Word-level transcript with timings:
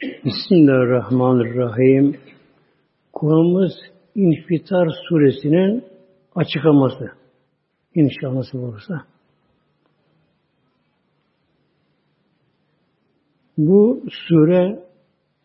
Bismillahirrahmanirrahim. 0.00 2.16
Konumuz 3.12 3.72
İnfitar 4.14 4.88
suresinin 5.08 5.84
açıklaması. 6.34 7.10
İnşallah 7.94 8.54
olursa. 8.54 9.04
Bu 13.58 14.02
sure 14.28 14.84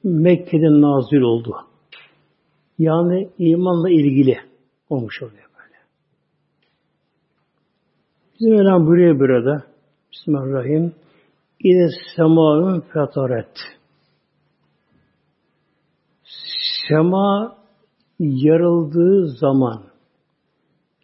Mekke'de 0.04 0.82
nazil 0.82 1.22
oldu. 1.22 1.56
Yani 2.80 3.30
imanla 3.38 3.90
ilgili 3.90 4.38
olmuş 4.90 5.22
oluyor 5.22 5.50
böyle. 5.58 5.78
Bizim 8.34 8.52
Mevlam 8.52 8.88
buraya 8.88 9.20
burada 9.20 9.64
Bismillahirrahmanirrahim 10.12 10.94
İde 11.60 11.88
semâın 12.16 12.82
fetaret 12.82 13.76
Sema 16.88 17.58
yarıldığı 18.20 19.28
zaman 19.28 19.84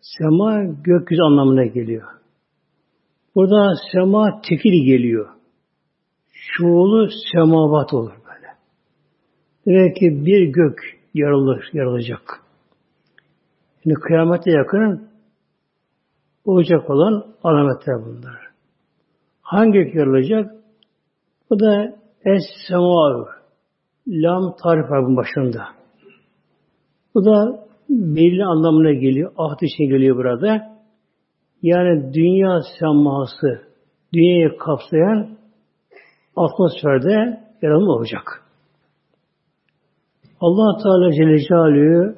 sema 0.02 0.64
gökyüzü 0.64 1.22
anlamına 1.22 1.66
geliyor. 1.66 2.08
Burada 3.36 3.74
sema 3.92 4.42
tekil 4.50 4.86
geliyor. 4.86 5.30
Şuulu 6.32 7.10
semavat 7.34 7.94
olur 7.94 8.12
böyle. 8.12 8.48
Demek 9.66 9.96
ki 9.96 10.26
bir 10.26 10.48
gök 10.48 10.80
yarılır, 11.14 11.70
yarılacak. 11.74 12.42
Yani 13.86 13.94
kıyamete 13.94 14.52
yakın 14.52 15.10
olacak 16.46 16.90
olan 16.90 17.26
alametler 17.44 18.06
bunlar. 18.06 18.52
Hangi 19.42 19.72
gök 19.72 19.96
yarılacak? 19.96 20.52
Bu 21.50 21.60
da 21.60 21.96
es 22.26 22.44
sema 22.68 23.41
Lam 24.08 24.56
tarif 24.64 24.92
var 24.92 25.06
bunun 25.06 25.18
başında. 25.18 25.64
Bu 27.16 27.26
da 27.26 27.66
belli 27.90 28.46
anlamına 28.46 28.94
geliyor. 28.94 29.32
Ahd 29.38 29.62
için 29.62 29.84
geliyor 29.84 30.18
burada. 30.18 30.72
Yani 31.62 32.14
dünya 32.14 32.60
seması, 32.80 33.62
dünyayı 34.14 34.58
kapsayan 34.58 35.38
atmosferde 36.36 37.40
yaralma 37.62 37.92
olacak. 37.94 38.44
allah 40.42 40.84
Teala 40.84 41.12
Celle 41.12 41.38
Celaluhu 41.40 42.16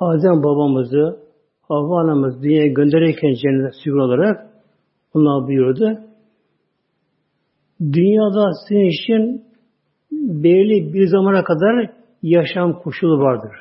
Adem 0.00 0.42
babamızı, 0.42 1.26
Havva 1.62 2.00
anamızı 2.00 2.42
dünyaya 2.42 2.66
gönderirken 2.66 3.34
cennet 3.42 3.74
sürü 3.84 4.00
olarak 4.00 4.46
onlar 5.14 5.46
buyurdu. 5.46 5.98
Dünyada 7.80 8.50
senin 8.68 8.88
için 8.88 9.45
belli 10.12 10.94
bir 10.94 11.06
zamana 11.06 11.44
kadar 11.44 11.90
yaşam 12.22 12.72
koşulu 12.82 13.18
vardır. 13.18 13.52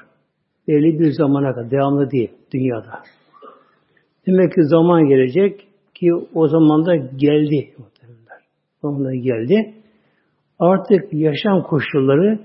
Belli 0.68 1.00
bir 1.00 1.12
zamana 1.12 1.54
kadar, 1.54 1.72
devamlı 1.72 2.12
değil 2.12 2.32
dünyada. 2.54 3.00
Demek 4.28 4.54
ki 4.54 4.64
zaman 4.64 5.06
gelecek 5.08 5.68
ki 5.96 6.12
o 6.34 6.48
zaman 6.48 6.86
da 6.86 6.96
geldi. 6.96 7.74
Zaman 8.82 9.06
da 9.06 9.16
geldi. 9.16 9.74
Artık 10.60 11.14
yaşam 11.14 11.64
koşulları 11.64 12.40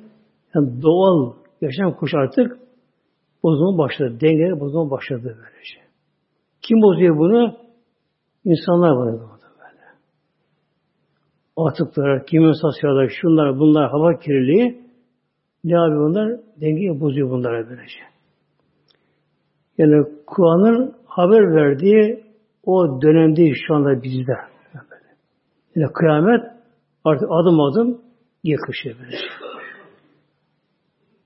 yani 0.55 0.83
doğal 0.83 1.33
yaşam 1.61 1.97
koşulu 1.97 2.21
artık 2.21 2.59
bozulma 3.43 3.79
başladı. 3.79 4.19
Denge 4.21 4.61
bozulma 4.61 4.91
başladı 4.91 5.23
böylece. 5.23 5.81
Kim 6.63 6.83
bozuyor 6.83 7.19
bunu? 7.19 7.57
İnsanlar 8.45 8.97
bunu 11.61 11.69
atıklar, 11.69 12.27
kimyasallar, 12.27 13.09
şunlar, 13.21 13.59
bunlar, 13.59 13.91
hava 13.91 14.19
kirliliği 14.19 14.81
ne 15.65 15.73
yapıyor 15.73 16.09
bunlar? 16.09 16.41
Dengeyi 16.61 17.01
bozuyor 17.01 17.31
bunlara 17.31 17.71
böylece. 17.71 18.01
Yani 19.79 20.07
Kur'an'ın 20.27 20.95
haber 21.07 21.55
verdiği 21.55 22.25
o 22.65 23.03
dönemde 23.03 23.53
şu 23.67 23.75
anda 23.75 24.03
bizde. 24.03 24.33
Yani 25.75 25.93
kıyamet 25.93 26.41
artık 27.05 27.29
adım 27.31 27.61
adım 27.61 28.01
yakışıyor 28.45 28.97
böylece. 29.01 29.25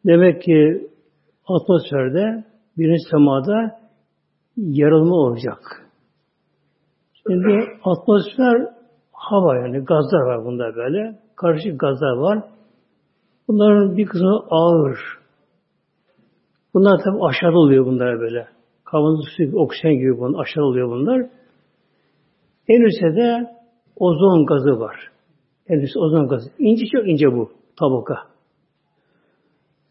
Demek 0.06 0.42
ki 0.42 0.88
atmosferde, 1.48 2.44
birinci 2.78 3.08
semada 3.10 3.80
yarılma 4.56 5.14
olacak. 5.14 5.58
Şimdi 7.26 7.64
atmosfer 7.84 8.68
hava 9.30 9.56
yani 9.56 9.78
gazlar 9.78 10.20
var 10.20 10.44
bunda 10.44 10.76
böyle. 10.76 11.18
Karışık 11.36 11.80
gazlar 11.80 12.16
var. 12.16 12.44
Bunların 13.48 13.96
bir 13.96 14.06
kısmı 14.06 14.46
ağır. 14.50 14.98
Bunlar 16.74 17.00
tabi 17.04 17.24
aşağıda 17.24 17.58
oluyor 17.58 17.86
bunlar 17.86 18.20
böyle. 18.20 18.48
Karbondioksit, 18.84 19.54
oksijen 19.54 19.94
gibi 19.94 20.18
bunlar 20.18 20.42
aşağıda 20.42 20.66
oluyor 20.66 20.88
bunlar. 20.88 21.26
En 22.68 22.82
üstte 22.82 23.16
de 23.16 23.46
ozon 23.96 24.46
gazı 24.46 24.80
var. 24.80 25.10
En 25.68 25.80
üstte 25.80 25.98
ozon 25.98 26.28
gazı. 26.28 26.50
İnce 26.58 26.84
çok 26.92 27.08
ince 27.08 27.26
bu 27.32 27.50
tabaka. 27.78 28.18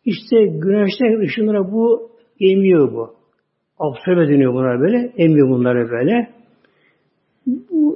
İşte 0.06 0.46
güneşten 0.46 1.20
ışınlara 1.20 1.72
bu 1.72 2.12
emiyor 2.40 2.94
bu. 2.94 3.14
Absorbe 3.80 4.28
deniyor 4.28 4.54
bunlar 4.54 4.80
böyle. 4.80 5.14
Emiyor 5.18 5.50
bunları 5.50 5.90
böyle. 5.90 6.30
Bu 7.48 7.93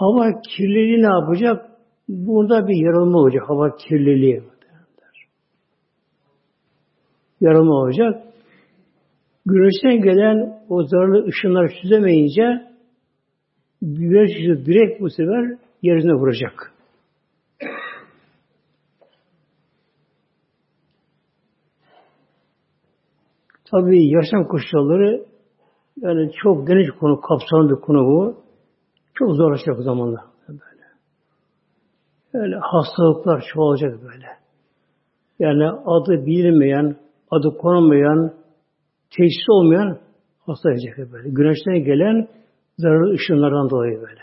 hava 0.00 0.40
kirliliği 0.40 1.02
ne 1.02 1.06
yapacak? 1.06 1.70
Burada 2.08 2.68
bir 2.68 2.76
yarılma 2.84 3.18
olacak. 3.18 3.42
Hava 3.48 3.76
kirliliği. 3.76 4.42
Yarılma 7.40 7.74
olacak. 7.74 8.22
Güneşten 9.46 10.02
gelen 10.02 10.60
o 10.68 10.82
zararlı 10.82 11.26
ışınlar 11.26 11.72
çözemeyince 11.82 12.42
güneş 13.82 14.30
direkt 14.66 15.00
bu 15.00 15.10
sefer 15.10 15.58
yeryüzüne 15.82 16.14
vuracak. 16.14 16.72
Tabii 23.70 24.08
yaşam 24.08 24.48
koşulları 24.48 25.24
yani 26.00 26.30
çok 26.42 26.68
geniş 26.68 26.90
konu, 26.90 27.20
kapsamlı 27.20 27.70
bir 27.70 27.80
konu 27.80 28.06
bu. 28.06 28.49
Çok 29.14 29.36
zorlaşacak 29.36 29.78
o 29.78 29.82
zamanla. 29.82 30.24
Böyle. 30.48 30.86
Böyle 32.34 32.56
hastalıklar 32.56 33.44
çoğalacak 33.54 34.02
böyle. 34.02 34.26
Yani 35.38 35.70
adı 35.70 36.26
bilinmeyen, 36.26 36.96
adı 37.30 37.56
konulmayan, 37.58 38.34
teşhis 39.10 39.48
olmayan 39.48 39.98
hasta 40.46 40.68
olacak 40.68 41.12
böyle. 41.12 41.28
Güneşten 41.28 41.84
gelen 41.84 42.28
zararlı 42.78 43.14
ışınlardan 43.14 43.70
dolayı 43.70 44.00
böyle. 44.00 44.20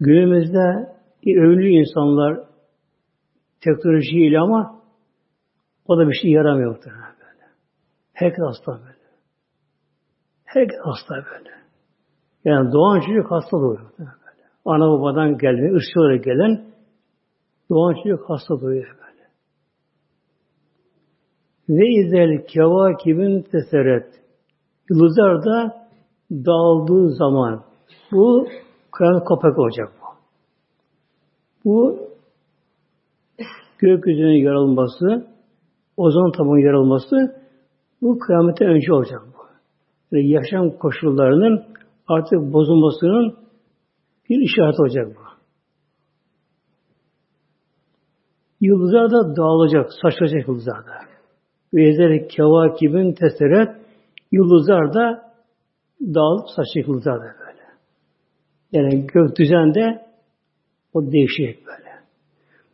Günümüzde 0.00 0.92
övünlü 1.26 1.68
insanlar 1.68 2.44
teknolojiyle 3.60 4.40
ama 4.40 4.82
o 5.86 5.98
da 5.98 6.08
bir 6.08 6.14
şey 6.22 6.30
yaramıyor 6.30 6.70
muhtemelen 6.70 7.14
böyle. 7.20 7.50
Herkes 8.12 8.44
hasta 8.44 8.72
böyle. 8.72 9.02
Herkes 10.44 10.78
hasta 10.84 11.14
böyle. 11.14 11.61
Yani 12.44 12.72
doğan 12.72 13.00
çocuk 13.00 13.30
hasta 13.30 13.56
doğuyor. 13.56 13.90
Ana 14.64 14.88
babadan 14.90 15.38
geldiğinde 15.38 15.74
ırsı 15.74 16.00
olarak 16.00 16.24
gelen 16.24 16.64
doğan 17.70 17.94
çocuk 18.02 18.30
hasta 18.30 18.60
doğuyor 18.60 18.96
böyle. 18.98 19.28
Ve 21.68 21.88
izel 21.88 22.46
kevakibin 22.46 23.42
teseret 23.42 24.22
yıldızlar 24.90 25.44
da 25.44 25.86
dağıldığı 26.30 27.10
zaman 27.10 27.64
bu 28.12 28.48
kıyamet 28.92 29.24
kapak 29.24 29.58
olacak 29.58 29.92
bu. 30.00 30.06
Bu 31.64 31.98
gökyüzünün 33.78 34.44
yarılması, 34.44 35.26
ozon 35.96 36.32
tabanı 36.32 36.60
yarılması 36.60 37.16
bu 38.02 38.18
kıyamete 38.18 38.64
önce 38.64 38.92
olacak 38.92 39.20
bu. 39.26 39.42
Yani 40.16 40.28
yaşam 40.28 40.70
koşullarının 40.70 41.64
artık 42.08 42.52
bozulmasının 42.52 43.36
bir 44.28 44.40
işareti 44.40 44.82
olacak 44.82 45.16
bu. 45.16 45.22
Yıldızlar 48.60 49.10
da 49.10 49.36
dağılacak, 49.36 49.90
saçılacak 50.02 50.48
yıldızlar 50.48 50.86
da. 50.86 50.92
Ve 51.74 51.88
ezeri 51.88 52.28
kevakibin 52.28 53.12
teseret 53.12 53.68
yıldızlar 54.32 54.94
da 54.94 55.32
dağılıp 56.00 56.46
saçacak 56.56 56.88
yıldızlar 56.88 57.20
da 57.20 57.34
böyle. 57.40 57.62
Yani 58.72 59.06
gök 59.06 59.36
düzende 59.36 60.06
o 60.94 61.12
değişecek 61.12 61.66
böyle. 61.66 61.92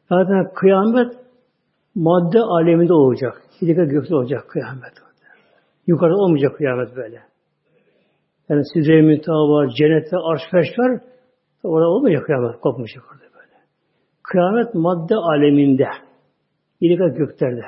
Zaten 0.08 0.54
kıyamet 0.54 1.12
madde 1.94 2.40
aleminde 2.40 2.92
olacak. 2.92 3.42
Hilika 3.62 3.84
gökte 3.84 4.14
olacak 4.14 4.48
kıyamet. 4.48 4.92
Yukarıda 5.86 6.16
olmayacak 6.16 6.56
kıyamet 6.56 6.96
böyle. 6.96 7.27
Yani 8.48 8.62
size 8.74 8.92
müteha 8.92 9.48
var, 9.48 9.68
cennette 9.78 10.16
arş 10.16 10.42
feş 10.50 10.78
var. 10.78 11.00
Orada 11.62 11.88
olmayacak 11.88 12.26
kıyamet, 12.26 12.60
kopmayacak 12.60 13.04
orada 13.12 13.24
böyle. 13.34 13.56
kıyamet 14.22 14.74
madde 14.74 15.14
aleminde, 15.14 15.88
ilika 16.80 17.08
göklerde, 17.08 17.64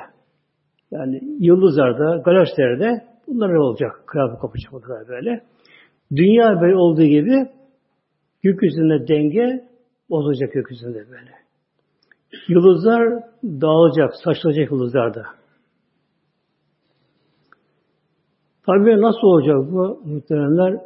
yani 0.91 1.21
yıldızlarda, 1.39 2.21
galaksilerde 2.25 3.01
bunlar 3.27 3.49
olacak. 3.49 3.91
Kıyamet 4.05 4.39
kopacak 4.39 4.73
o 4.73 4.81
kadar 4.81 5.07
böyle. 5.07 5.43
Dünya 6.15 6.61
böyle 6.61 6.75
olduğu 6.75 7.03
gibi 7.03 7.49
gökyüzünde 8.43 9.07
denge 9.07 9.63
bozulacak 10.09 10.53
gökyüzünde 10.53 11.09
böyle. 11.09 11.31
Yıldızlar 12.47 13.23
dağılacak, 13.43 14.11
saçılacak 14.23 14.71
yıldızlarda. 14.71 15.40
Tabii 18.65 19.01
nasıl 19.01 19.27
olacak 19.27 19.71
bu 19.71 20.01
muhteremler? 20.05 20.81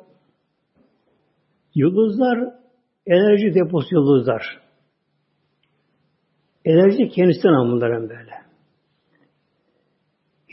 Yıldızlar 1.76 2.54
enerji 3.06 3.54
deposu 3.54 3.96
yıldızlar. 3.96 4.62
Enerji 6.66 7.10
kendisinden 7.10 7.72
bunların 7.72 8.10
böyle. 8.10 8.32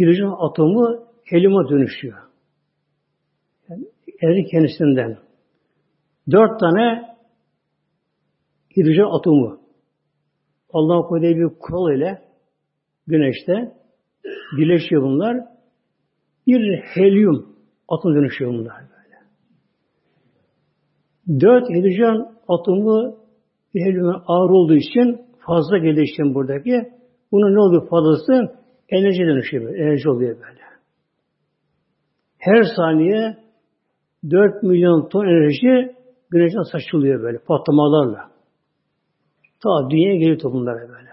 Hidrojen 0.01 0.49
atomu 0.49 1.07
helyuma 1.25 1.69
dönüşüyor. 1.69 2.19
Yani 3.69 3.85
enerji 4.21 4.45
kendisinden. 4.51 5.19
Dört 6.31 6.61
tane 6.61 7.17
hidrojen 8.77 9.19
atomu 9.19 9.61
Allah'ın 10.73 11.03
koyduğu 11.03 11.27
bir 11.27 11.59
kural 11.59 11.97
ile 11.97 12.23
güneşte 13.07 13.77
birleşiyor 14.57 15.03
bunlar. 15.03 15.52
Bir 16.47 16.83
helyum 16.83 17.57
atom 17.89 18.15
dönüşüyor 18.15 18.53
bunlar 18.53 18.77
böyle. 18.77 19.19
Dört 21.41 21.71
hidrojen 21.71 22.33
atomu 22.49 23.17
bir 23.75 23.81
helyuma 23.81 24.25
ağır 24.27 24.51
olduğu 24.51 24.75
için 24.75 25.21
fazla 25.39 25.79
gelişim 25.79 26.35
buradaki. 26.35 26.89
Bunun 27.33 27.55
ne 27.55 27.61
oluyor 27.61 27.89
fazlası? 27.89 28.63
Enerji 28.89 29.23
dönüşüyor. 29.23 29.75
Enerji 29.75 30.11
oluyor 30.11 30.37
böyle. 30.37 30.63
Her 32.39 32.65
saniye 32.77 33.37
4 34.31 34.63
milyon 34.63 35.09
ton 35.09 35.27
enerji 35.27 35.97
güneşten 36.31 36.63
saçılıyor 36.73 37.23
böyle 37.23 37.39
patlamalarla. 37.39 38.31
Ta 39.63 39.91
dünyaya 39.91 40.17
geliyor 40.17 40.39
toplumlara 40.39 40.81
böyle. 40.81 40.91
böyle. 40.91 41.13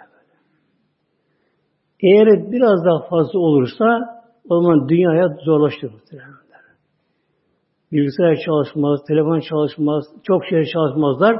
Eğer 1.99 2.51
biraz 2.51 2.85
daha 2.85 3.09
fazla 3.09 3.39
olursa 3.39 4.18
o 4.49 4.61
zaman 4.61 4.89
dünyaya 4.89 5.27
zorlaşır 5.45 5.91
muhtemelen. 5.91 6.33
Bilgisayar 7.91 8.35
çalışmaz, 8.45 8.99
telefon 9.07 9.39
çalışmaz, 9.39 10.03
çok 10.23 10.45
şey 10.45 10.65
çalışmazlar. 10.65 11.37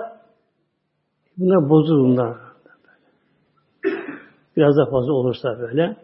Bunlar 1.38 1.70
bozulur 1.70 2.04
bunlar. 2.04 2.38
Biraz 4.58 4.78
daha 4.78 4.90
fazla 4.92 5.14
olursa 5.14 5.60
böyle. 5.60 5.98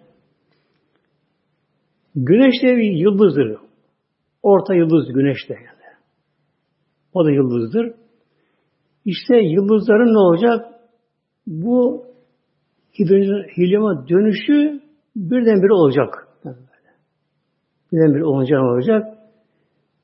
Güneş 2.15 2.63
de 2.63 2.77
bir 2.77 2.91
yıldızdır. 2.91 3.57
Orta 4.43 4.75
yıldız 4.75 5.13
güneş 5.13 5.49
de 5.49 5.53
yani. 5.53 5.95
O 7.13 7.25
da 7.25 7.31
yıldızdır. 7.31 7.93
İşte 9.05 9.35
yıldızların 9.35 10.13
ne 10.13 10.19
olacak? 10.19 10.65
Bu 11.47 12.05
hilyuma 13.57 14.07
dönüşü 14.07 14.81
birdenbire 15.15 15.73
olacak. 15.73 16.24
Birdenbire 17.91 18.25
olacak 18.25 18.63
olacak. 18.63 19.17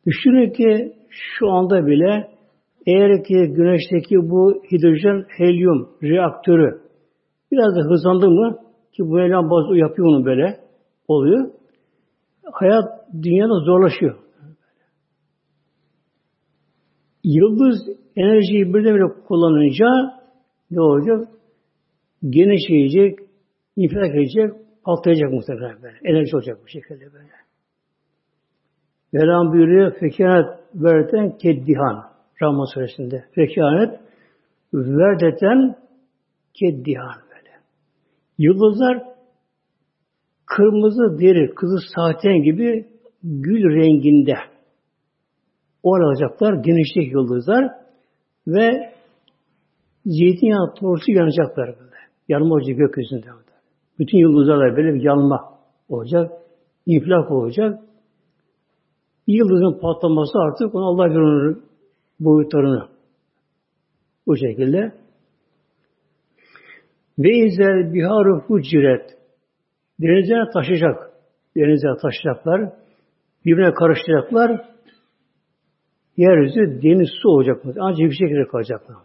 Düşünün 0.05 0.49
ki 0.49 0.95
şu 1.09 1.49
anda 1.49 1.85
bile 1.85 2.31
eğer 2.85 3.23
ki 3.23 3.33
güneşteki 3.33 4.15
bu 4.15 4.63
hidrojen 4.71 5.25
helyum 5.37 5.89
reaktörü 6.03 6.81
biraz 7.51 7.75
da 7.75 7.79
hızlandı 7.89 8.29
mı 8.29 8.57
ki 8.93 9.03
bu 9.03 9.19
eylem 9.19 9.49
bazı 9.49 9.75
yapıyor 9.77 10.07
onu 10.07 10.25
böyle 10.25 10.59
oluyor. 11.07 11.51
Hayat 12.51 12.85
dünyada 13.23 13.59
zorlaşıyor. 13.65 14.17
Yıldız 17.23 17.77
enerjiyi 18.15 18.73
birdenbire 18.73 19.23
kullanınca 19.27 19.85
ne 20.71 20.81
olacak? 20.81 21.27
Genişleyecek, 22.29 23.19
infilak 23.75 24.15
edecek, 24.15 24.51
patlayacak 24.85 25.33
muhtemelen 25.33 25.81
böyle. 25.81 25.97
Enerji 26.03 26.35
olacak 26.35 26.59
bu 26.63 26.67
şekilde 26.67 27.13
böyle. 27.13 27.40
Mevlam 29.13 29.51
buyuruyor, 29.51 29.99
fekanet 29.99 30.45
verden 30.75 31.37
keddihan. 31.37 32.11
Rahman 32.41 32.73
suresinde. 32.73 33.25
Fekanet 33.35 33.99
verdeten 34.73 35.75
keddihan 36.53 37.21
böyle. 37.29 37.51
Yıldızlar 38.37 39.03
kırmızı 40.45 41.19
deri, 41.19 41.55
kızı 41.55 41.77
saten 41.95 42.43
gibi 42.43 42.87
gül 43.23 43.63
renginde 43.63 44.35
olacaklar, 45.83 46.53
genişlik 46.53 47.13
yıldızlar 47.13 47.71
ve 48.47 48.93
zeytinyağı 50.05 50.73
torsu 50.79 51.11
yanacaklar 51.11 51.67
böyle. 51.67 51.91
Yanma 52.27 52.55
olacak 52.55 52.77
gökyüzünde. 52.77 53.27
Bütün 53.99 54.17
yıldızlarla 54.17 54.77
böyle 54.77 54.93
bir 54.93 55.01
yanma 55.01 55.59
olacak. 55.89 56.31
infilak 56.85 57.31
olacak. 57.31 57.79
Yıldızın 59.37 59.79
patlaması 59.79 60.39
artık 60.39 60.75
onu 60.75 60.85
Allah 60.85 61.09
bilir 61.09 61.57
boyutlarını. 62.19 62.87
Bu 64.27 64.37
şekilde. 64.37 64.91
Ve 67.19 67.29
izel 67.29 67.93
biharu 67.93 68.41
fuciret. 68.47 69.17
Denizlere 70.01 70.49
taşıyacak. 70.53 71.11
Denizlere 71.55 71.97
taşıyacaklar. 72.01 72.73
Birbirine 73.45 73.73
karıştıracaklar. 73.73 74.71
Yeryüzü 76.17 76.81
deniz 76.81 77.09
su 77.21 77.29
olacak? 77.29 77.61
Ancak 77.79 78.09
bir 78.09 78.15
şekilde 78.15 78.47
kalacaklar. 78.47 78.97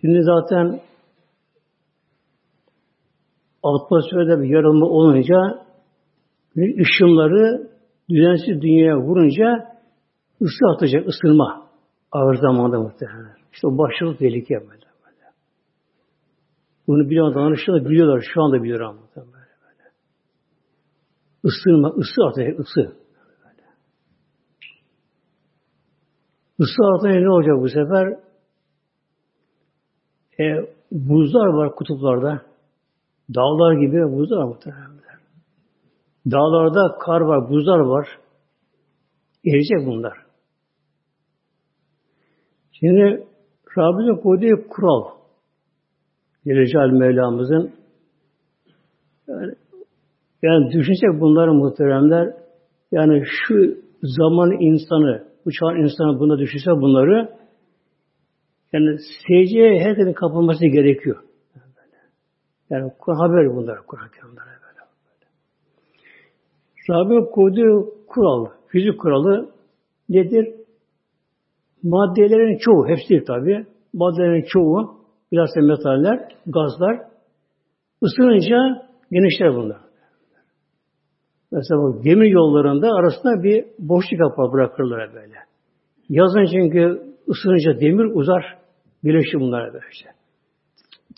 Şimdi 0.00 0.22
zaten 0.22 0.80
atmosferde 3.62 4.42
bir 4.42 4.48
yarılma 4.48 4.86
olunca 4.86 5.69
ışınları 6.62 7.70
düzensiz 8.10 8.62
dünyaya 8.62 8.98
vurunca 8.98 9.70
ısı 10.42 10.74
atacak, 10.74 11.08
ısınma 11.08 11.70
ağır 12.12 12.34
zamanda 12.34 12.80
muhtemelen. 12.80 13.36
İşte 13.52 13.66
o 13.66 13.78
başlık 13.78 14.18
tehlike 14.18 14.54
böyle. 14.54 14.68
böyle. 15.04 15.26
Bunu 16.86 17.10
bilen 17.10 17.34
danışıyorlar, 17.34 17.90
biliyorlar. 17.90 18.24
Şu 18.34 18.42
anda 18.42 18.62
biliyorlar 18.62 18.94
muhtemelen. 18.94 19.32
Böyle, 19.32 19.46
böyle. 19.62 19.90
Isınma, 21.44 21.88
ısı 21.88 22.26
atacak, 22.28 22.60
ısı. 22.60 22.80
Böyle. 23.44 23.62
Isı 26.58 26.82
atınca 26.94 27.20
ne 27.20 27.30
olacak 27.30 27.54
bu 27.60 27.68
sefer? 27.68 28.18
E, 30.40 30.74
buzlar 30.92 31.46
var 31.46 31.74
kutuplarda. 31.74 32.42
Dağlar 33.34 33.72
gibi 33.72 34.16
buzlar 34.16 34.44
muhtemelen. 34.44 34.99
Dağlarda 36.26 36.98
kar 36.98 37.20
var, 37.20 37.50
buzlar 37.50 37.78
var. 37.78 38.08
Eriyecek 39.46 39.86
bunlar. 39.86 40.18
Şimdi 42.72 43.26
Rabbimizin 43.78 44.22
koyduğu 44.22 44.68
kural 44.68 45.04
Celal 46.66 46.90
Mevlamızın 46.90 47.72
yani, 49.28 49.54
yani 50.42 50.72
düşünsek 50.72 51.20
bunları 51.20 51.54
muhteremler 51.54 52.34
yani 52.92 53.24
şu 53.26 53.76
zaman 54.02 54.50
insanı, 54.50 55.24
bu 55.46 55.50
çağın 55.50 55.76
insanı 55.76 56.20
buna 56.20 56.38
düşünse 56.38 56.70
bunları 56.70 57.36
yani 58.72 58.98
secdeye 59.26 59.80
herkesin 59.80 60.12
kapılması 60.12 60.66
gerekiyor. 60.66 61.22
Yani 62.70 62.92
haber 63.06 63.56
bunlar 63.56 63.86
Kur'an 63.86 64.08
kerimlere. 64.10 64.59
Rabbim 66.90 67.26
koyduğu 67.30 67.94
kural, 68.08 68.46
fizik 68.66 69.00
kuralı 69.00 69.50
nedir? 70.08 70.54
Maddelerin 71.82 72.58
çoğu, 72.58 72.88
hepsi 72.88 73.24
tabi. 73.24 73.66
Maddelerin 73.94 74.44
çoğu, 74.48 75.00
biraz 75.32 75.50
metaller, 75.56 76.28
gazlar, 76.46 77.00
ısınınca 78.02 78.88
genişler 79.12 79.54
bunlar. 79.54 79.80
Mesela 81.52 82.04
demir 82.04 82.30
yollarında 82.30 82.88
arasında 82.88 83.42
bir 83.42 83.64
boşluk 83.78 84.20
yapar 84.20 84.52
bırakırlar 84.52 85.14
böyle. 85.14 85.34
Yazın 86.08 86.44
çünkü 86.52 87.02
ısınınca 87.28 87.80
demir 87.80 88.04
uzar, 88.14 88.58
birleşir 89.04 89.40
bunlar 89.40 89.72
böyle 89.72 89.84
işte. 89.92 90.10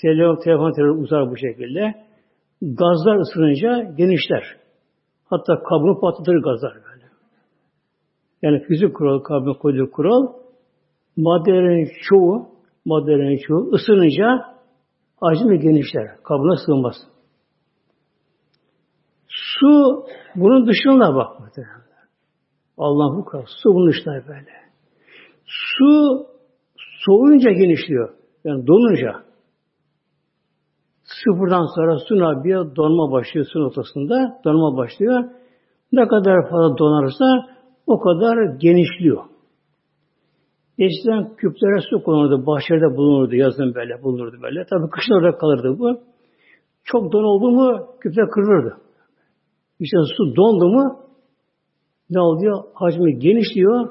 Telefon, 0.03 0.41
telefon, 0.45 0.73
telefon 0.73 1.03
uzar 1.03 1.31
bu 1.31 1.37
şekilde. 1.37 1.95
Gazlar 2.63 3.17
ısınınca 3.17 3.95
genişler. 3.97 4.62
Hatta 5.33 5.63
kabuğunu 5.63 6.01
patlatır 6.01 6.43
gazlar 6.43 6.75
böyle. 6.75 7.05
Yani 8.43 8.65
fizik 8.65 8.97
kural, 8.97 9.19
kabın 9.19 9.55
koyduğu 9.55 9.91
kural 9.91 10.33
maddelerin 11.17 11.89
çoğu 12.09 12.49
maddelerin 12.85 13.41
çoğu 13.47 13.73
ısınınca 13.73 14.27
hacmi 15.21 15.59
genişler. 15.59 16.23
Kabına 16.23 16.57
sığmaz. 16.67 16.95
Su 19.29 20.05
bunun 20.37 20.67
dışında 20.67 21.15
bak. 21.15 21.37
Allah'ın 22.79 23.23
kadar. 23.23 23.47
Su 23.63 23.75
bunun 23.75 23.89
dışında 23.89 24.29
böyle. 24.29 24.53
Su 25.47 26.27
soğuyunca 27.05 27.51
genişliyor. 27.51 28.15
Yani 28.45 28.67
donunca. 28.67 29.32
Sıfırdan 31.25 31.67
sonra 31.75 31.99
su 31.99 32.15
bir 32.45 32.77
donma 32.77 33.13
başlıyor 33.13 33.47
su 33.53 33.61
ortasında. 33.61 34.41
Donma 34.45 34.77
başlıyor. 34.77 35.25
Ne 35.93 36.09
kadar 36.09 36.51
fazla 36.51 36.79
donarsa 36.79 37.25
o 37.87 38.01
kadar 38.01 38.57
genişliyor. 38.59 39.25
Eskiden 40.79 41.37
küplere 41.37 41.81
su 41.91 42.03
konurdu, 42.03 42.47
bahçede 42.47 42.97
bulunurdu, 42.97 43.35
yazın 43.35 43.75
böyle 43.75 44.03
bulunurdu 44.03 44.37
böyle. 44.43 44.65
Tabii 44.65 44.91
kışın 44.91 45.15
orada 45.15 45.39
kalırdı 45.39 45.79
bu. 45.79 46.01
Çok 46.85 47.13
don 47.13 47.25
oldu 47.25 47.51
mu 47.51 47.87
küpler 48.01 48.31
kırılırdı. 48.31 48.77
İşte 49.81 49.97
su 50.17 50.37
dondu 50.37 50.69
mu 50.69 50.99
ne 52.11 52.21
oluyor? 52.21 52.65
Hacmi 52.75 53.19
genişliyor, 53.19 53.89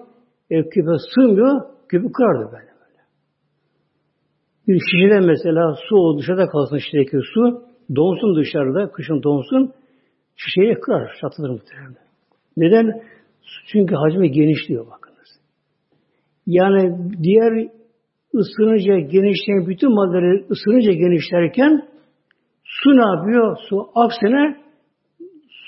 e, 0.50 0.70
küpe 0.70 0.92
sığmıyor, 1.16 1.62
küpü 1.90 2.12
kırardı 2.12 2.52
böyle. 2.52 2.71
Bir 4.68 4.80
şişede 4.91 5.20
mesela 5.20 5.75
su 5.89 6.18
dışarıda 6.20 6.48
kalsın 6.48 6.77
şişedeki 6.77 7.18
su, 7.34 7.63
donsun 7.96 8.36
dışarıda, 8.36 8.91
kışın 8.91 9.24
donsun, 9.24 9.74
şişeyi 10.36 10.74
kırar, 10.74 11.18
çatılır 11.22 11.50
muhtemelen. 11.50 11.96
Neden? 12.58 13.01
Çünkü 13.72 13.96
hacmi 13.96 14.32
genişliyor 14.32 14.88
bakınız. 14.88 15.30
Yani 16.48 17.12
diğer 17.24 17.70
ısınınca 18.36 19.00
genişleyen 19.00 19.68
bütün 19.68 19.94
maddeleri 19.94 20.46
ısınınca 20.51 20.91
genişlerken 20.91 21.88
su 22.63 22.89
ne 22.89 23.18
yapıyor? 23.18 23.58
Su 23.70 23.89
aksine 23.96 24.62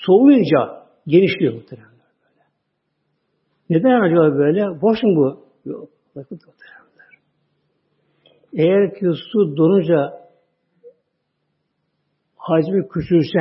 soğuyunca 0.06 0.84
genişliyor 1.08 1.54
muhtemelen. 1.54 1.94
Neden 3.70 4.02
acaba 4.02 4.38
böyle? 4.38 4.82
Boş 4.82 5.04
mu 5.04 5.16
bu? 5.16 5.46
Yok. 5.70 5.90
Bakın. 6.16 6.40
Eğer 8.54 8.94
ki 8.94 9.06
su 9.32 9.58
donunca 9.58 10.14
hacmi 12.38 12.88
küçülse, 12.88 13.40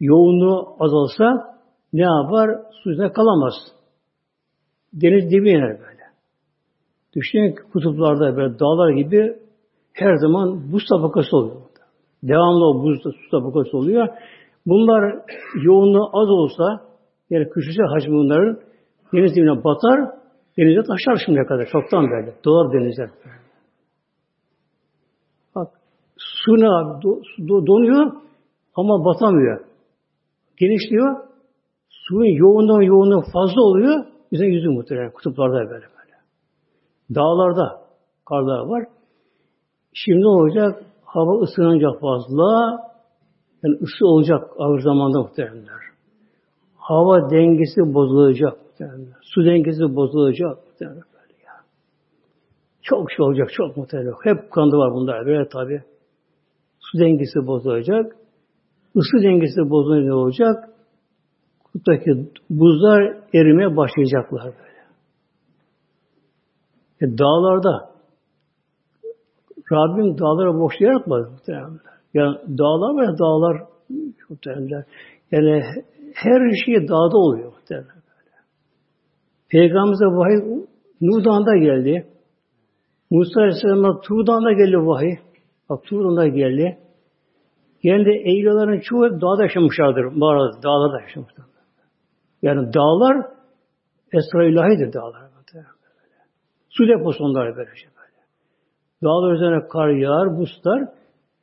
yoğunluğu 0.00 0.76
azalsa 0.80 1.58
ne 1.92 2.02
yapar? 2.02 2.50
Su 2.82 3.12
kalamaz. 3.12 3.54
Deniz 4.92 5.30
dibi 5.30 5.50
iner 5.50 5.78
böyle. 5.80 6.02
Düşünün 7.14 7.52
ki 7.52 7.62
kutuplarda 7.72 8.36
böyle 8.36 8.58
dağlar 8.58 8.90
gibi 8.90 9.36
her 9.92 10.16
zaman 10.16 10.72
buz 10.72 10.82
tabakası 10.88 11.36
oluyor. 11.36 11.62
Devamlı 12.22 12.68
o 12.70 12.82
buz 12.82 13.02
su 13.02 13.30
tabakası 13.30 13.76
oluyor. 13.76 14.08
Bunlar 14.66 15.14
yoğunluğu 15.62 16.10
az 16.12 16.28
olsa, 16.30 16.86
yani 17.30 17.48
küçülse 17.48 17.82
hacmi 17.82 18.14
bunların 18.14 18.60
deniz 19.12 19.36
dibine 19.36 19.64
batar, 19.64 20.10
denize 20.58 20.82
taşar 20.82 21.22
şimdiye 21.26 21.46
kadar. 21.46 21.66
Çoktan 21.72 22.10
böyle. 22.10 22.34
Dolar 22.44 22.72
denizler. 22.72 23.10
Bak, 25.54 25.68
suna 26.46 27.02
do, 27.02 27.20
do, 27.48 27.66
donuyor 27.66 28.12
ama 28.74 29.04
batamıyor. 29.04 29.64
Genişliyor. 30.56 31.16
Suyun 31.88 32.36
yoğunluğu 32.36 32.84
yoğunluğu 32.84 33.22
fazla 33.32 33.62
oluyor. 33.62 34.04
Bize 34.32 34.46
yüzü 34.46 34.68
muhtemelen 34.68 35.10
kutuplarda 35.10 35.54
böyle 35.54 35.70
böyle. 35.70 36.16
Dağlarda 37.14 37.80
karlar 38.28 38.66
var. 38.66 38.84
Şimdi 39.92 40.26
olacak? 40.26 40.82
Hava 41.04 41.40
ısınınca 41.40 41.88
fazla, 42.00 42.78
yani 43.62 43.74
ısı 43.82 44.06
olacak 44.06 44.50
ağır 44.58 44.80
zamanda 44.80 45.22
muhtemelenler. 45.22 45.80
Hava 46.76 47.30
dengesi 47.30 47.94
bozulacak 47.94 48.52
muhtemelenler. 48.64 49.16
Su 49.22 49.44
dengesi 49.44 49.96
bozulacak 49.96 50.56
muhtemelenler. 50.66 51.26
Ya. 51.44 51.52
Çok 52.82 53.12
şey 53.12 53.26
olacak, 53.26 53.48
çok 53.52 53.76
muhtemelen. 53.76 54.12
Hep 54.22 54.50
kandı 54.50 54.76
var 54.76 54.94
bunda 54.94 55.26
böyle 55.26 55.48
tabi. 55.48 55.82
Su 56.86 56.98
dengesi 56.98 57.46
bozulacak. 57.46 58.16
Isı 58.94 59.22
dengesi 59.22 59.70
bozulunca 59.70 60.06
ne 60.06 60.14
olacak? 60.14 60.68
Kutuptaki 61.64 62.30
buzlar 62.50 63.16
erimeye 63.34 63.76
başlayacaklar 63.76 64.44
böyle. 64.44 64.76
E, 67.00 67.18
dağlarda 67.18 67.96
Rabbim 69.72 70.18
dağlara 70.18 70.60
boş 70.60 70.74
yaratmadı 70.80 71.30
muhtemelen. 71.30 71.80
Yani 72.14 72.36
dağlar 72.58 72.94
var 72.94 73.18
dağlar 73.18 73.62
muhtemelen. 74.30 74.84
Yani 75.32 75.62
her 76.14 76.50
şey 76.64 76.88
dağda 76.88 77.18
oluyor 77.18 77.52
muhtemelen. 77.52 77.88
Böyle. 77.88 78.36
Peygamberimize 79.48 80.04
vahiy 80.04 80.66
Nuh 81.00 81.24
Dağı'nda 81.24 81.56
geldi. 81.56 82.06
Musa 83.10 83.40
Aleyhisselam'a 83.40 84.00
Tur 84.00 84.26
Dağı'nda 84.26 84.52
geldi 84.52 84.76
vahiy. 84.76 85.16
Bak 85.70 85.84
Dağı'nda 85.90 86.28
geldi. 86.28 86.78
Geldi 87.82 88.10
Eylül'lerin 88.10 88.80
çoğu 88.80 89.20
dağda 89.20 89.42
yaşamışlardır. 89.42 90.04
Mağarada, 90.04 90.62
dağlarda 90.62 91.00
yaşamışlar. 91.00 91.46
Yani 92.42 92.74
dağlar 92.74 93.26
esra 94.12 94.44
ilahidir 94.44 94.92
dağlar. 94.92 95.26
Su 96.68 96.88
deposu 96.88 97.24
onlar 97.24 97.56
böyle 97.56 97.70
şey 97.76 97.88
böyle. 97.96 98.22
Dağlar 99.02 99.34
üzerine 99.34 99.68
kar 99.68 99.88
yağar, 99.88 100.38
buzlar. 100.38 100.88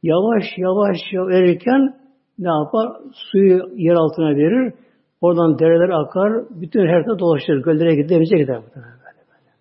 Yavaş 0.03 0.43
yavaş 0.57 0.97
verirken 1.13 1.99
ne 2.39 2.49
yapar? 2.49 2.89
Suyu 3.13 3.69
yer 3.75 3.95
altına 3.95 4.29
verir. 4.29 4.73
Oradan 5.21 5.59
dereler 5.59 5.89
akar. 5.89 6.43
Bütün 6.49 6.87
her 6.87 7.03
tarafta 7.03 7.19
dolaşır. 7.19 7.63
Göllere 7.63 7.95
gider, 7.95 8.09
denize 8.09 8.37
gider. 8.37 8.55
Böyle, 8.55 8.75
böyle. 8.75 9.51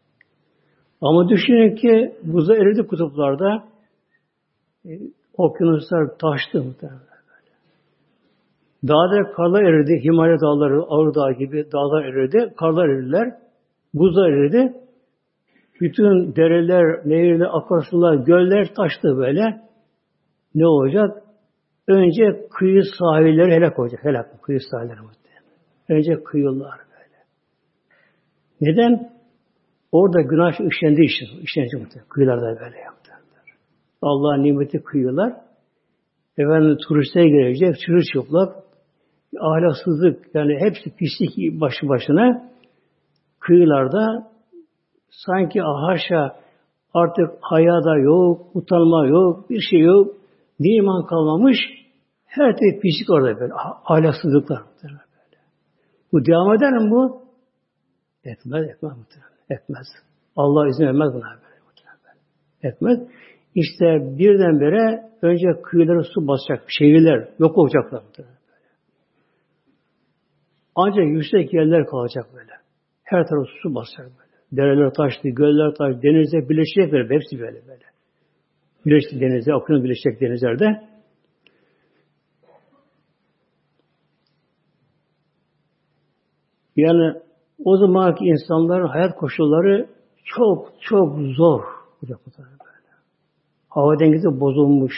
Ama 1.01 1.29
düşünün 1.29 1.75
ki 1.77 2.15
buzda 2.23 2.57
eridi 2.57 2.87
kutuplarda. 2.87 3.65
E, 4.87 4.91
okyanuslar 5.37 6.19
taştı 6.19 6.63
muhtemelen. 6.65 7.13
Dağda 8.89 9.33
karlar 9.33 9.63
eridi. 9.63 10.05
Himalaya 10.05 10.41
dağları, 10.41 10.83
Ağrı 10.89 11.15
Dağı 11.15 11.33
gibi 11.33 11.73
dağlar 11.73 12.05
eridi. 12.05 12.55
Karlar 12.57 12.89
eridiler. 12.89 13.35
Buzlar 13.95 14.31
eridi. 14.31 14.73
Bütün 15.81 16.37
dereler, 16.37 17.09
nehirler, 17.09 17.49
akarsular, 17.53 18.15
göller 18.15 18.75
taştı 18.75 19.17
böyle 19.17 19.61
ne 20.55 20.67
olacak? 20.67 21.23
Önce 21.89 22.47
kıyı 22.51 22.83
sahilleri 22.99 23.53
helak 23.53 23.79
olacak. 23.79 24.05
Helak 24.05 24.43
kıyı 24.43 24.59
sahilleri 24.71 25.01
muhtemelen. 25.01 25.43
Önce 25.89 26.25
kıyılar 26.25 26.79
böyle. 26.93 27.19
Neden? 28.61 29.13
Orada 29.93 30.21
günah 30.21 30.53
işlendi 30.53 31.03
işte. 31.03 31.27
İşlenecek 31.43 31.81
muhtemelen. 31.81 32.09
Kıyılarda 32.09 32.61
böyle 32.61 32.77
Allah'ın 34.03 34.43
nimeti 34.43 34.83
kıyılar. 34.83 35.33
Efendim 36.39 36.77
turistler 36.89 37.25
gelecek, 37.25 37.81
çırılçıplak, 37.81 38.57
ahlaksızlık, 39.41 40.35
yani 40.35 40.57
hepsi 40.61 40.97
pislik 40.97 41.61
başı 41.61 41.89
başına 41.89 42.51
kıyılarda 43.41 44.31
sanki 45.11 45.61
haşa 45.61 46.37
artık 46.95 47.31
haya 47.41 47.85
da 47.85 47.99
yok, 47.99 48.57
utanma 48.57 49.07
yok, 49.07 49.51
bir 49.51 49.61
şey 49.71 49.81
yok. 49.81 50.17
Bir 50.61 50.79
iman 50.79 51.07
kalmamış. 51.07 51.57
Her 52.25 52.57
türlü 52.57 52.81
pislik 52.81 53.11
orada 53.11 53.41
böyle. 53.41 53.53
Ahlaksızlıklar. 53.85 54.63
Böyle. 54.83 54.97
Bu 56.13 56.25
devam 56.27 56.55
eder 56.55 56.73
mi 56.73 56.91
bu? 56.91 57.23
Etmez, 58.25 58.63
etmez 58.63 58.93
muhtemelen. 58.97 59.33
Etmez. 59.51 59.87
Allah 60.37 60.69
izin 60.69 60.85
vermez 60.85 61.15
buna 61.15 61.25
böyle. 61.25 61.53
Etmez. 62.63 62.99
İşte 63.55 63.85
birdenbire 64.19 65.11
önce 65.23 65.47
kıyıları 65.63 66.05
su 66.05 66.29
basacak. 66.29 66.65
Şehirler 66.69 67.29
yok 67.39 67.59
olacaklar. 67.59 68.03
Ancak 70.75 71.05
yüksek 71.07 71.55
yerler 71.55 71.87
kalacak 71.87 72.27
böyle. 72.35 72.53
Her 73.03 73.27
tarafı 73.27 73.51
su 73.63 73.75
basacak 73.75 74.07
böyle. 74.07 74.33
Dereler 74.53 74.93
taştı, 74.95 75.29
göller 75.29 75.75
taştı, 75.75 76.03
denizler 76.03 76.49
birleşecek 76.49 76.93
böyle. 76.93 77.15
Hepsi 77.15 77.41
böyle 77.41 77.67
böyle. 77.69 77.85
Birleşik 78.87 79.21
denizde, 79.21 79.55
okyanus 79.55 79.85
birleşik 79.85 80.21
denizlerde. 80.21 80.89
Yani 86.77 87.21
o 87.65 87.77
zamanki 87.77 88.25
insanların 88.25 88.89
hayat 88.89 89.17
koşulları 89.17 89.89
çok 90.25 90.73
çok 90.81 91.19
zor. 91.37 91.63
Böyle. 92.03 92.52
Hava 93.75 93.99
dengesi 93.99 94.41
bozulmuş. 94.41 94.95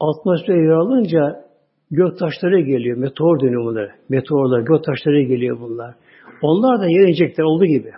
Atmosfer 0.00 0.54
yer 0.54 0.70
alınca 0.70 1.44
gök 1.90 2.18
taşları 2.18 2.60
geliyor. 2.60 2.96
Meteor 2.96 3.40
dönüyor 3.40 3.64
bunlar. 3.64 3.90
Meteorlar, 4.08 4.60
gök 4.60 4.84
taşları 4.84 5.22
geliyor 5.22 5.60
bunlar. 5.60 5.94
Onlar 6.42 6.80
da 6.80 6.86
yer 6.86 7.08
inecekler 7.08 7.44
olduğu 7.44 7.64
gibi. 7.64 7.92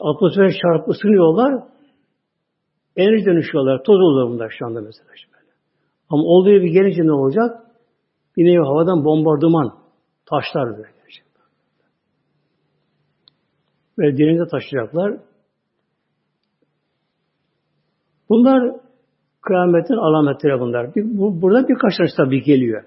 Atmosfer 0.00 0.52
çarpıp 0.62 0.88
ısınıyorlar. 0.88 1.62
Enerji 2.96 3.24
dönüşüyorlar. 3.24 3.82
Toz 3.82 4.00
oluyor 4.00 4.28
bunlar 4.28 4.54
şu 4.58 4.66
anda 4.66 4.80
mesela. 4.80 5.08
Ama 6.10 6.22
olduğu 6.22 6.50
bir 6.50 6.72
gelince 6.72 7.02
ne 7.02 7.12
olacak? 7.12 7.50
Yine 8.36 8.58
havadan 8.58 9.04
bombardıman. 9.04 9.78
Taşlar 10.26 10.76
böyle. 10.76 10.94
Ve 13.98 14.18
denize 14.18 14.50
taşıyacaklar. 14.50 15.18
Bunlar 18.28 18.76
kıyametin 19.42 19.94
alametleri 19.94 20.60
bunlar. 20.60 20.94
Bir, 20.94 21.04
bu, 21.18 21.42
burada 21.42 21.68
birkaç 21.68 21.96
tane 21.96 22.08
tabi 22.16 22.42
geliyor. 22.42 22.84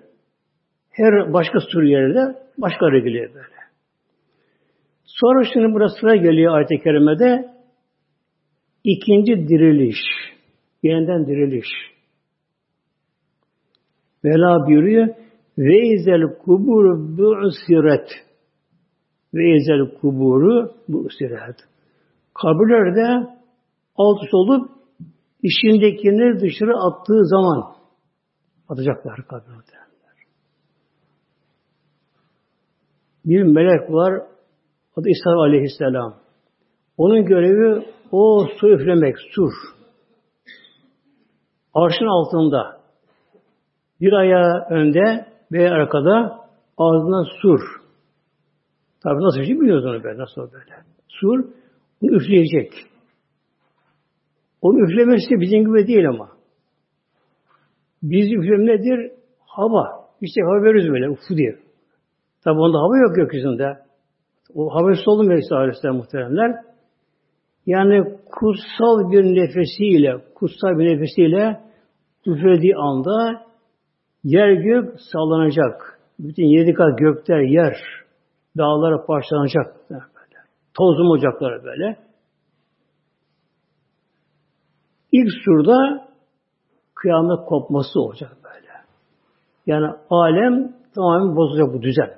Her 0.89 1.34
başka 1.34 1.60
Suriyeli'de 1.60 2.36
başka 2.58 2.89
geliyor 2.89 3.34
böyle. 3.34 3.58
Sonra 5.06 5.44
şimdi 5.53 5.74
burası 5.74 6.00
sıra 6.00 6.15
geliyor 6.15 6.56
ayet-i 6.56 6.84
kerimede 6.84 7.50
ikinci 8.84 9.48
diriliş. 9.48 9.98
Yeniden 10.84 11.27
diriliş. 11.27 11.67
Vela 14.24 14.67
buyuruyor 14.67 15.08
ve 15.58 15.88
izel 15.88 16.38
kubur 16.46 17.17
bu'siret 17.17 18.10
ve 19.34 19.56
izel 19.58 20.00
kuburu 20.01 20.72
bu'siret. 20.88 21.56
Kabirlerde 22.34 23.27
alt 23.96 24.24
üst 24.24 24.34
olup 24.34 24.76
işindekini 25.48 26.39
dışarı 26.39 26.74
attığı 26.77 27.25
zaman 27.25 27.75
atacaklar 28.70 29.27
kabirde. 29.27 29.77
Bir 33.25 33.44
melek 33.44 33.92
var 33.92 34.13
adı 34.96 35.10
İsa 35.10 35.30
aleyhisselam. 35.30 36.16
Onun 36.98 37.25
görevi 37.25 37.86
o 38.12 38.48
su 38.60 38.70
üflemek, 38.70 39.16
sur. 39.36 39.51
Arşın 41.74 42.06
altında 42.06 42.82
bir 44.01 44.13
ayağı 44.13 44.66
önde 44.70 45.25
ve 45.51 45.72
arkada 45.72 46.39
ağzından 46.77 47.25
sur. 47.42 47.60
Tabi 49.04 49.16
nasıl 49.16 49.44
şey 49.44 49.60
biliyoruz 49.60 49.86
onu 49.86 50.04
böyle, 50.04 50.18
nasıl 50.18 50.42
böyle. 50.42 50.72
Sur, 51.08 51.46
bunu 52.01 52.16
üfleyecek. 52.16 52.74
Onu 54.61 54.79
üflemesi 54.79 55.41
bizim 55.41 55.65
gibi 55.65 55.87
değil 55.87 56.09
ama. 56.09 56.29
Biz 58.03 58.31
üflem 58.31 58.65
nedir? 58.65 59.11
Hava. 59.39 60.07
İşte 60.21 60.41
hava 60.41 60.63
veriyoruz 60.63 60.89
böyle, 60.89 61.09
ufu 61.09 61.37
diye. 61.37 61.55
Tabi 62.43 62.59
onda 62.59 62.77
hava 62.77 62.97
yok 62.97 63.15
gökyüzünde. 63.15 63.77
O 64.55 64.75
havası 64.75 65.11
olmuyor 65.11 65.39
İsa 65.39 65.55
Aleyhisselam 65.55 65.95
muhteremler. 65.95 66.55
Yani 67.65 68.17
kutsal 68.31 69.11
bir 69.11 69.23
nefesiyle, 69.23 70.17
kutsal 70.35 70.79
bir 70.79 70.85
nefesiyle 70.85 71.61
üflediği 72.25 72.75
anda 72.75 73.45
yer 74.23 74.51
gök 74.51 74.95
sallanacak. 75.11 75.99
Bütün 76.19 76.43
yedi 76.43 76.73
kat 76.73 76.99
gökler 76.99 77.41
yer, 77.41 77.77
dağlara 78.57 79.05
parçalanacak. 79.05 79.75
Böyle. 79.89 80.01
Tozum 80.77 81.09
ocakları 81.09 81.63
böyle. 81.63 82.06
İlk 85.11 85.29
surda 85.45 86.07
kıyamet 86.96 87.46
kopması 87.46 88.00
olacak 88.00 88.37
böyle. 88.43 88.72
Yani 89.65 89.93
alem 90.09 90.74
tamamen 90.96 91.35
bozulacak 91.35 91.74
bu 91.74 91.81
düzen. 91.81 92.17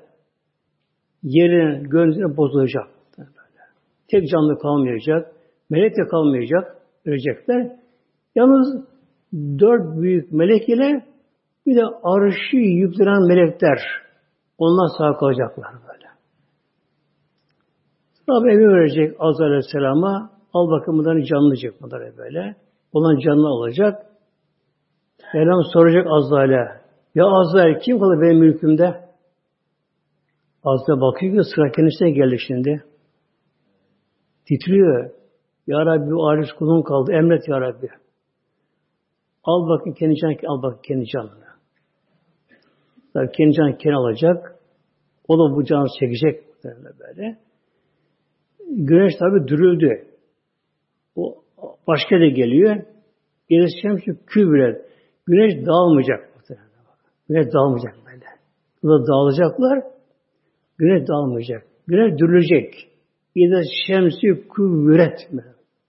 Yerin, 1.23 1.84
gönlünün 1.84 2.38
bozulacak. 2.38 2.88
Böyle. 3.17 3.62
Tek 4.08 4.30
canlı 4.30 4.60
kalmayacak. 4.60 5.32
Melek 5.69 5.97
de 5.97 6.08
kalmayacak. 6.12 6.78
Ölecekler. 7.06 7.80
Yalnız 8.36 8.86
dört 9.34 10.02
büyük 10.02 10.32
melek 10.32 10.69
ile 10.69 11.06
bir 11.65 11.75
de 11.75 11.84
arşı 12.04 12.58
yüklenen 12.58 13.28
melekler 13.28 13.80
onlar 14.58 14.89
sağ 14.97 15.17
kalacaklar 15.17 15.73
böyle. 15.73 16.10
Rabbi 18.30 18.52
emir 18.52 18.67
verecek 18.67 19.15
Azrail 19.19 19.49
Aleyhisselam'a 19.49 20.32
al 20.54 20.71
bakımından 20.71 21.21
canlı 21.21 21.56
çık 21.56 21.82
bunlara 21.82 22.17
böyle. 22.17 22.56
Olan 22.93 23.19
canlı 23.19 23.47
olacak. 23.47 24.06
Mevlam 25.34 25.63
soracak 25.73 26.08
Azrail'e 26.08 26.80
ya 27.15 27.25
Azrail 27.25 27.80
kim 27.80 27.99
kalır 27.99 28.21
benim 28.21 28.39
mülkümde? 28.39 29.10
Azrail 30.63 31.02
bakıyor 31.02 31.43
ki 31.43 31.49
sıra 31.56 31.71
kendisine 31.71 32.12
geldi 32.12 32.38
şimdi. 32.47 32.84
Titriyor. 34.47 35.10
Ya 35.67 35.86
Rabbi 35.86 36.12
bu 36.12 36.30
aciz 36.30 36.54
kulun 36.54 36.82
kaldı. 36.82 37.12
Emret 37.12 37.47
Ya 37.47 37.62
Rabbi. 37.62 37.89
Al 39.43 39.69
bakın 39.69 39.91
kendi 39.91 40.15
canını, 40.15 40.38
al 40.47 40.62
bakın 40.63 40.82
kendi 40.88 41.06
canını. 41.06 41.49
Tabii 43.13 43.32
kendi 43.32 43.54
canını 43.54 43.78
kendi 43.78 43.95
alacak. 43.95 44.56
O 45.28 45.38
da 45.38 45.56
bu 45.56 45.63
canı 45.63 45.88
çekecek 45.99 46.43
böyle. 46.99 47.38
Güneş 48.67 49.13
tabi 49.19 49.47
dürüldü. 49.47 50.08
O 51.15 51.43
başka 51.88 52.20
da 52.20 52.26
geliyor. 52.26 52.76
Gerisi 53.50 53.82
şemsi 53.82 54.26
kübre. 54.28 54.82
Güneş 55.26 55.65
dağılmayacak. 55.65 56.30
Güneş 57.30 57.54
dağılmayacak 57.54 57.96
böyle. 58.06 58.26
Burada 58.84 59.08
dağılacaklar. 59.08 59.84
Güneş 60.78 61.08
dağılmayacak. 61.08 61.63
Güneş 61.88 62.20
dürülecek. 62.20 62.89
İde 63.36 63.62
şemsi 63.88 64.48
kuvvet. 64.48 65.30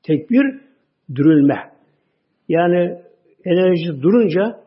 Tekbir 0.03 0.61
dürülme. 1.15 1.73
Yani 2.49 3.01
enerji 3.45 4.03
durunca 4.03 4.61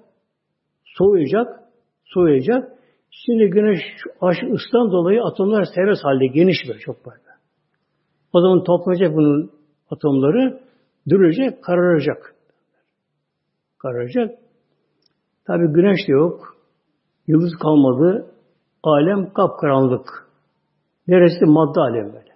soğuyacak, 0.85 1.59
soğuyacak. 2.05 2.71
Şimdi 3.11 3.49
güneş 3.49 3.79
aşı 4.21 4.45
ıslan 4.45 4.91
dolayı 4.91 5.23
atomlar 5.23 5.65
serbest 5.75 6.03
halde 6.03 6.27
geniş 6.27 6.57
böyle 6.67 6.79
çok 6.79 7.05
böyle. 7.05 7.17
O 8.33 8.41
zaman 8.41 8.63
toplayacak 8.63 9.15
bunun 9.15 9.51
atomları 9.89 10.59
dürülecek, 11.09 11.63
kararacak. 11.63 12.35
Kararacak. 13.77 14.39
Tabi 15.47 15.67
güneş 15.73 16.07
de 16.07 16.11
yok. 16.11 16.57
Yıldız 17.27 17.53
kalmadı. 17.61 18.31
Alem 18.83 19.33
kapkaranlık. 19.33 20.27
Neresi 21.07 21.45
madde 21.45 21.79
alem 21.79 22.13
böyle. 22.13 22.33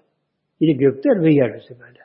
Yine 0.59 0.73
gökler 0.73 1.21
ve 1.21 1.33
yeryüzü 1.33 1.79
böyle. 1.79 1.99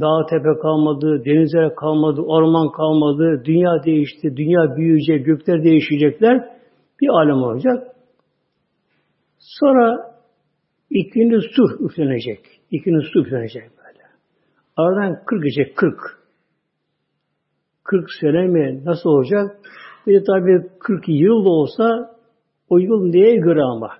Dağ 0.00 0.26
tepe 0.30 0.60
kalmadı, 0.62 1.24
denizler 1.24 1.74
kalmadı, 1.74 2.20
orman 2.20 2.72
kalmadı, 2.72 3.42
dünya 3.44 3.84
değişti, 3.84 4.36
dünya 4.36 4.76
büyüyecek, 4.76 5.26
gökler 5.26 5.64
değişecekler. 5.64 6.58
Bir 7.00 7.08
alem 7.08 7.42
olacak. 7.42 7.96
Sonra 9.38 10.14
ikinci 10.90 11.36
su 11.40 11.84
üflenecek. 11.84 12.40
İkinci 12.70 13.06
su 13.12 13.20
üflenecek. 13.20 13.77
Aradan 14.78 15.24
40 15.26 15.42
geçecek, 15.42 15.76
40. 15.76 15.94
40 17.84 18.06
sene 18.20 18.46
mi? 18.46 18.84
Nasıl 18.84 19.10
olacak? 19.10 19.56
Bir 20.06 20.20
de 20.20 20.24
tabii 20.24 20.68
40 20.78 21.04
yıl 21.08 21.44
da 21.44 21.48
olsa 21.48 22.16
o 22.68 22.78
yıl 22.78 23.10
neye 23.10 23.36
göre 23.36 23.62
ama? 23.62 23.90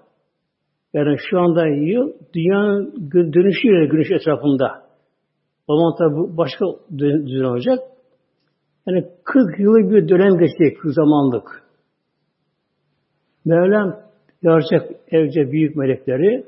Yani 0.93 1.17
şu 1.31 1.41
anda 1.41 1.67
yıl 1.67 2.13
dünyanın 2.35 3.11
dönüşüyle 3.13 3.87
güneş 3.87 4.11
etrafında. 4.11 4.89
O 5.69 5.77
zaman 5.77 5.95
tabi 5.99 6.37
başka 6.37 6.65
düzen 6.99 7.45
olacak. 7.45 7.79
Yani 8.87 9.05
40 9.25 9.61
yıllık 9.61 9.91
bir 9.91 10.09
dönem 10.09 10.39
geçecek 10.39 10.79
zamanlık. 10.85 11.63
Mevlam 13.45 14.01
yaracak 14.43 14.91
evce 15.11 15.53
büyük 15.53 15.77
melekleri 15.77 16.45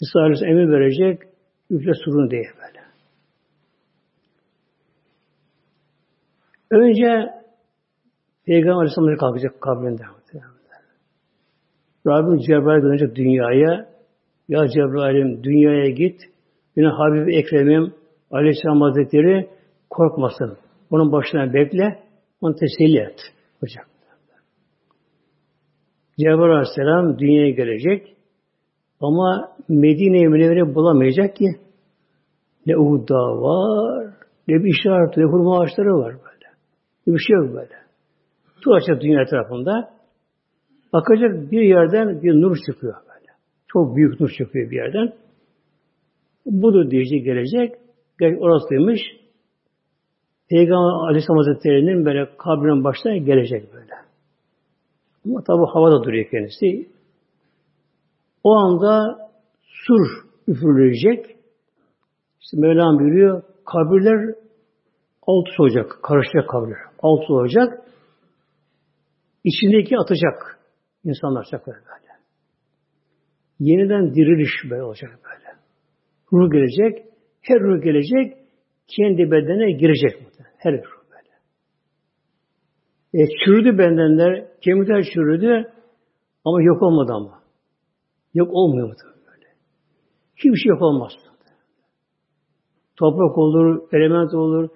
İsa 0.00 0.20
Aleyhisselam 0.20 0.52
emir 0.52 0.72
verecek 0.72 1.22
üfle 1.70 1.92
surun 2.04 2.30
diye 2.30 2.42
böyle. 2.42 2.75
Önce 6.70 7.36
Peygamber 8.46 8.74
Aleyhisselam 8.74 9.16
kalkacak 9.16 9.60
kabrinde. 9.60 10.02
Rabbim 12.06 12.38
Cebrail 12.38 12.82
dönecek 12.82 13.16
dünyaya. 13.16 13.88
Ya 14.48 14.68
Cebrail'im 14.68 15.44
dünyaya 15.44 15.90
git. 15.90 16.20
Yine 16.76 16.88
Habib 16.88 17.28
Ekrem'im 17.28 17.94
Aleyhisselam 18.30 18.80
Hazretleri 18.80 19.48
korkmasın. 19.90 20.56
Onun 20.90 21.12
başına 21.12 21.54
bekle. 21.54 22.02
Onu 22.40 22.54
teselli 22.54 22.98
et. 22.98 23.20
Hocam. 23.60 23.84
Cebrail 26.18 26.50
Aleyhisselam 26.50 27.18
dünyaya 27.18 27.50
gelecek. 27.50 28.16
Ama 29.00 29.56
Medine-i 29.68 30.28
Münevvere 30.28 30.74
bulamayacak 30.74 31.36
ki. 31.36 31.46
Ne 32.66 32.76
Uhud 32.76 33.10
var, 33.10 34.14
ne 34.48 34.54
bir 34.54 34.74
işaret, 34.80 35.16
ne 35.16 35.24
hurma 35.24 35.60
ağaçları 35.60 35.98
var. 35.98 36.14
Bir 37.06 37.18
şey 37.18 37.36
yok 37.36 37.54
böyle. 37.54 37.74
Tuğaçak 38.60 39.00
dünya 39.00 39.22
etrafında. 39.22 39.90
Bakacak 40.92 41.50
bir 41.50 41.60
yerden 41.60 42.22
bir 42.22 42.32
nur 42.32 42.56
çıkıyor 42.66 42.94
böyle. 42.94 43.32
Çok 43.68 43.96
büyük 43.96 44.20
nur 44.20 44.30
çıkıyor 44.30 44.70
bir 44.70 44.76
yerden. 44.76 45.12
Budur 46.46 46.90
diyecek 46.90 47.24
gelecek. 47.24 47.74
Gerçek 48.20 48.42
orasıymış. 48.42 49.00
Peygamber 50.48 51.08
Aleyhisselam 51.08 51.36
Hazretleri'nin 51.36 52.04
böyle 52.04 52.36
kabrinin 52.38 52.84
başına 52.84 53.16
gelecek 53.16 53.74
böyle. 53.74 53.92
Ama 55.26 55.42
tabi 55.44 55.62
havada 55.72 56.04
duruyor 56.04 56.26
kendisi. 56.30 56.88
O 58.44 58.52
anda 58.54 59.18
sur 59.62 60.06
üfürülecek. 60.48 61.36
İşte 62.40 62.56
Mevlam 62.60 62.98
buyuruyor, 62.98 63.42
kabirler 63.64 64.34
alt 65.26 65.60
olacak, 65.60 65.98
karışacak 66.02 66.48
kabirler. 66.50 66.78
Alt 67.02 67.30
olacak. 67.30 67.82
İçindeki 69.44 69.98
atacak. 69.98 70.60
insanlar 71.04 71.40
atacak 71.40 71.66
böyle. 71.66 71.86
Yeniden 73.58 74.14
diriliş 74.14 74.70
böyle 74.70 74.82
olacak 74.82 75.20
böyle. 75.24 75.56
Ruh 76.32 76.52
gelecek, 76.52 77.04
her 77.42 77.60
ruh 77.60 77.82
gelecek, 77.82 78.36
kendi 78.88 79.30
bedene 79.30 79.72
girecek. 79.72 80.22
Her 80.58 80.72
ruh 80.72 81.02
böyle. 81.10 81.32
E, 83.14 83.28
çürüdü 83.44 83.78
bedenler, 83.78 84.46
kemikler 84.60 85.02
çürüdü 85.14 85.72
ama 86.44 86.62
yok 86.62 86.82
olmadı 86.82 87.12
ama. 87.12 87.42
Yok 88.34 88.48
olmuyor 88.52 88.88
mu 88.88 88.94
böyle? 89.26 89.46
Hiçbir 90.36 90.56
şey 90.56 90.70
yok 90.70 90.82
olmaz. 90.82 91.12
Toprak 92.96 93.38
olur, 93.38 93.88
element 93.92 94.34
olur, 94.34 94.68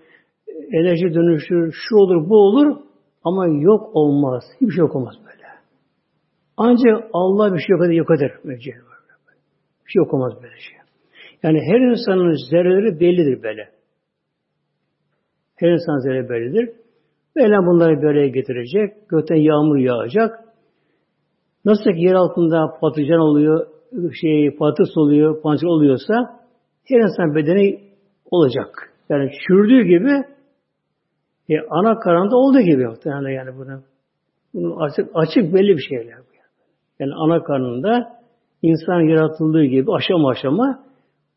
enerji 0.73 1.15
dönüşür, 1.15 1.73
şu 1.73 1.97
olur, 1.97 2.29
bu 2.29 2.37
olur 2.37 2.77
ama 3.25 3.47
yok 3.49 3.91
olmaz. 3.97 4.45
Hiçbir 4.55 4.71
şey 4.73 4.81
yok 4.81 4.97
olmaz 4.97 5.15
böyle. 5.25 5.47
Ancak 6.57 7.11
Allah 7.13 7.55
bir 7.55 7.59
şey 7.59 7.77
yok 7.77 7.87
eder, 7.87 7.95
yok 7.95 8.11
eder. 8.11 8.33
Bir 8.45 8.61
şey 9.93 10.01
yok 10.01 10.15
olmaz 10.15 10.33
böyle 10.43 10.55
şey. 10.55 10.79
Yani 11.43 11.61
her 11.61 11.81
insanın 11.81 12.51
zerreleri 12.51 13.01
bellidir 13.01 13.43
böyle. 13.43 13.69
Her 15.57 15.69
insan 15.69 15.99
zerre 15.99 16.29
bellidir. 16.29 16.71
Böyle 17.37 17.57
bunları 17.67 18.03
böyle 18.03 18.29
getirecek. 18.29 19.09
Gökten 19.09 19.37
yağmur 19.37 19.77
yağacak. 19.77 20.45
Nasıl 21.65 21.85
ki 21.85 22.01
yer 22.01 22.15
altında 22.15 22.79
patlıcan 22.81 23.21
oluyor, 23.21 23.67
şey 24.21 24.57
patates 24.57 24.97
oluyor, 24.97 25.43
pancar 25.43 25.69
oluyorsa 25.69 26.41
her 26.85 27.01
insan 27.01 27.35
bedeni 27.35 27.81
olacak. 28.31 28.93
Yani 29.09 29.31
çürüdüğü 29.47 29.83
gibi 29.83 30.25
e, 31.51 31.55
ana 31.71 31.99
karnında 31.99 32.37
olduğu 32.37 32.61
gibi 32.61 32.83
yani 33.05 33.35
yani 33.35 33.57
bunu 33.59 33.83
bunu 34.55 34.83
açık 34.83 35.11
açık 35.15 35.55
belli 35.55 35.77
bir 35.77 35.83
şeyler 35.89 36.19
bu. 36.19 36.31
Yani 36.99 37.13
ana 37.15 37.43
karnında 37.43 38.21
insan 38.63 39.01
yaratıldığı 39.01 39.65
gibi 39.65 39.93
aşama 39.93 40.31
aşama 40.31 40.85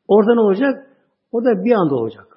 orada 0.07 0.33
ne 0.33 0.39
olacak? 0.39 0.87
Orada 1.31 1.63
bir 1.63 1.71
anda 1.71 1.95
olacak. 1.95 2.27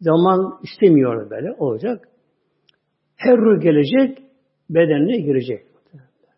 Zaman 0.00 0.58
istemiyor 0.62 1.30
böyle 1.30 1.52
olacak. 1.58 2.08
Her 3.16 3.36
ruh 3.36 3.62
gelecek, 3.62 4.18
bedenine 4.70 5.16
girecek. 5.16 5.66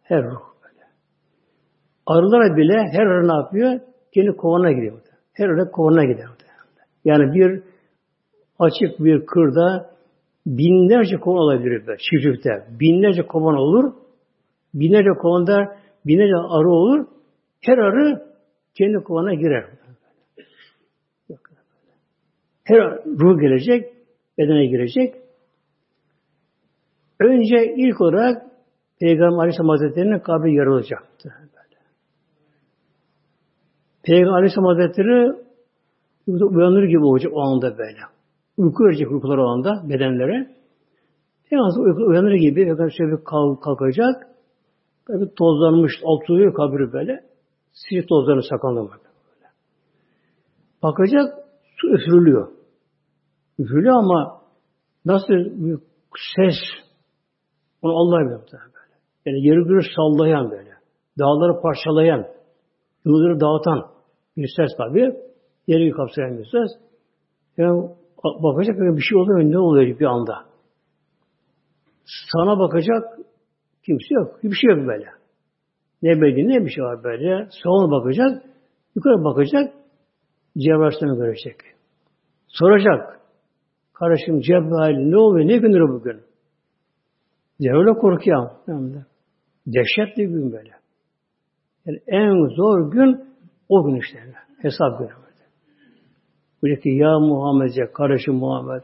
Her 0.02 0.24
ruh 0.24 0.40
böyle. 0.62 0.84
Arılar 2.06 2.56
bile 2.56 2.88
her 2.92 3.06
arı 3.06 3.28
ne 3.28 3.32
yapıyor? 3.32 3.80
Kendi 4.14 4.36
kovana 4.36 4.72
gidiyor. 4.72 5.00
Her 5.32 5.48
arı 5.48 5.70
kovana 5.70 6.04
gidiyor. 6.04 6.28
Yani 7.04 7.34
bir 7.34 7.62
açık 8.58 9.04
bir 9.04 9.26
kırda 9.26 9.90
binlerce 10.58 11.16
kovan 11.16 11.38
olabilir 11.38 11.86
böyle, 11.86 11.98
çiftlikte. 11.98 12.50
Binlerce 12.80 13.22
kovan 13.22 13.56
olur. 13.56 13.92
Binlerce 14.74 15.10
kovanda 15.10 15.76
binlerce 16.06 16.36
arı 16.36 16.68
olur. 16.68 17.06
Her 17.60 17.78
arı 17.78 18.22
kendi 18.74 19.04
kovana 19.04 19.34
girer. 19.34 19.64
Her 22.64 22.80
ruh 23.06 23.40
gelecek, 23.40 23.92
bedene 24.38 24.66
girecek. 24.66 25.14
Önce 27.20 27.74
ilk 27.76 28.00
olarak 28.00 28.42
Peygamber 29.00 29.38
Aleyhisselam 29.38 29.68
Hazretleri'nin 29.68 30.18
kabri 30.18 30.54
yarılacaktı. 30.54 31.34
Peygamber 34.02 34.32
Aleyhisselam 34.32 34.66
Hazretleri 34.66 35.32
uyanır 36.26 36.82
gibi 36.82 37.04
olacak 37.04 37.32
o 37.34 37.40
anda 37.40 37.78
böyle. 37.78 38.19
Uyku 38.56 38.84
verecek 38.84 39.10
uykular 39.10 39.38
o 39.38 39.46
anda 39.48 39.88
bedenlere. 39.88 40.54
Peygamber 41.50 42.06
uyanır 42.06 42.32
gibi 42.32 42.54
Peygamber 42.54 42.90
şöyle 42.98 43.24
kalkacak. 43.64 44.26
Tabi 45.06 45.34
tozlanmış, 45.34 45.92
alt 46.04 46.30
oluyor 46.30 46.54
kabri 46.54 46.92
böyle. 46.92 47.24
Sirk 47.72 48.08
tozlarını 48.08 48.42
sakanlamak. 48.42 49.00
Bakacak, 50.82 51.34
su 51.76 51.88
üfürülüyor. 51.88 52.48
Üfürülüyor 53.58 53.94
ama 53.94 54.42
nasıl 55.04 55.34
bir 55.34 55.78
ses 56.36 56.54
onu 57.82 57.92
Allah 57.92 58.20
biliyor 58.20 58.40
böyle. 58.52 58.94
Yani 59.26 59.46
yeri 59.46 59.68
göğü 59.68 59.82
sallayan 59.96 60.50
böyle. 60.50 60.70
Dağları 61.18 61.60
parçalayan, 61.60 62.26
yılları 63.04 63.40
dağıtan 63.40 63.90
bir 64.36 64.50
ses 64.56 64.76
tabi. 64.76 65.16
Yeri 65.66 65.90
kapsayan 65.90 66.38
bir 66.38 66.44
ses. 66.44 66.70
Yani 67.56 67.90
bakacak 68.24 68.76
bir 68.78 69.02
şey 69.02 69.18
oluyor 69.18 69.40
ne 69.40 69.58
oluyor 69.58 69.98
bir 69.98 70.04
anda. 70.04 70.44
Sana 72.32 72.58
bakacak 72.58 73.18
kimse 73.86 74.14
yok. 74.14 74.38
Hiçbir 74.38 74.56
şey 74.56 74.70
yok 74.70 74.88
böyle. 74.88 75.06
Ne 76.02 76.20
belli 76.20 76.48
ne 76.48 76.64
bir 76.64 76.70
şey 76.70 76.84
var 76.84 77.04
böyle. 77.04 77.48
Sağa 77.62 77.90
bakacak, 77.90 78.42
yukarı 78.94 79.24
bakacak, 79.24 79.72
Cebrail'i 80.58 81.16
görecek. 81.16 81.56
Soracak. 82.48 83.20
Kardeşim 83.92 84.40
Cebrail 84.40 84.96
ne 84.96 85.16
oluyor? 85.16 85.48
Ne 85.48 85.56
gündür 85.56 85.88
bugün? 85.88 86.20
Cebrail'e 87.60 87.98
korkuyor. 87.98 88.50
Dehşetli 89.66 90.22
bir 90.22 90.28
gün 90.28 90.52
böyle. 90.52 90.70
Yani 91.86 91.98
en 92.06 92.56
zor 92.56 92.92
gün 92.92 93.24
o 93.68 93.84
gün 93.86 93.96
işte. 93.96 94.18
Hesap 94.62 94.98
günü. 94.98 95.29
Böyle 96.62 96.80
ki 96.80 96.88
ya 96.88 97.18
Muhammed 97.18 97.74
ya 97.76 97.92
kardeşim 97.92 98.34
Muhammed 98.34 98.82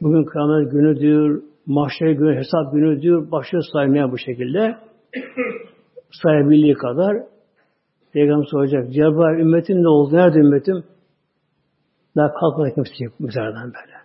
bugün 0.00 0.24
kıyamet 0.24 0.72
günüdür, 0.72 1.42
mahşer 1.66 2.10
günü, 2.10 2.36
hesap 2.36 2.72
günüdür. 2.72 3.30
Başlıyor 3.30 3.64
saymaya 3.72 4.12
bu 4.12 4.18
şekilde. 4.18 4.76
Sayabildiği 6.22 6.74
kadar 6.74 7.16
Peygamber 8.12 8.46
soracak. 8.50 8.92
Cebrail 8.92 9.40
ümmetin 9.40 9.82
ne 9.82 9.88
oldu? 9.88 10.16
Nerede 10.16 10.38
ümmetim? 10.38 10.84
Daha 12.16 12.32
kalkmadı 12.32 12.74
kimse 12.74 13.04
yok 13.04 13.20
mezardan 13.20 13.72
böyle. 13.74 13.96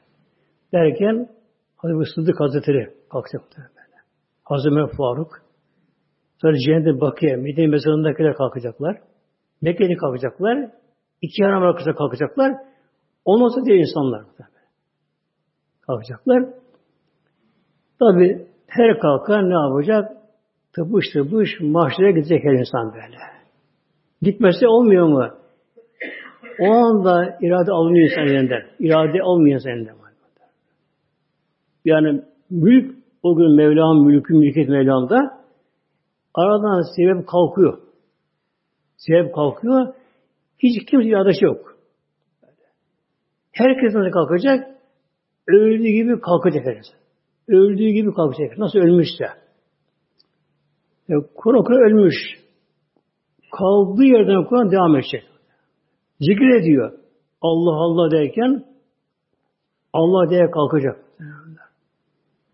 Derken 0.73 1.29
Hazreti 1.77 2.13
Sıddık 2.15 2.39
Hazretleri 2.39 2.93
kalkacak 3.11 3.41
böyle. 3.57 3.97
Hazreti 4.43 4.75
Ömer 4.75 4.89
Faruk 4.97 5.31
sonra 6.41 6.57
Cennet-i 6.57 7.01
Bakiye, 7.01 7.35
Medine 7.35 7.67
mezarındakiler 7.67 8.33
kalkacaklar. 8.33 8.97
Mekke'de 9.61 9.95
kalkacaklar. 9.95 10.71
İki 11.21 11.43
haram 11.43 11.63
arkasında 11.63 11.95
kalkacaklar. 11.95 12.53
Sonra 13.27 13.65
diğer 13.65 13.77
insanlar 13.77 14.25
kalkacaklar. 15.81 16.45
Tabi 17.99 18.47
her 18.67 18.99
kalkan 18.99 19.49
ne 19.49 19.53
yapacak? 19.53 20.17
Tıpış 20.75 21.05
tıpış 21.13 21.49
mahşere 21.61 22.11
gidecek 22.11 22.43
her 22.43 22.59
insan 22.59 22.93
böyle. 22.93 23.17
Gitmesi 24.21 24.67
olmuyor 24.67 25.07
mu? 25.07 25.27
O 26.59 26.65
anda 26.65 27.37
irade 27.41 27.71
alınıyor 27.71 28.09
insan 28.09 28.35
elinden. 28.35 28.61
İrade 28.79 29.23
olmuyor 29.23 29.55
insan 29.55 29.71
elinden. 29.71 29.95
Yani 31.85 32.21
mülk 32.49 32.95
o 33.23 33.35
gün 33.35 33.55
Mevlam 33.55 34.05
mülkü 34.05 34.33
mülkiyet 34.33 34.69
Mevlam'da 34.69 35.43
aradan 36.33 36.81
sebep 36.95 37.27
kalkıyor. 37.27 37.79
Sebep 38.97 39.35
kalkıyor. 39.35 39.93
Hiç 40.59 40.85
kimse 40.89 41.07
iradesi 41.07 41.45
yok. 41.45 41.76
Herkes 43.57 43.93
nasıl 43.93 44.11
kalkacak? 44.11 44.67
Öldüğü 45.47 45.87
gibi 45.87 46.19
kalkacak 46.21 46.65
herkes. 46.65 46.85
Öldüğü 47.47 47.89
gibi 47.89 48.13
kalkacak. 48.13 48.57
Nasıl 48.57 48.79
ölmüşse. 48.79 49.25
Yani 51.07 51.23
Kur'an 51.35 51.63
Kur'an 51.63 51.81
ölmüş. 51.81 52.15
Kaldığı 53.51 54.03
yerden 54.03 54.45
Kur'an 54.45 54.71
devam 54.71 54.95
edecek. 54.95 55.23
Zikir 56.19 56.61
ediyor. 56.61 56.91
Allah 57.41 57.75
Allah 57.75 58.11
derken 58.11 58.63
Allah 59.93 60.29
diye 60.29 60.51
kalkacak. 60.51 60.99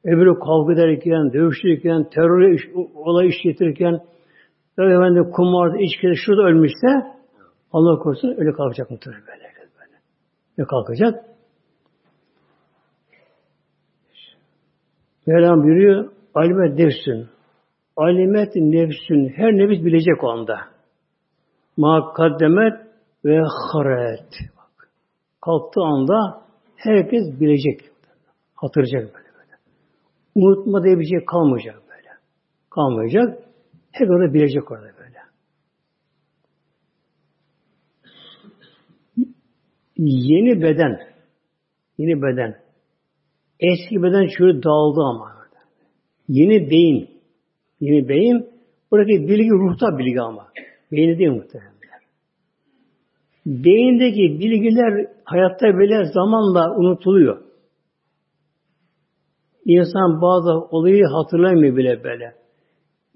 Öbürü 0.06 0.40
kavga 0.40 0.74
ederken, 0.74 1.34
dövüşürken, 1.34 2.10
terör 2.10 2.52
iş, 2.52 2.62
olay 2.96 3.28
işletirken, 3.28 4.00
efendim 4.78 5.32
kumar, 5.32 5.80
içki, 5.80 6.14
şurada 6.26 6.42
ölmüşse 6.42 6.88
Allah 7.74 8.00
korusun 8.00 8.36
öyle 8.38 8.52
kalkacak 8.52 8.92
muhtemelen 8.92 9.24
böyle. 9.28 9.43
Ve 10.60 10.64
kalkacak. 10.64 11.26
Mevlam 15.28 15.64
buyuruyor, 15.64 16.12
alimet 16.34 16.80
nefsün. 16.80 17.30
Alimet 17.98 18.56
nefsün. 18.56 19.30
Her 19.36 19.54
nefis 19.54 19.86
bilecek 19.86 20.24
o 20.24 20.30
anda. 20.30 20.60
Ma 21.78 22.14
kaddemet 22.14 22.74
ve 23.26 23.42
haret. 23.72 24.30
Bak. 24.58 24.90
Kalktığı 25.42 25.82
anda 25.82 26.42
herkes 26.76 27.40
bilecek. 27.40 27.82
Hatırlayacak 28.56 29.16
böyle 29.16 29.28
böyle. 29.38 29.58
Unutma 30.36 30.84
diye 30.84 31.00
bir 31.00 31.06
şey 31.06 31.26
kalmayacak 31.26 31.76
böyle. 31.90 32.10
Kalmayacak. 32.70 33.44
Hep 33.92 34.10
orada 34.10 34.34
bilecek 34.34 34.72
orada 34.72 34.84
böyle. 34.84 35.03
Yeni 39.98 40.62
beden, 40.62 41.00
yeni 41.98 42.22
beden, 42.22 42.56
eski 43.60 44.04
beden 44.04 44.28
şöyle 44.38 44.64
dağıldı 44.64 45.02
ama. 45.02 45.34
Yeni 46.28 46.70
beyin, 46.70 47.10
yeni 47.80 48.10
beyin, 48.10 48.50
buradaki 48.92 49.28
bilgi 49.28 49.50
ruhta 49.50 49.98
bilgi 49.98 50.22
ama. 50.22 50.48
Beyni 50.92 51.18
değil 51.18 51.32
muhtemelen. 51.32 51.74
Beyindeki 53.46 54.40
bilgiler 54.40 55.08
hayatta 55.24 55.66
böyle 55.66 56.06
zamanla 56.14 56.76
unutuluyor. 56.76 57.44
İnsan 59.66 60.22
bazı 60.22 60.52
olayı 60.52 61.04
hatırlamıyor 61.06 61.78
bile 61.78 62.04
böyle. 62.04 62.34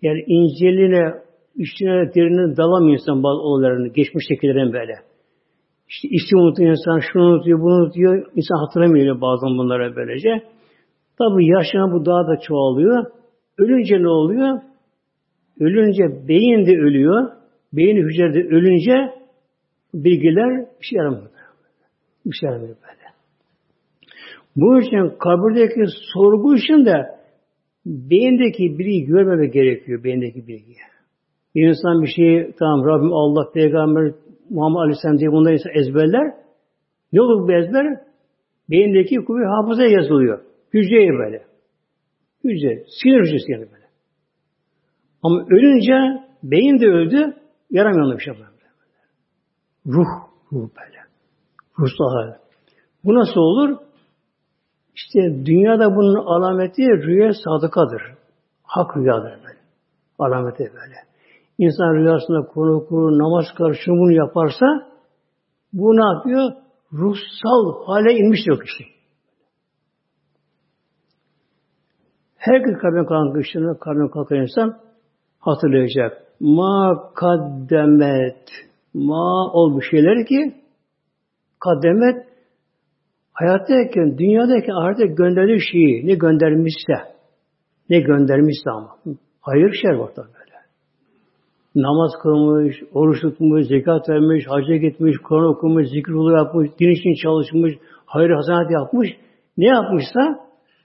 Yani 0.02 0.24
inceliğine, 0.28 1.14
üstüne 1.56 2.14
derine 2.16 2.58
dalamıyor 2.58 3.00
insan 3.00 3.24
bazı 3.24 3.42
olaylarını, 3.42 3.88
geçmiştekilerin 3.88 4.74
böyle. 4.74 5.07
İşte 5.90 6.08
işi 6.08 6.36
unutuyor 6.36 6.70
insan, 6.70 7.00
şunu 7.00 7.24
unutuyor, 7.26 7.60
bunu 7.60 7.76
unutuyor. 7.76 8.32
İnsan 8.36 8.66
hatırlamıyor 8.66 9.22
bazen 9.22 9.50
bunlara 9.58 9.96
böylece. 9.96 10.30
Tabi 11.18 11.48
yaşına 11.48 11.92
bu 11.92 12.06
daha 12.06 12.28
da 12.28 12.40
çoğalıyor. 12.48 13.06
Ölünce 13.58 14.04
ne 14.04 14.08
oluyor? 14.10 14.62
Ölünce 15.60 16.28
beyin 16.28 16.66
de 16.66 16.72
ölüyor. 16.72 17.30
Beyin 17.74 17.98
hücrede 17.98 18.56
ölünce 18.56 19.14
bilgiler 19.94 20.60
bir 20.60 20.86
şey 20.86 20.98
yaramıyor. 20.98 21.30
Bir 22.26 22.36
şey 22.36 22.50
yaramıyor 22.50 22.76
böyle. 22.76 23.08
Bu 24.56 24.80
için 24.82 25.18
kabirdeki 25.20 25.84
sorgu 26.14 26.56
için 26.56 26.86
de 26.86 27.06
beyindeki 27.86 28.80
bilgiyi 28.80 29.06
görmeme 29.06 29.48
gerekiyor, 29.48 30.04
beyindeki 30.04 30.48
bilgiyi. 30.48 30.78
Bir 31.56 31.68
insan 31.68 32.02
bir 32.04 32.08
şeyi, 32.08 32.54
tamam 32.60 32.86
Rabbim 32.86 33.14
Allah, 33.14 33.52
Peygamber, 33.54 34.14
Muhammed 34.50 34.78
Aleyhisselam 34.78 35.20
diye 35.20 35.32
bunları 35.32 35.56
ezberler. 35.74 36.34
Ne 37.14 37.22
olur 37.22 37.48
bu 37.48 37.52
ezber? 37.52 38.02
Beyindeki 38.70 39.16
kuvvet 39.16 39.48
hafızaya 39.48 39.90
yazılıyor. 39.90 40.40
Hücreye 40.74 41.10
böyle. 41.10 41.44
Hücre, 42.44 42.84
sinir 43.02 43.22
hücresi 43.22 43.52
yani 43.52 43.66
böyle. 43.74 43.86
Ama 45.24 45.46
ölünce 45.50 46.24
beyin 46.44 46.80
de 46.80 46.88
öldü, 46.88 47.34
yaramıyor 47.70 48.20
bir 48.20 48.24
şey. 48.24 48.34
Ruh, 49.88 50.08
ruh 50.52 50.70
böyle. 50.80 51.00
Ruhsal 51.80 52.12
hal. 52.12 52.34
Bu 53.04 53.16
nasıl 53.16 53.40
olur? 53.40 53.78
İşte 54.96 55.46
dünyada 55.46 55.96
bunun 55.96 56.16
alameti 56.16 56.82
rüya 56.82 57.32
sadıkadır. 57.34 58.02
Hak 58.64 58.98
rüyadır 58.98 59.32
böyle. 59.32 59.60
Alameti 60.20 60.64
böyle. 60.64 61.07
İnsan 61.58 61.96
rüyasında 61.96 62.48
konu 62.48 62.86
kuru, 62.88 63.20
namaz 63.20 63.46
kılar, 63.58 63.78
şunu 63.86 64.00
bunu 64.00 64.12
yaparsa 64.12 64.66
bu 65.74 65.96
ne 65.96 66.16
yapıyor? 66.16 66.52
Ruhsal 66.94 67.86
hale 67.86 68.14
inmiş 68.14 68.40
yok 68.48 68.60
işte. 68.66 68.84
Her 72.38 72.60
gün 72.60 72.74
kalbine 72.74 73.06
kalan 73.06 73.34
kışını, 73.34 73.80
kalbine 73.80 74.10
kalkan 74.12 74.38
insan 74.38 74.80
hatırlayacak. 75.40 76.24
Ma 76.40 77.12
kaddemet 77.16 78.50
ma 78.94 79.52
olmuş 79.54 79.90
şeyler 79.92 80.26
ki 80.26 80.56
kaddemet 81.60 82.28
hayattayken, 83.34 84.18
dünyadayken 84.18 84.74
ahirete 84.74 85.06
gönderdiği 85.06 85.60
şeyi 85.72 86.08
ne 86.08 86.14
göndermişse 86.14 86.94
ne 87.90 88.00
göndermişse 88.00 88.70
ama 88.70 88.98
hayır 89.42 89.72
şer 89.82 89.94
var 89.94 90.12
böyle. 90.18 90.37
Namaz 91.78 92.12
kılmış, 92.24 92.76
oruç 92.94 93.22
tutmuş, 93.22 93.68
zekat 93.68 94.10
vermiş, 94.10 94.46
hacca 94.48 94.76
gitmiş, 94.76 95.18
Kur'an 95.18 95.46
okumuş, 95.46 95.88
zikir 95.88 96.38
yapmış, 96.38 96.70
din 96.80 96.90
için 96.90 97.24
çalışmış, 97.24 97.74
hayır 98.06 98.30
hasenat 98.30 98.72
yapmış. 98.72 99.10
Ne 99.58 99.68
yapmışsa 99.68 100.20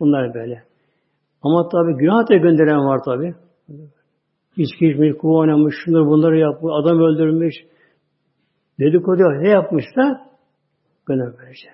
bunlar 0.01 0.35
böyle. 0.35 0.63
Ama 1.43 1.69
tabi 1.69 1.97
günah 1.97 2.29
da 2.31 2.37
gönderen 2.37 2.87
var 2.87 3.01
tabi. 3.05 3.35
İçki 4.57 4.87
içmiş, 4.87 5.17
kuva 5.21 5.39
oynamış, 5.39 5.75
şunları 5.85 6.07
bunları 6.07 6.39
yapmış, 6.39 6.73
adam 6.81 7.01
öldürmüş, 7.01 7.55
dedikodu 8.81 9.23
ne 9.43 9.49
yapmışsa 9.49 10.21
günah 11.07 11.39
verecek. 11.39 11.73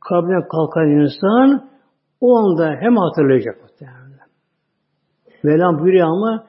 Kabrine 0.00 0.48
kalkan 0.48 0.90
insan 0.90 1.70
o 2.20 2.38
anda 2.38 2.76
hem 2.80 2.96
hatırlayacak 2.96 3.62
muhtemelen. 3.62 4.04
Mevlam 5.42 5.78
buyuruyor 5.78 6.06
ama 6.06 6.46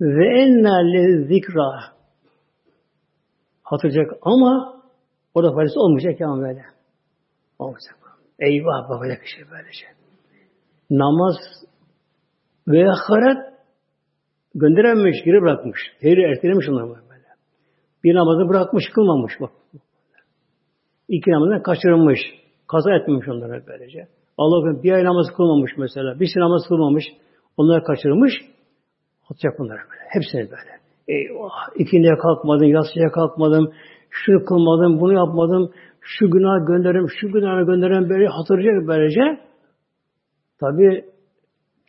ve 0.00 0.40
ennâ 0.40 1.26
zikra 1.26 1.98
hatırlayacak 3.62 4.18
ama 4.22 4.82
o 5.34 5.42
da 5.42 5.52
faydası 5.52 5.80
olmayacak 5.80 6.20
ya 6.20 6.28
böyle. 6.28 6.64
Olmayacak. 7.58 7.98
Eyvah 8.38 9.00
böyle 9.00 9.14
şey 9.14 9.44
böylece. 9.50 9.86
Namaz 10.90 11.36
ve 12.68 12.90
ahiret 12.90 13.54
gönderememiş, 14.54 15.24
geri 15.24 15.42
bırakmış. 15.42 15.80
Tehri 16.00 16.22
ertelemiş 16.22 16.68
onları 16.68 16.88
böyle. 16.88 17.28
Bir 18.04 18.14
namazı 18.14 18.48
bırakmış, 18.48 18.84
kılmamış 18.94 19.32
bak. 19.40 19.50
İki 21.08 21.30
namazını 21.30 21.62
kaçırılmış. 21.62 22.18
Kaza 22.66 22.94
etmemiş 22.94 23.28
onlara 23.28 23.66
böylece. 23.66 24.08
Allah 24.38 24.82
bir 24.82 24.92
ay 24.92 25.04
namaz 25.04 25.26
kılmamış 25.36 25.72
mesela. 25.78 26.20
Bir 26.20 26.26
sene 26.34 26.44
namaz 26.44 26.62
kılmamış. 26.68 27.04
Onları 27.56 27.84
kaçırmış. 27.84 28.32
Atacak 29.30 29.58
bunları 29.58 29.78
böyle. 29.78 30.02
Hepsini 30.08 30.40
böyle. 30.40 30.78
Eyvah! 31.08 31.52
İkindiye 31.76 32.14
kalkmadım, 32.16 32.68
yatsıya 32.68 33.10
kalkmadım, 33.10 33.72
şunu 34.10 34.44
kılmadım, 34.44 35.00
bunu 35.00 35.12
yapmadım, 35.12 35.72
şu 36.00 36.30
günah 36.30 36.66
gönderim, 36.66 37.06
şu 37.20 37.32
günah 37.32 37.66
gönderim 37.66 38.08
böyle 38.08 38.26
hatırlayacak 38.26 38.88
böylece. 38.88 39.20
Tabi 40.60 41.04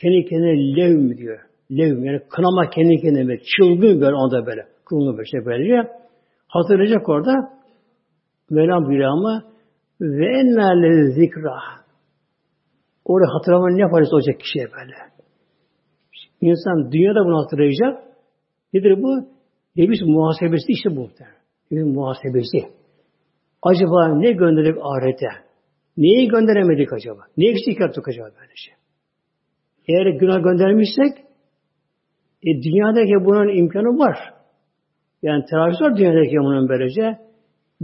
kendi 0.02 0.26
kendine 0.26 0.78
levm 0.78 1.18
diyor. 1.18 1.40
Levm 1.72 2.04
yani 2.06 2.20
kınama 2.30 2.70
kendi 2.70 3.02
kendine 3.02 3.38
çılgın 3.38 4.02
böyle 4.02 4.16
onda 4.16 4.46
böyle. 4.46 4.66
Kılını 4.86 5.18
böyle 5.18 5.30
şey 5.32 5.46
böylece. 5.46 5.92
Hatırlayacak 6.48 7.10
orada. 7.10 7.34
Mevlam 8.50 8.86
buyuruyor 8.86 9.10
ama 9.10 9.44
ve 10.02 10.40
ennâle 10.40 11.12
zikra. 11.12 11.60
Orada 13.06 13.34
hatırlamanın 13.34 13.78
ne 13.78 13.92
faydası 13.92 14.16
olacak 14.16 14.40
kişiye 14.40 14.66
böyle. 14.72 15.19
İnsan 16.42 16.92
dünyada 16.92 17.26
bunu 17.26 17.44
hatırlayacak. 17.44 18.04
Nedir 18.74 19.04
bu? 19.04 19.28
Nefis 19.76 20.02
muhasebesi 20.02 20.66
işte 20.68 20.96
bu. 20.96 21.10
Nefis 21.72 21.96
muhasebesi. 21.96 22.58
Acaba 23.62 24.16
ne 24.16 24.32
gönderdik 24.32 24.78
ahirete? 24.82 25.28
Neyi 25.98 26.28
gönderemedik 26.28 26.94
acaba? 26.94 27.22
Ne 27.38 27.50
eksik 27.50 27.80
yaptık 27.80 28.08
acaba 28.08 28.26
böyle 28.26 28.54
şey? 28.56 28.74
Eğer 29.88 30.06
günah 30.06 30.44
göndermişsek 30.44 31.18
e, 32.44 32.50
dünyadaki 32.64 33.26
bunun 33.26 33.58
imkanı 33.58 34.00
var. 34.00 34.34
Yani 35.22 35.44
teravih 35.50 35.82
var 35.82 35.98
dünyadaki 35.98 36.38
bunun 36.38 36.70
böylece. 36.70 37.18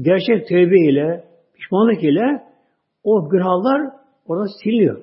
Gerçek 0.01 0.47
tövbe 0.47 0.79
ile, 0.89 1.23
pişmanlık 1.53 2.03
ile 2.03 2.43
o 3.03 3.29
günahlar 3.29 3.81
orada 4.25 4.45
siliniyor. 4.63 5.01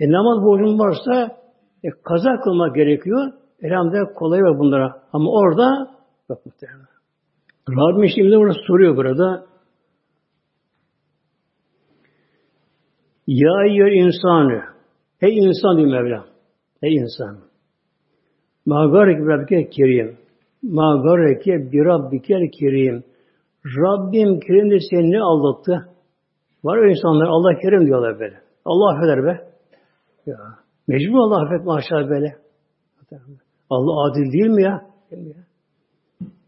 E, 0.00 0.10
namaz 0.12 0.44
borcun 0.44 0.78
varsa 0.78 1.36
e, 1.84 1.88
kaza 2.04 2.40
kılmak 2.40 2.74
gerekiyor. 2.74 3.32
Elhamdülillah 3.62 4.14
kolay 4.14 4.42
var 4.42 4.58
bunlara. 4.58 5.02
Ama 5.12 5.30
orada 5.30 5.90
bak 6.28 6.46
muhtemelen. 6.46 6.86
Rabbim 7.68 8.08
şimdi 8.14 8.36
burada 8.36 8.54
soruyor 8.66 8.96
burada. 8.96 9.44
Ya 13.26 13.64
yer 13.66 13.92
insanı. 13.92 14.62
Ey 15.20 15.38
insan 15.38 15.76
diyor 15.76 15.88
Mevla. 15.88 16.24
Ey 16.82 16.96
insan. 16.96 17.38
Ma 18.66 18.86
garek 18.86 19.18
rabbike 19.20 19.70
kerim. 19.70 20.18
Ma 20.62 20.96
gareke 20.96 21.72
bir 21.72 21.84
rabbike 21.84 22.50
kerim. 22.50 23.04
Rabbim 23.64 24.40
kerim 24.40 24.70
de 24.70 24.78
seni 24.90 25.10
ne 25.10 25.20
aldattı? 25.20 25.88
Var 26.64 26.76
öyle 26.78 26.90
insanlar 26.90 27.26
Allah 27.26 27.58
kerim 27.62 27.86
diyorlar 27.86 28.20
böyle. 28.20 28.40
Allah 28.64 28.96
affeder 28.96 29.24
be. 29.24 29.49
Ya. 30.26 30.36
Mecbur 30.88 31.18
Allah 31.18 31.42
affet 31.42 31.66
maşallah 31.66 32.08
böyle. 32.08 32.36
Allah 33.70 34.10
adil 34.10 34.32
değil 34.32 34.50
mi 34.50 34.62
ya? 34.62 34.86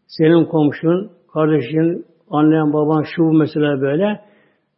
Senin 0.06 0.44
komşun, 0.44 1.12
kardeşin, 1.32 2.06
annen, 2.30 2.72
baban 2.72 3.04
şu 3.16 3.22
mesela 3.22 3.80
böyle 3.80 4.20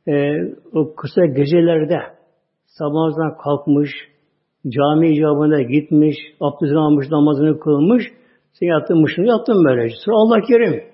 e, 0.08 0.34
o 0.72 0.94
kısa 0.94 1.26
gecelerde 1.26 2.00
sabahından 2.66 3.36
kalkmış, 3.44 3.90
cami 4.68 5.08
icabına 5.08 5.62
gitmiş, 5.62 6.16
abdestini 6.40 6.78
almış, 6.78 7.10
namazını 7.10 7.60
kılmış, 7.60 8.04
sen 8.52 8.66
yattın 8.66 9.00
mışını 9.00 9.26
yattın 9.26 9.64
böyle. 9.64 9.94
Sonra 10.04 10.16
Allah 10.16 10.40
kerim. 10.40 10.84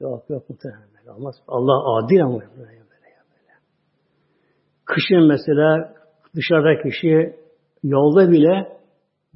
Yok 0.00 0.30
yok 0.30 0.50
muhtemelen. 0.50 0.86
Olmaz. 1.16 1.34
Allah 1.48 1.96
adil 1.96 2.24
ama 2.24 2.32
böyle. 2.32 2.50
böyle, 2.56 2.68
böyle. 2.68 3.52
Kışın 4.84 5.28
mesela 5.28 5.95
dışarıda 6.36 6.82
kişi 6.82 7.34
yolda 7.82 8.30
bile 8.30 8.68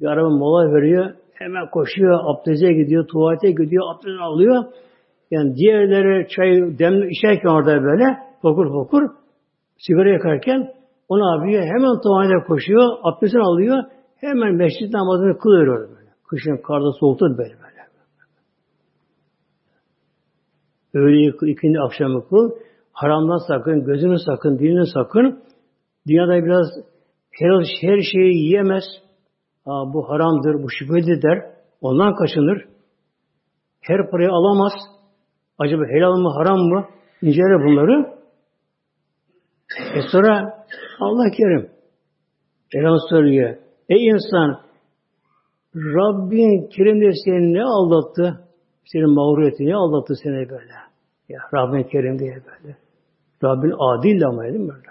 bir 0.01 0.05
araba 0.05 0.29
mola 0.29 0.73
veriyor. 0.73 1.11
Hemen 1.33 1.69
koşuyor, 1.69 2.19
abdeste 2.23 2.73
gidiyor, 2.73 3.07
tuvalete 3.07 3.51
gidiyor, 3.51 3.83
abdest 3.93 4.21
alıyor. 4.21 4.63
Yani 5.31 5.55
diğerleri 5.55 6.27
çay 6.27 6.79
demli 6.79 7.09
içerken 7.11 7.49
orada 7.49 7.83
böyle 7.83 8.05
fokur 8.41 8.71
fokur 8.71 9.01
sigara 9.77 10.09
yakarken 10.09 10.73
onu 11.09 11.37
yapıyor. 11.37 11.63
Hemen 11.63 12.01
tuvalete 12.01 12.47
koşuyor, 12.47 12.89
abdestini 13.03 13.41
alıyor. 13.41 13.83
Hemen 14.17 14.55
mescid 14.55 14.93
namazını 14.93 15.37
kılıyor 15.37 15.67
orada 15.67 15.95
böyle. 15.95 16.09
Kışın 16.29 16.57
karda 16.57 16.91
soğukta 16.99 17.25
böyle 17.25 17.37
böyle. 17.39 17.71
Kıl, 21.37 21.47
ikindi 21.47 21.79
akşamı 21.79 22.29
kıl. 22.29 22.51
Haramdan 22.91 23.47
sakın, 23.47 23.85
gözünü 23.85 24.19
sakın, 24.19 24.59
dilini 24.59 24.87
sakın. 24.87 25.39
Dünyada 26.07 26.45
biraz 26.45 26.67
her, 27.31 27.49
her 27.81 28.01
şeyi 28.01 28.37
yiyemez. 28.37 28.83
Aa, 29.65 29.93
bu 29.93 30.09
haramdır, 30.09 30.63
bu 30.63 30.69
şüpheli 30.69 31.21
der. 31.21 31.51
Ondan 31.81 32.15
kaçınır. 32.15 32.65
Her 33.81 34.09
parayı 34.11 34.29
alamaz. 34.29 34.73
Acaba 35.57 35.83
helal 35.85 36.17
mı, 36.17 36.29
haram 36.37 36.59
mı? 36.59 36.87
İncele 37.21 37.65
bunları. 37.65 38.21
E 39.95 40.01
sonra 40.11 40.65
Allah 40.99 41.31
kerim. 41.37 41.69
Elham 42.75 42.97
söylüyor. 43.09 43.57
Ey 43.89 44.07
insan 44.07 44.61
Rabbin 45.75 46.69
kerim 46.69 47.01
de 47.01 47.11
seni 47.25 47.53
ne 47.53 47.63
aldattı? 47.63 48.47
Senin 48.85 49.09
mağruriyeti 49.15 49.65
ne 49.65 49.75
aldattı 49.75 50.13
seni 50.23 50.49
böyle? 50.49 50.73
Ya 51.29 51.39
Rabbin 51.53 51.83
kerim 51.83 52.19
diye 52.19 52.35
böyle. 52.35 52.77
Rabbin 53.43 53.73
adil 53.79 54.25
ama 54.25 54.43
değil 54.43 54.55
mi 54.55 54.69
böyle? 54.69 54.90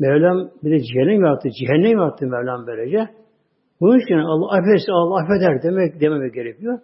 Mevlam 0.00 0.50
bir 0.62 0.70
de 0.70 0.80
cehennem 0.80 1.20
yarattı. 1.24 1.48
Cehennem 1.50 1.98
yarattı 1.98 2.26
Mevlam 2.26 2.66
böylece. 2.66 3.08
Bunun 3.80 3.98
için 4.00 4.14
Allah 4.14 4.58
affederse 4.58 4.92
Allah 4.92 5.22
affeder 5.22 5.62
demek 5.62 6.00
dememek 6.00 6.34
gerekiyor. 6.34 6.78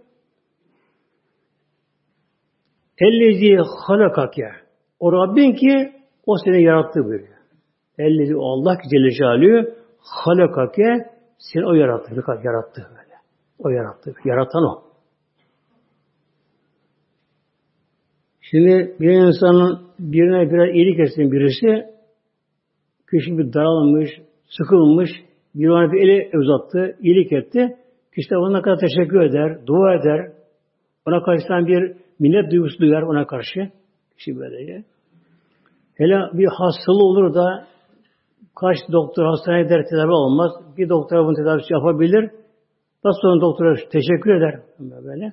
Ellezi 2.98 3.57
halakake. 3.87 4.50
O 5.00 5.12
Rabbin 5.12 5.52
ki 5.52 5.92
o 6.26 6.35
seni 6.44 6.62
yarattı 6.62 7.05
buyuruyor. 7.05 7.37
Ellezi 7.98 8.37
o 8.37 8.44
Allah 8.44 8.79
ki 8.79 8.88
Celle 8.90 9.11
Celaluhu 9.11 9.74
halakake 10.00 11.11
seni 11.38 11.66
o 11.66 11.74
yarattı. 11.74 12.14
Yarattı 12.44 12.87
böyle. 12.90 13.14
O 13.59 13.68
yarattı. 13.68 14.14
Yaratan 14.24 14.64
o. 14.64 14.83
Şimdi 18.40 18.96
bir 19.00 19.11
insanın 19.11 19.87
birine 19.98 20.50
biraz 20.52 20.74
iyilik 20.74 21.00
etsin 21.00 21.33
birisi 21.33 21.95
kişi 23.11 23.38
bir 23.38 23.53
daralmış, 23.53 24.11
sıkılmış, 24.49 25.11
bir 25.55 25.69
ona 25.69 25.92
bir 25.92 26.09
eli 26.09 26.38
uzattı, 26.38 26.97
iyilik 27.01 27.33
etti. 27.33 27.77
Kişi 28.14 28.31
de 28.31 28.37
ona 28.37 28.62
kadar 28.62 28.79
teşekkür 28.79 29.21
eder, 29.21 29.66
dua 29.66 29.95
eder. 29.95 30.33
Ona 31.07 31.23
karşı 31.23 31.66
bir 31.66 31.97
minnet 32.19 32.51
duygusu 32.51 32.79
duyar 32.79 33.03
ona 33.03 33.27
karşı. 33.27 33.71
Kişi 34.16 34.37
böylece. 34.37 34.85
Hele 35.95 36.14
bir 36.33 36.47
hastalığı 36.47 37.05
olur 37.05 37.35
da 37.35 37.66
kaç 38.61 38.77
doktor 38.92 39.25
hastaneye 39.25 39.62
gider 39.62 39.85
tedavi 39.90 40.11
olmaz. 40.11 40.51
Bir 40.79 40.88
doktor 40.88 41.25
bunu 41.27 41.35
tedavisi 41.35 41.73
yapabilir. 41.73 42.31
Daha 43.05 43.12
sonra 43.23 43.40
doktora 43.40 43.75
teşekkür 43.75 44.31
eder. 44.35 44.61
Böyle. 44.79 45.33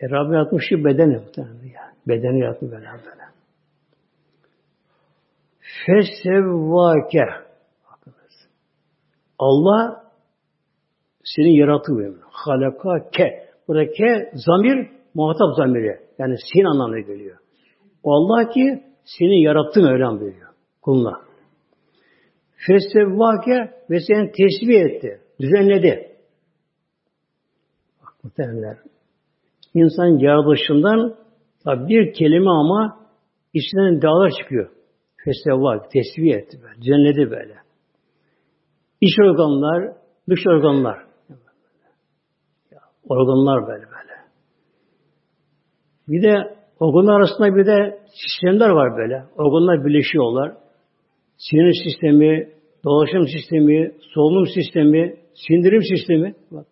E 0.00 0.10
Rabbim 0.10 0.32
yaratmış 0.32 0.64
şu 0.68 0.84
bedeni 0.84 1.12
yani. 1.36 1.94
Bedeni 2.08 2.40
yaratmış 2.40 2.70
böyle 2.72 2.86
böyle. 2.86 3.33
Fesevvâke 5.64 7.24
Allah 9.38 10.04
seni 11.24 11.56
yaratıyor. 11.56 12.14
Halaka 12.30 13.10
ke. 13.10 13.48
Burada 13.68 13.92
ke 13.92 14.30
zamir 14.34 14.90
muhatap 15.14 15.56
zamiri. 15.56 16.00
Yani 16.18 16.34
senin 16.52 16.64
anlamına 16.64 17.00
geliyor. 17.00 17.38
O 18.02 18.12
Allah 18.12 18.48
ki 18.48 18.82
seni 19.04 19.42
yarattı 19.42 19.82
Mevlam 19.82 20.20
buyuruyor. 20.20 20.48
Kuluna. 20.82 21.20
Fesevvâke 22.66 23.74
ve 23.90 24.00
seni 24.00 24.32
tesbih 24.32 24.80
etti. 24.80 25.20
Düzenledi. 25.40 26.16
Bak 28.02 28.24
muhtemelenler. 28.24 28.76
İnsan 29.74 30.06
yaratılışından 30.06 31.16
bir 31.66 32.12
kelime 32.12 32.50
ama 32.50 33.06
içinden 33.54 34.02
dağlar 34.02 34.30
çıkıyor. 34.30 34.73
Fesevvâke, 35.24 35.88
tesbih 35.88 36.34
etti. 36.34 36.58
Böyle. 36.62 36.80
Düzenledi 36.82 37.30
böyle. 37.30 37.54
İç 39.00 39.18
organlar, 39.18 39.96
dış 40.30 40.46
organlar. 40.46 40.98
Organlar 43.08 43.66
böyle 43.66 43.84
böyle. 43.86 44.14
Bir 46.08 46.22
de 46.22 46.56
organlar 46.80 47.16
arasında 47.16 47.56
bir 47.56 47.66
de 47.66 47.98
sistemler 48.06 48.68
var 48.68 48.96
böyle. 48.96 49.24
Organlar 49.36 49.84
birleşiyorlar. 49.84 50.56
Sinir 51.36 51.72
sistemi, 51.84 52.50
dolaşım 52.84 53.28
sistemi, 53.28 53.92
solunum 54.14 54.46
sistemi, 54.46 55.16
sindirim 55.34 55.82
sistemi. 55.82 56.34
Bak. 56.50 56.66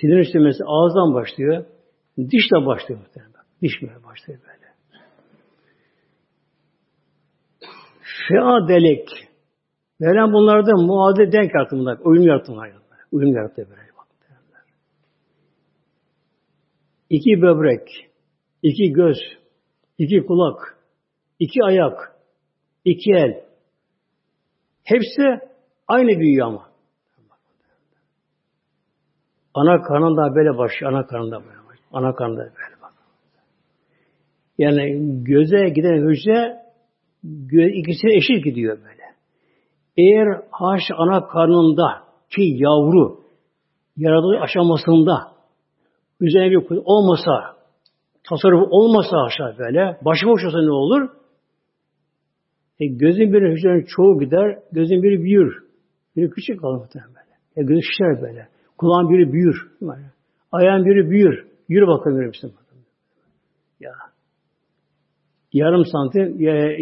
Sindirim 0.00 0.24
sistemi 0.24 0.50
ağızdan 0.66 1.14
başlıyor. 1.14 1.64
Dişle 2.18 2.66
başlıyor 2.66 3.00
muhtemelen. 3.00 3.32
Diş 3.62 3.82
mi 3.82 3.90
başlıyor 4.04 4.40
böyle. 4.40 4.51
Feadelek. 8.28 9.08
Mevlam 10.00 10.32
bunlarda 10.32 10.76
muadil 10.76 11.32
denk 11.32 11.54
yarattı 11.54 11.76
bunlar. 11.76 11.98
Uyum 12.04 12.22
yarattı 12.22 12.52
bunlar. 12.52 12.70
Uyum 13.12 13.36
yarattı 13.36 13.66
böyle. 13.70 13.82
İki 17.12 17.42
böbrek, 17.42 17.88
iki 18.62 18.92
göz, 18.92 19.18
iki 19.98 20.26
kulak, 20.26 20.78
iki 21.38 21.64
ayak, 21.64 22.16
iki 22.84 23.12
el. 23.12 23.44
Hepsi 24.84 25.40
aynı 25.88 26.20
büyüyor 26.20 26.46
ama. 26.46 26.68
Ana 29.54 29.82
karnında 29.82 30.34
böyle 30.34 30.58
başlıyor. 30.58 30.92
Ana 30.92 31.06
karnında 31.06 31.36
böyle 31.36 31.58
başlıyor. 31.58 31.90
Ana 31.92 32.14
karnında 32.14 32.40
böyle 32.40 32.82
bak. 32.82 32.92
Yani 34.58 35.00
göze 35.24 35.68
giden 35.68 36.08
hücre 36.08 36.61
ikisi 37.22 38.08
eşit 38.08 38.44
gidiyor 38.44 38.78
böyle. 38.78 39.02
Eğer 39.96 40.28
haş 40.50 40.82
ana 40.96 41.26
karnında 41.26 42.02
ki 42.30 42.42
yavru 42.42 43.20
yaratılış 43.96 44.38
aşamasında 44.42 45.32
üzerine 46.20 46.50
bir 46.50 46.82
olmasa 46.84 47.56
tasarruf 48.28 48.68
olmasa 48.70 49.16
aşağı 49.26 49.58
böyle 49.58 49.98
başıboş 50.04 50.44
olsa 50.44 50.62
ne 50.62 50.70
olur? 50.70 51.08
E, 52.80 52.86
gözün 52.86 53.32
bir 53.32 53.52
hücrenin 53.52 53.86
çoğu 53.96 54.20
gider, 54.20 54.58
gözün 54.72 55.02
biri 55.02 55.22
büyür. 55.22 55.62
Biri 56.16 56.30
küçük 56.30 56.60
kalır 56.60 56.80
muhtemelen 56.80 57.14
böyle. 57.14 57.36
E, 57.56 57.62
gözü 57.62 57.82
şişer 57.82 58.22
böyle. 58.22 58.48
Kulağın 58.78 59.10
biri 59.10 59.32
büyür. 59.32 59.56
Böyle. 59.80 60.12
Ayağın 60.52 60.84
biri 60.84 61.10
büyür. 61.10 61.46
Yürü 61.68 61.86
bakalım 61.86 62.16
yürü 62.16 62.28
misin? 62.28 62.52
Ya. 63.80 63.92
Yarım 65.52 65.84
santim, 65.84 66.40
ya, 66.40 66.76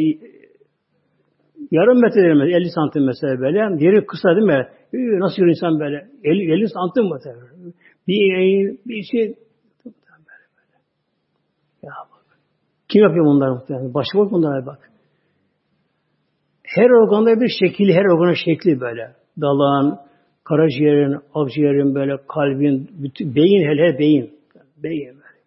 yarım 1.71 2.01
metre 2.01 2.23
demez, 2.23 2.49
50 2.49 2.71
santim 2.71 3.07
mesela 3.07 3.41
böyle. 3.41 3.85
Yeri 3.85 4.07
kısa 4.07 4.29
değil 4.29 4.47
mi? 4.47 4.69
Nasıl 5.21 5.43
yürü 5.43 5.51
insan 5.51 5.81
böyle? 5.81 6.09
50, 6.25 6.53
50 6.53 6.69
santim 6.69 7.05
mi? 7.05 7.19
Bir, 8.09 8.77
bir 8.87 9.03
şey. 9.03 9.35
Ya 11.83 11.93
bak. 12.13 12.39
Kim 12.89 13.03
yapıyor 13.03 13.25
bunları 13.27 13.55
muhtemelen? 13.55 13.95
Başıboş 13.95 14.31
bunlara 14.31 14.67
bak. 14.67 14.91
Her 16.63 16.91
organda 16.91 17.41
bir 17.41 17.49
şekil, 17.61 17.89
her 17.89 18.05
organın 18.05 18.37
şekli 18.45 18.81
böyle. 18.81 19.13
Dalağın, 19.41 19.99
karaciğerin, 20.45 21.21
akciğerin 21.35 21.95
böyle, 21.95 22.17
kalbin, 22.29 22.91
bütün, 22.93 23.35
beyin 23.35 23.69
hele 23.69 23.99
beyin. 23.99 24.35
Beyin 24.83 25.09
böyle. 25.09 25.41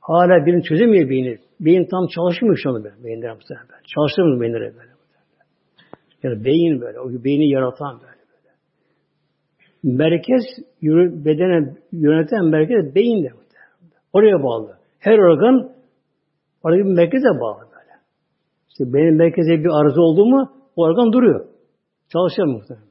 Hala 0.00 0.46
birini 0.46 0.62
çözemiyor 0.62 1.10
beyni. 1.10 1.38
Beyin 1.60 1.84
tam 1.90 2.06
çalışmıyor 2.06 2.56
şu 2.62 2.70
anda 2.70 2.84
böyle. 2.84 3.04
Beyinler 3.04 3.30
böyle. 3.30 3.82
Çalıştırmıyor 3.94 4.40
beyinlere 4.40 4.76
böyle. 4.76 4.87
Yani 6.22 6.44
beyin 6.44 6.80
böyle. 6.80 7.00
O 7.00 7.24
beyni 7.24 7.50
yaratan 7.50 8.00
böyle. 8.00 8.12
böyle. 8.12 8.54
Merkez, 9.82 10.42
bedene 11.24 11.76
yöneten 11.92 12.44
merkez 12.44 12.94
beyin 12.94 13.24
de. 13.24 13.28
Oraya 14.12 14.42
bağlı. 14.42 14.78
Her 14.98 15.18
organ 15.18 15.72
orada 16.62 16.78
bir 16.78 16.82
merkeze 16.82 17.28
bağlı 17.40 17.60
böyle. 17.60 17.92
İşte 18.68 18.84
benim 18.94 19.16
merkeze 19.16 19.50
bir 19.50 19.80
arıza 19.80 20.00
oldu 20.00 20.26
mu 20.26 20.52
o 20.76 20.82
organ 20.82 21.12
duruyor. 21.12 21.46
Çalışıyor 22.12 22.48
muhtemelen. 22.48 22.88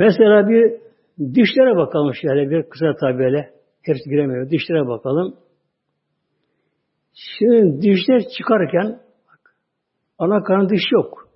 Mesela 0.00 0.48
bir 0.48 0.80
dişlere 1.34 1.76
bakalım 1.76 2.14
şöyle 2.14 2.50
bir 2.50 2.68
kısa 2.68 2.94
tabiyle. 3.00 3.50
Hepsi 3.82 4.10
giremiyor. 4.10 4.50
Dişlere 4.50 4.86
bakalım. 4.86 5.36
Şimdi 7.14 7.82
dişler 7.82 8.22
çıkarken 8.38 9.00
bak, 9.28 9.54
ana 10.18 10.42
karın 10.42 10.68
diş 10.68 10.92
yok. 10.92 11.28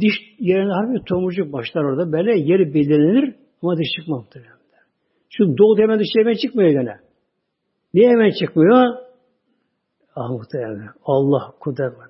Diş 0.00 0.14
yerine 0.38 0.72
harbi 0.72 1.04
tomurcuk 1.04 1.52
başlar 1.52 1.84
orada. 1.84 2.12
Böyle 2.12 2.38
yeri 2.38 2.74
belirlenir 2.74 3.34
ama 3.62 3.78
diş 3.78 3.88
çıkmaz. 3.96 4.24
Şu 5.30 5.58
doğu 5.58 5.78
hemen 5.78 5.98
diş 5.98 6.08
hemen 6.16 6.34
çıkmıyor 6.34 6.70
gene. 6.70 7.00
Niye 7.94 8.10
hemen 8.10 8.30
çıkmıyor? 8.40 8.96
Ah 10.16 10.30
muhtemelen. 10.30 10.88
Allah 11.04 11.54
kudret 11.60 11.98
var. 11.98 12.08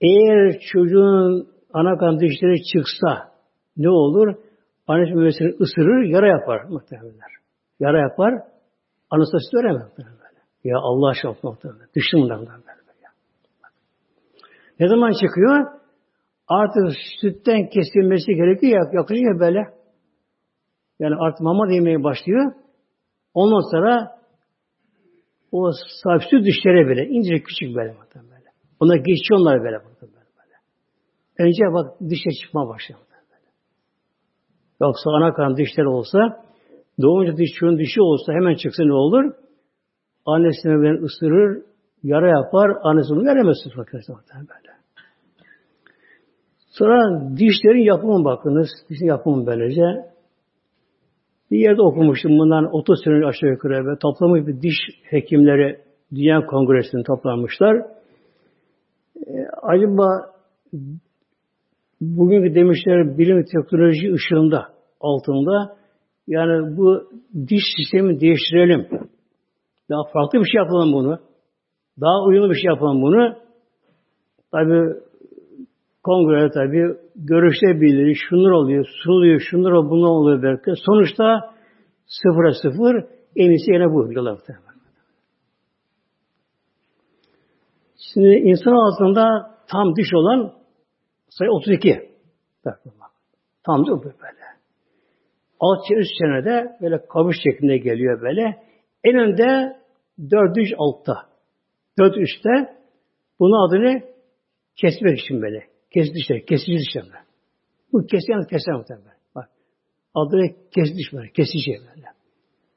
Eğer 0.00 0.60
çocuğun 0.72 1.48
ana 1.72 1.98
kan 1.98 2.20
dişleri 2.20 2.62
çıksa 2.62 3.32
ne 3.76 3.90
olur? 3.90 4.34
Annesi 4.86 5.14
memesini 5.14 5.48
ısırır, 5.48 6.02
yara 6.02 6.28
yapar 6.28 6.64
muhtemelen. 6.64 7.14
Yara 7.80 8.00
yapar, 8.00 8.34
süt 9.12 9.54
veremez. 9.54 9.92
Ya 10.64 10.78
Allah 10.78 11.08
aşkına. 11.08 11.34
Düştüm 11.96 12.20
bundan 12.20 12.40
böyle. 12.40 12.78
Ne 14.80 14.88
zaman 14.88 15.12
çıkıyor? 15.12 15.66
Artık 16.48 16.98
sütten 17.20 17.68
kesilmesi 17.68 18.34
gerekiyor. 18.34 18.94
Yaklaşıyor 18.94 19.40
böyle. 19.40 19.58
Yani 20.98 21.14
artık 21.18 21.40
mama 21.40 21.72
yemeye 21.72 22.04
başlıyor. 22.04 22.52
Ondan 23.34 23.70
sonra 23.70 24.18
o 25.52 25.70
sahip 26.02 26.22
süt 26.30 26.46
dişlere 26.46 26.86
böyle. 26.88 27.06
ince 27.06 27.42
küçük 27.42 27.76
böyle. 27.76 27.96
böyle. 28.14 28.48
Ona 28.80 28.96
geçiyorlar 28.96 29.58
böyle. 29.58 29.78
böyle. 30.02 30.18
Önce 31.38 31.62
bak 31.72 32.00
dişe 32.10 32.30
çıkma 32.42 32.68
başlıyor. 32.68 33.00
Yoksa 34.80 35.10
ana 35.10 35.34
kan 35.34 35.56
dişler 35.56 35.84
olsa 35.84 36.18
doğunca 37.02 37.36
diş 37.36 37.50
çocuğun 37.54 37.78
dişi 37.78 38.02
olsa 38.02 38.32
hemen 38.32 38.54
çıksa 38.54 38.84
ne 38.84 38.92
olur? 38.92 39.34
Annesine 40.28 40.72
ben 40.82 41.02
ısırır, 41.02 41.62
yara 42.02 42.28
yapar, 42.28 42.70
annesi 42.82 43.10
bunu 43.10 43.24
veremez 43.24 43.56
fakirse 43.76 44.12
böyle. 44.34 44.78
Sonra 46.70 47.20
dişlerin 47.36 47.84
yapımı 47.84 48.24
bakınız. 48.24 48.68
Dişin 48.90 49.06
yapımı 49.06 49.46
böylece. 49.46 49.82
Bir 51.50 51.58
yerde 51.58 51.82
okumuştum 51.82 52.38
bundan 52.38 52.74
30 52.74 53.04
sene 53.04 53.26
aşağı 53.26 53.50
yukarı 53.50 53.86
ve 53.86 53.98
toplamış 53.98 54.46
bir 54.46 54.62
diş 54.62 54.76
hekimleri 55.02 55.78
Dünya 56.14 56.46
Kongresi'ni 56.46 57.04
toplanmışlar. 57.04 57.76
Ee, 57.76 59.46
acaba 59.62 60.06
bugünkü 62.00 62.54
demişler 62.54 63.18
bilim 63.18 63.44
teknoloji 63.44 64.12
ışığında 64.12 64.68
altında 65.00 65.76
yani 66.26 66.76
bu 66.76 67.10
diş 67.48 67.62
sistemi 67.76 68.20
değiştirelim. 68.20 69.07
Daha 69.90 70.02
farklı 70.12 70.38
bir 70.38 70.44
şey 70.44 70.58
yapalım 70.58 70.92
bunu. 70.92 71.18
Daha 72.00 72.24
uyumlu 72.24 72.50
bir 72.50 72.54
şey 72.54 72.68
yapalım 72.68 73.02
bunu. 73.02 73.36
Tabi 74.52 74.94
kongre 76.02 76.50
tabi 76.50 76.96
görüşte 77.16 77.80
bildiriyor. 77.80 78.16
Şunlar 78.28 78.50
oluyor, 78.50 78.86
sunuluyor, 79.04 79.40
şunlar 79.50 79.70
oluyor, 79.70 79.90
bunlar 79.90 80.08
oluyor 80.08 80.42
belki. 80.42 80.82
Sonuçta 80.86 81.54
sıfıra 82.06 82.52
sıfır 82.62 83.04
en 83.36 83.50
iyisi 83.50 83.72
yine 83.72 83.92
bu 83.92 84.10
diyorlar. 84.10 84.38
Şimdi 88.14 88.28
insan 88.28 88.72
altında 88.72 89.54
tam 89.70 89.96
diş 89.96 90.14
olan 90.14 90.52
sayı 91.28 91.50
32. 91.50 92.10
Tam 93.66 93.86
da 93.86 94.02
böyle. 94.04 94.48
Alt 95.60 95.90
üst 95.90 96.10
senede 96.18 96.76
böyle 96.80 97.06
kavuş 97.06 97.36
şeklinde 97.44 97.78
geliyor 97.78 98.22
böyle. 98.22 98.62
En 99.04 99.18
önde 99.18 99.77
dört 100.30 100.58
üç 100.58 100.72
altta. 100.78 101.14
Dört 101.98 102.16
üstte 102.16 102.76
bunun 103.40 103.68
adını 103.68 104.02
kesmek 104.76 105.18
için 105.18 105.42
böyle. 105.42 105.66
Kesici 105.90 106.14
dişler, 106.14 106.46
kesici 106.46 106.78
dişler. 106.78 107.04
Bu 107.92 108.06
kesici 108.06 108.32
yani 108.32 108.46
keser 108.46 108.74
muhtemelen. 108.74 109.14
Bak. 109.34 109.48
Adını 110.14 110.48
kesici 110.70 111.16
böyle, 111.16 111.32
kesici 111.32 111.70
böyle. 111.70 112.06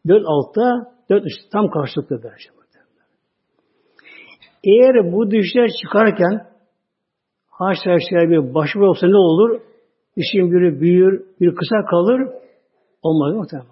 Dört 0.08 0.26
altta, 0.28 0.94
dört 1.10 1.26
üstte 1.26 1.50
tam 1.52 1.70
karşılıklı 1.70 2.24
derece 2.24 2.50
Eğer 4.64 5.14
bu 5.14 5.32
dişler 5.32 5.70
çıkarken 5.82 6.48
haşa 7.48 7.92
haşa 7.92 8.30
bir 8.30 8.54
başvuru 8.54 8.90
olsa 8.90 9.08
ne 9.08 9.18
olur? 9.18 9.62
Dişin 10.18 10.52
biri 10.52 10.82
büyür, 10.82 11.26
bir 11.42 11.56
kısa 11.56 11.86
kalır. 11.90 12.22
Olmaz 13.02 13.36
muhtemelen. 13.36 13.72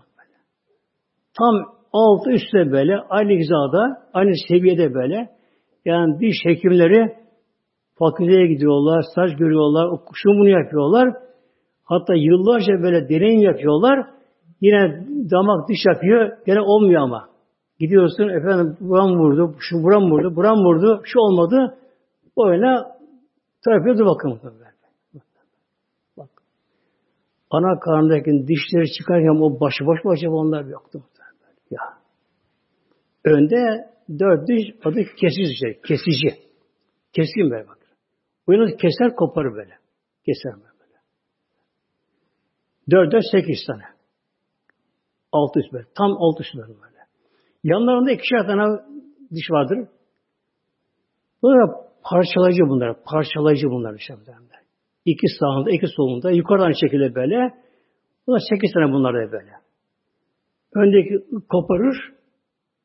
Tam 1.38 1.78
altı 1.93 2.31
üstte 2.31 2.71
böyle, 2.71 2.95
aynı 3.09 3.31
hizada, 3.31 4.01
aynı 4.13 4.31
seviyede 4.47 4.93
böyle. 4.93 5.29
Yani 5.85 6.19
diş 6.19 6.35
hekimleri 6.45 7.15
fakülteye 7.99 8.47
gidiyorlar, 8.47 9.03
saç 9.15 9.37
görüyorlar, 9.37 9.99
şunu 10.13 10.33
bunu 10.33 10.49
yapıyorlar. 10.49 11.13
Hatta 11.83 12.13
yıllarca 12.15 12.73
böyle 12.83 13.09
deneyim 13.09 13.41
yapıyorlar. 13.41 14.05
Yine 14.61 15.05
damak 15.31 15.69
diş 15.69 15.79
yapıyor, 15.93 16.31
gene 16.45 16.61
olmuyor 16.61 17.01
ama. 17.01 17.29
Gidiyorsun, 17.79 18.29
efendim 18.29 18.77
buram 18.79 19.19
vurdu, 19.19 19.55
şu 19.59 19.83
buram 19.83 20.11
vurdu, 20.11 20.35
buram 20.35 20.57
vurdu, 20.57 21.01
şu 21.03 21.19
olmadı. 21.19 21.77
Böyle 22.37 22.77
terapiye 23.65 23.97
dur. 23.97 24.05
Bak. 26.17 26.29
Ana 27.49 27.79
karnındaki 27.79 28.31
dişleri 28.47 28.91
çıkarken 28.91 29.41
o 29.41 29.59
başı 29.59 29.83
mu 29.83 30.11
acaba 30.11 30.35
onlar 30.35 30.65
yoktu. 30.65 31.03
Ya. 31.72 31.82
Önde 33.26 33.89
dört 34.20 34.47
diş 34.47 34.76
adı 34.84 35.03
kesici 35.15 35.55
şey, 35.59 35.82
kesici. 35.82 36.49
Keskin 37.13 37.51
böyle 37.51 37.67
bak. 37.67 37.78
Bu 38.47 38.53
yalnız 38.53 38.78
keser 38.78 39.15
koparır 39.15 39.55
böyle. 39.55 39.74
Keser 40.26 40.53
böyle. 40.53 40.70
Dört 42.91 43.11
dört 43.11 43.24
sekiz 43.32 43.65
tane. 43.67 43.84
Altı 45.32 45.59
üst 45.59 45.74
böyle. 45.74 45.86
Tam 45.97 46.11
altı 46.11 46.43
üst 46.43 46.55
böyle. 46.55 46.99
Yanlarında 47.63 48.11
ikişer 48.11 48.47
tane 48.47 48.80
diş 49.36 49.51
vardır. 49.51 49.88
Bunlar 51.41 51.70
parçalayıcı 52.03 52.63
bunlar. 52.63 53.03
Parçalayıcı 53.03 53.67
bunlar 53.70 53.93
işte. 53.93 54.15
İki 55.05 55.28
sağında, 55.39 55.72
iki 55.72 55.88
solunda. 55.88 56.32
Yukarıdan 56.32 56.72
şekilde 56.72 57.15
böyle. 57.15 57.53
Bunlar 58.28 58.41
sekiz 58.49 58.74
tane 58.74 58.93
bunlar 58.93 59.13
da 59.13 59.32
böyle. 59.32 59.51
Öndeki 60.76 61.26
koparır, 61.49 61.97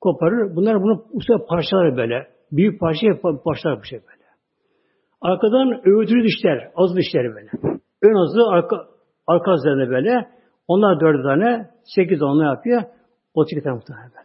koparır. 0.01 0.57
Bunlar 0.57 0.82
bunu 0.82 1.05
usta 1.12 1.47
parçalar 1.49 1.97
böyle. 1.97 2.28
Büyük 2.53 2.80
parça 2.80 3.07
parçalar 3.45 3.78
bu 3.78 3.85
şey 3.85 3.99
böyle. 3.99 4.24
Arkadan 5.20 5.89
öğütülü 5.89 6.24
dişler, 6.24 6.70
az 6.76 6.97
dişleri 6.97 7.35
böyle. 7.35 7.51
Ön 8.03 8.14
azı 8.14 8.41
arka, 8.51 8.76
arka 9.26 9.55
üzerinde 9.55 9.91
böyle. 9.91 10.28
Onlar 10.68 11.01
dört 11.01 11.22
tane, 11.22 11.70
sekiz 11.85 12.22
onu 12.22 12.45
yapıyor. 12.45 12.82
O 13.35 13.45
iki 13.45 13.62
tane 13.62 13.76
muhtemelen 13.76 14.11
böyle. 14.11 14.24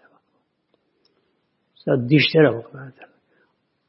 Mesela 1.76 2.10
dişlere 2.10 2.54
bak 2.54 2.74
böyle. 2.74 3.10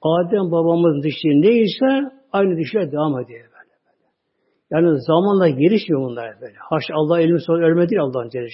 Adem 0.02 0.52
babamızın 0.52 1.02
dişleri 1.02 1.42
neyse 1.42 2.16
aynı 2.32 2.56
dişler 2.56 2.92
devam 2.92 3.20
ediyor 3.20 3.40
böyle. 3.40 3.74
Yani 4.70 5.00
zamanla 5.00 5.48
gelişmiyor 5.48 6.00
bunlar 6.00 6.40
böyle. 6.40 6.56
Haş 6.58 6.84
Allah 6.92 7.20
elimi 7.20 7.40
sonra 7.40 7.66
ölme 7.66 7.88
değil 7.88 8.00
Allah'ın 8.00 8.28
Celle 8.28 8.48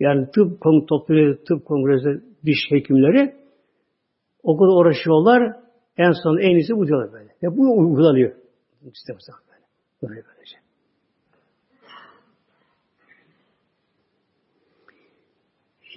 yani 0.00 0.26
tıp 0.30 0.62
topluyor, 0.88 1.36
tıp 1.48 1.64
kongresi 1.64 2.22
diş 2.46 2.58
hekimleri 2.70 3.34
o 4.42 4.56
kadar 4.56 4.80
uğraşıyorlar. 4.80 5.56
En 5.96 6.12
son 6.22 6.38
en 6.38 6.50
iyisi 6.50 6.76
bu 6.76 6.86
diyorlar 6.86 7.12
böyle. 7.12 7.28
Ve 7.42 7.56
bu 7.56 7.78
uygulanıyor. 7.78 8.32
İşte 8.92 9.12
böyle. 9.12 9.64
Böyle 10.02 10.26
böylece. 10.28 10.56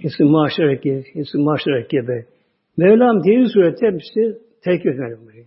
Hepsi 0.02 0.24
maaşlar 0.24 0.68
ekibi, 0.68 1.04
hepsi 1.14 1.38
maaşlar 1.38 1.74
ekibi. 1.74 2.26
Mevlam 2.78 3.24
diye 3.24 3.48
surette 3.48 3.88
hepsi 3.88 4.42
terk 4.64 4.86
etmeli 4.86 5.22
burayı. 5.26 5.46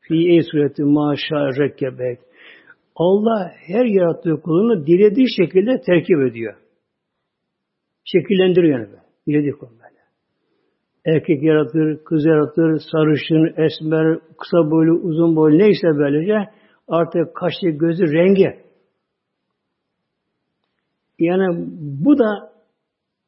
Fi 0.00 0.14
ey 0.14 0.42
sureti 0.42 0.84
maaşa 0.84 1.46
rekkebek. 1.58 2.18
Allah 2.96 3.52
her 3.66 3.84
yarattığı 3.84 4.40
kulunu 4.40 4.86
dilediği 4.86 5.26
şekilde 5.36 5.80
terkip 5.80 6.20
ediyor 6.30 6.54
şekillendiriyor 8.12 8.78
yani. 8.78 8.88
Dilediği 9.26 9.52
konu 9.52 9.70
böyle. 9.70 9.98
Erkek 11.16 11.42
yaratır, 11.42 12.04
kız 12.04 12.26
yaratır, 12.26 12.80
sarışın, 12.92 13.62
esmer, 13.64 14.18
kısa 14.38 14.70
boylu, 14.70 14.92
uzun 14.92 15.36
boylu 15.36 15.58
neyse 15.58 15.88
böylece 15.98 16.34
artık 16.88 17.34
kaşı, 17.34 17.68
gözü, 17.68 18.12
rengi. 18.12 18.68
Yani 21.18 21.66
bu 22.04 22.18
da 22.18 22.52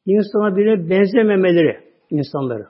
insana 0.05 0.55
bile 0.55 0.89
benzememeleri 0.89 1.77
insanları. 2.09 2.65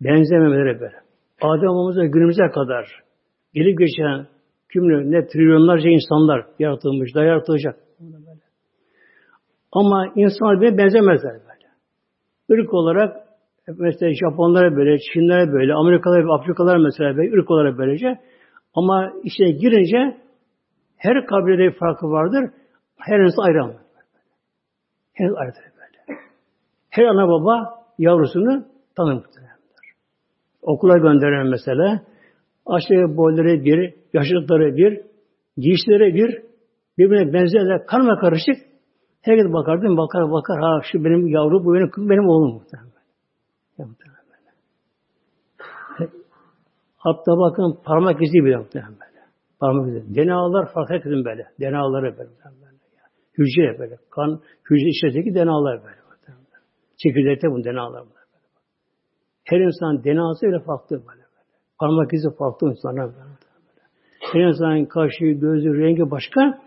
Benzememeleri 0.00 0.80
böyle. 0.80 0.96
Adem 1.40 1.68
babamıza 1.68 2.04
günümüze 2.04 2.48
kadar 2.54 3.02
gelip 3.54 3.78
geçen 3.78 4.26
kümlü 4.68 5.10
ne 5.10 5.26
trilyonlarca 5.26 5.90
insanlar 5.90 6.46
yaratılmış, 6.58 7.14
da 7.14 7.24
yaratılacak. 7.24 7.83
Ama 9.74 10.12
insan 10.16 10.60
bile 10.60 10.78
benzemezler 10.78 11.32
böyle. 11.32 11.68
Irk 12.48 12.74
olarak 12.74 13.16
mesela 13.68 14.14
Japonlara 14.14 14.76
böyle, 14.76 14.98
Çinlere 14.98 15.52
böyle, 15.52 15.74
Amerikalılar, 15.74 16.38
Afrikalılar 16.38 16.76
mesela 16.76 17.16
böyle, 17.16 17.32
ırk 17.32 17.50
olarak 17.50 17.78
böylece. 17.78 18.20
Ama 18.74 19.12
işe 19.22 19.44
girince 19.44 20.16
her 20.96 21.26
kabilede 21.26 21.62
bir 21.62 21.78
farkı 21.78 22.06
vardır. 22.06 22.50
Her 22.98 23.18
insan 23.18 23.42
ayrı 23.42 23.62
ama. 23.62 23.74
Her 25.12 25.26
ayrı 25.26 25.54
böyle. 25.54 26.20
Her 26.90 27.04
ana 27.04 27.28
baba 27.28 27.84
yavrusunu 27.98 28.64
tanır 28.96 29.22
Okula 30.62 30.98
gönderen 30.98 31.46
mesela 31.46 32.00
aşağı 32.66 33.16
boyları 33.16 33.64
bir, 33.64 33.94
yaşlıkları 34.12 34.76
bir, 34.76 35.00
giysileri 35.56 36.14
bir, 36.14 36.42
birbirine 36.98 37.32
benzerler, 37.32 37.86
karma 37.86 38.18
karışık. 38.18 38.73
Herkes 39.24 39.52
bakar 39.52 39.82
değil 39.82 39.92
mi? 39.92 39.96
Bakar 39.96 40.32
bakar. 40.32 40.60
Ha 40.60 40.80
şu 40.92 41.04
benim 41.04 41.26
yavru, 41.26 41.64
bu 41.64 41.74
benim 41.74 41.90
kız, 41.90 42.08
benim 42.08 42.28
oğlum 42.28 42.52
muhtemelen. 42.54 42.90
Hatta 46.96 47.32
bakın 47.32 47.78
parmak 47.84 48.22
izi 48.22 48.44
bile 48.44 48.56
muhtemelen 48.56 48.92
böyle. 48.92 49.20
Parmak 49.60 49.88
izi. 49.88 50.14
DNA'lar 50.14 50.72
fark 50.72 50.90
ettim 50.90 51.24
böyle. 51.24 51.46
DNA'ları 51.60 52.18
böyle. 52.18 52.30
Hücre 53.38 53.78
böyle. 53.78 53.96
Kan, 54.10 54.40
hücre 54.70 54.88
içerisindeki 54.88 55.34
DNA'lar 55.34 55.82
böyle. 55.82 55.96
Çekirdekte 57.02 57.50
bu 57.50 57.64
DNA'lar 57.64 58.02
böyle. 58.02 58.24
Her 59.44 59.60
insan 59.60 60.04
DNA'sı 60.04 60.46
öyle 60.46 60.58
farklı 60.58 60.96
böyle. 60.96 61.22
Parmak 61.80 62.12
izi 62.12 62.28
farklı 62.38 62.70
insanlar 62.70 63.06
böyle. 63.06 63.34
Her 64.32 64.40
insanın 64.40 64.84
kaşı, 64.84 65.24
gözü, 65.24 65.78
rengi 65.78 66.10
başka. 66.10 66.60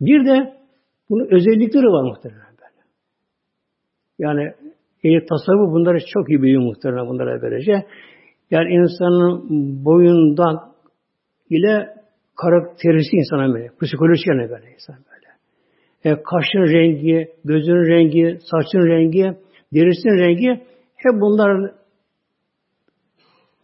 Bir 0.00 0.26
de 0.26 0.61
bunun 1.12 1.26
özellikleri 1.36 1.86
var 1.86 2.02
muhtemelen 2.10 2.54
böyle. 2.62 2.80
Yani 4.18 4.42
e, 5.04 5.24
tasavvuf 5.26 5.72
bunları 5.74 5.98
çok 6.14 6.30
iyi 6.30 6.42
biliyor 6.42 6.62
muhtemelen 6.62 7.06
bunlara 7.08 7.42
böylece. 7.42 7.72
Yani 8.50 8.68
insanın 8.74 9.44
boyundan 9.84 10.72
ile 11.50 11.88
karakterisi 12.36 13.16
insana 13.16 13.54
böyle. 13.54 13.70
Psikolojik 13.82 14.26
yani 14.26 14.50
böyle 14.50 14.72
insan 14.74 14.96
böyle. 14.96 15.28
E, 16.04 16.22
kaşın 16.22 16.72
rengi, 16.74 17.28
gözün 17.44 17.86
rengi, 17.92 18.38
saçın 18.50 18.86
rengi, 18.86 19.32
derisinin 19.74 20.18
rengi 20.18 20.48
hep 20.96 21.20
bunların 21.20 21.72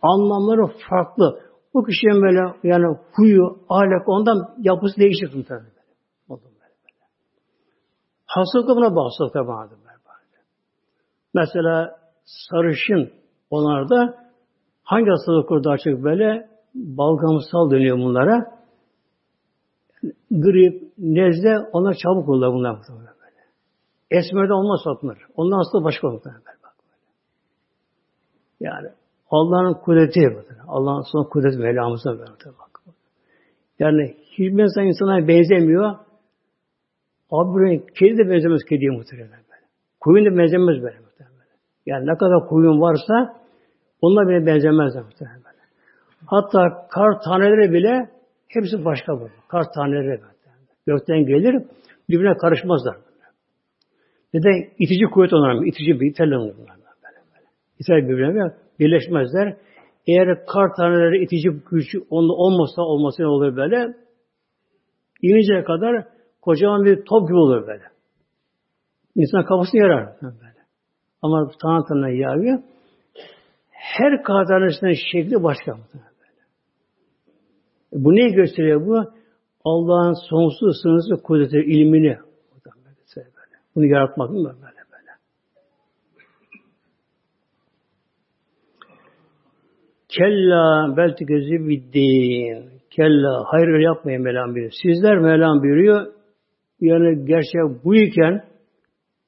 anlamları 0.03 0.72
farklı. 0.90 1.40
Bu 1.74 1.84
kişinin 1.84 2.22
böyle 2.22 2.55
yani 2.62 2.96
huyu, 3.12 3.59
ahlak 3.68 4.09
ondan 4.09 4.38
yapısı 4.59 5.01
değişir 5.01 5.34
muhtemelen. 5.34 5.78
Hastalıkla 8.29 8.76
buna 8.76 8.97
bağlı 8.97 9.05
hastalıklar 9.05 9.45
vardır. 9.45 9.79
Mesela 11.35 11.99
sarışın 12.24 13.12
onlarda 13.51 14.14
hangi 14.83 15.11
hastalık 15.11 15.64
daha 15.64 15.76
çok 15.79 16.05
böyle 16.05 16.49
balgamsal 16.74 17.70
dönüyor 17.70 17.99
bunlara. 17.99 18.59
Grip, 20.31 20.93
nezle 20.99 21.59
onlar 21.72 21.95
çabuk 21.95 22.29
olur 22.29 22.53
bunlar 22.53 22.76
böyle. 22.89 23.09
Esmerde 24.11 24.53
olmaz 24.53 24.81
bunlar. 25.03 25.18
Ondan 25.37 25.57
hasta 25.57 25.85
başka 25.85 26.09
olur. 26.09 26.22
Yani 28.61 28.89
Allah'ın 29.31 29.74
kudreti 29.74 30.20
Allah'ın 30.68 31.12
son 31.12 31.24
kudreti 31.24 31.59
Mevlamız'a 31.59 32.11
böyle 32.11 32.33
bak. 32.59 32.81
Yani 33.79 34.16
hiçbir 34.31 34.62
insan 34.62 34.85
insana 34.85 35.29
benzemiyor. 35.29 36.08
Abi 37.31 37.87
kedi 37.99 38.18
de 38.18 38.31
benzemez 38.31 38.64
kediye 38.64 38.91
muhtemelen 38.91 39.31
böyle. 39.31 39.66
Koyun 40.01 40.26
da 40.26 40.39
benzemez 40.39 40.83
böyle. 40.83 40.97
Yani 41.87 42.07
ne 42.07 42.16
kadar 42.18 42.49
kuyun 42.49 42.81
varsa 42.81 43.37
onlar 44.01 44.29
bile 44.29 44.47
benzemezler 44.47 45.03
muhtemelen. 45.03 45.43
Hatta 46.26 46.87
kar 46.91 47.20
taneleri 47.24 47.72
bile 47.72 48.09
hepsi 48.49 48.85
başka 48.85 49.12
bu. 49.20 49.29
Kar 49.49 49.72
taneleri 49.72 50.07
böyle. 50.07 50.22
Gökten 50.87 51.26
gelir, 51.26 51.62
birbirine 52.09 52.37
karışmazlar. 52.37 52.97
Neden? 54.35 54.68
İtici 54.79 55.05
kuvvet 55.05 55.33
onlar 55.33 55.66
İtici 55.66 56.01
bir 56.01 56.11
iterler 56.11 56.39
bunlar. 56.39 56.57
Böyle, 56.57 57.16
böyle. 57.35 57.47
İter 57.79 58.09
birbirine 58.09 58.53
birleşmezler. 58.81 59.57
Eğer 60.07 60.47
kar 60.47 60.74
taneleri 60.76 61.24
itici 61.24 61.49
güç 61.70 61.87
olmasa 62.11 62.83
olması 62.83 63.22
ne 63.22 63.26
olur 63.26 63.57
böyle? 63.57 63.95
İninceye 65.22 65.64
kadar 65.64 66.05
kocaman 66.49 66.84
bir 66.84 67.05
top 67.05 67.28
gibi 67.28 67.36
olur 67.36 67.66
böyle. 67.66 67.82
İnsan 69.16 69.44
kafasını 69.44 69.80
yarar. 69.80 70.09
Böyle. 70.22 70.59
Ama 71.22 71.51
tane 71.62 71.84
tane 71.88 72.14
yağıyor. 72.14 72.59
Her 73.70 74.22
kazanışının 74.22 74.94
şekli 75.12 75.42
başka. 75.42 75.78
Bu 77.92 78.14
neyi 78.14 78.32
gösteriyor 78.32 78.86
bu? 78.86 79.05
Allah'ın 79.64 80.14
sonsuz 80.30 80.82
sınırsız 80.82 81.22
kudreti, 81.22 81.59
ilmini. 81.59 82.18
Bunu 83.74 83.86
yaratmak 83.86 84.30
mı 84.30 84.36
böyle 84.36 84.57
böyle? 84.62 85.12
Kella 90.09 90.94
belki 90.96 91.26
gözü 91.26 91.68
biddin. 91.68 92.70
Kella 92.90 93.44
hayır 93.46 93.78
yapmayın 93.78 94.22
Mevlam 94.22 94.55
buyuruyor. 94.55 94.72
Sizler 94.82 95.18
Mevlam 95.18 95.62
buyuruyor. 95.62 96.18
Yani 96.81 97.26
gerçek 97.26 97.85
bu 97.85 97.95
iken 97.95 98.45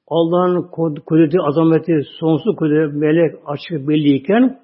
Allah'ın 0.07 0.61
kudreti, 1.05 1.37
azameti, 1.41 2.01
sonsuz 2.19 2.55
kudreti, 2.55 2.97
melek 2.97 3.35
açık 3.45 3.87
belliyken 3.87 4.59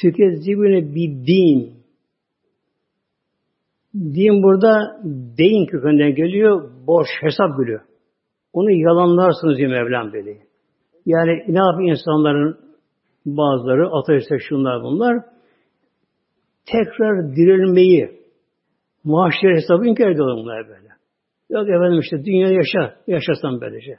tükezzibine 0.00 0.94
bir 0.94 1.26
din. 1.26 1.80
Din 3.94 4.42
burada 4.42 5.00
deyin 5.38 5.66
kökünden 5.66 6.14
geliyor, 6.14 6.70
boş, 6.86 7.08
hesap 7.20 7.58
gülüyor. 7.58 7.80
Onu 8.52 8.70
yalanlarsınız 8.70 9.56
diye 9.56 9.68
Mevlam 9.68 10.12
böyle. 10.12 10.30
Yani 11.06 11.44
ne 11.48 11.58
yapıyor 11.58 11.90
insanların 11.90 12.58
bazıları, 13.26 13.88
ateistler 13.90 14.38
şunlar 14.48 14.82
bunlar, 14.82 15.24
tekrar 16.66 17.36
dirilmeyi, 17.36 18.19
mahşer 19.04 19.50
hesabı 19.56 19.86
inkar 19.86 20.10
ediyorlar 20.10 20.36
bunlar 20.36 20.68
böyle. 20.68 20.88
Yok 21.50 21.68
efendim 21.68 22.00
işte 22.00 22.24
dünya 22.24 22.48
yaşa, 22.48 22.96
yaşasan 23.06 23.60
böylece. 23.60 23.90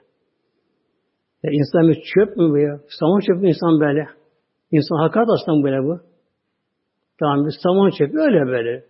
Ya 1.43 1.52
insan 1.52 1.88
bir 1.88 2.02
çöp 2.14 2.38
mü 2.38 2.49
bu 2.49 2.58
ya? 2.58 2.80
Saman 2.99 3.20
çöp 3.20 3.41
mü 3.41 3.47
insan 3.47 3.80
böyle? 3.80 4.08
İnsan 4.72 4.95
hakaret 4.95 5.30
aslında 5.30 5.64
böyle 5.64 5.84
bu. 5.84 5.99
Tamam 7.20 7.45
bir 7.45 7.54
saman 7.64 7.89
çöp 7.89 8.16
öyle 8.16 8.45
böyle. 8.47 8.84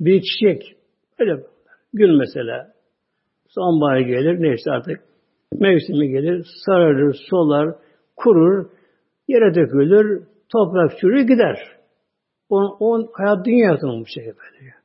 Bir 0.00 0.22
çiçek 0.22 0.76
öyle 1.18 1.42
gül 1.92 2.18
mesela. 2.18 2.72
Sonbahar 3.48 3.98
gelir 3.98 4.42
neyse 4.42 4.70
artık 4.70 5.00
mevsimi 5.52 6.08
gelir 6.08 6.46
sararır, 6.66 7.16
solar, 7.30 7.74
kurur, 8.16 8.70
yere 9.28 9.54
dökülür, 9.54 10.26
toprak 10.52 10.98
çürür 11.00 11.20
gider. 11.20 11.58
O, 12.50 12.76
o 12.80 13.08
hayat 13.12 13.46
dünya 13.46 13.76
bu 13.82 14.06
şey 14.06 14.24
böyle. 14.24 14.77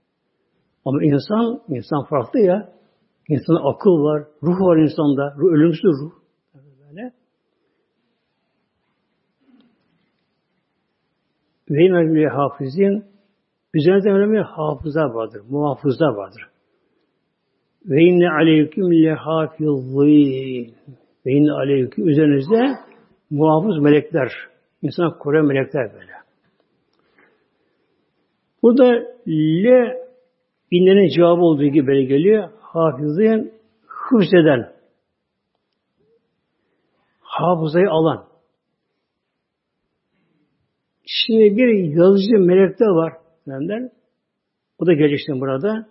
Ama 0.86 1.04
insan, 1.04 1.62
insan 1.68 2.04
farklı 2.04 2.40
ya. 2.40 2.74
İnsanda 3.30 3.60
akıl 3.60 3.90
var, 3.90 4.24
ruh 4.44 4.62
var 4.62 4.78
insanda. 4.78 5.36
Ruh, 5.38 5.52
ölümsüz 5.52 5.92
ruh. 6.02 6.12
Böyle. 6.54 7.14
Ve 11.70 11.86
imerli 11.86 12.28
hafizin 12.28 13.06
üzerinde 13.74 14.10
önemli 14.10 14.42
hafıza 14.42 15.02
vardır, 15.02 15.42
muhafızlar 15.50 16.14
vardır. 16.14 16.50
Ve 17.86 18.02
inne 18.02 18.30
aleyküm 18.30 18.92
le 18.92 19.14
hafizîn. 19.14 20.76
Ve 21.26 21.32
inne 21.32 21.52
aleyküm 21.52 22.08
üzerinizde 22.08 22.76
muhafız 23.30 23.78
melekler, 23.78 24.32
insan 24.82 25.18
koruyan 25.18 25.46
melekler 25.46 25.94
böyle. 25.94 26.12
Burada 28.64 28.84
le 29.28 30.04
binlerin 30.74 31.07
cevabı 31.15 31.41
olduğu 31.41 31.65
gibi 31.65 31.88
böyle 31.88 32.03
geliyor 32.03 32.49
hafızın 32.61 33.51
hıfzeden, 33.88 34.74
hafızayı 37.19 37.89
alan. 37.89 38.26
Şimdi 41.05 41.57
bir 41.57 41.97
yazıcı 41.97 42.39
melekte 42.39 42.86
var. 42.86 43.13
Benden. 43.47 43.91
O 44.80 44.86
da 44.86 44.91
şimdi 45.26 45.39
burada. 45.39 45.88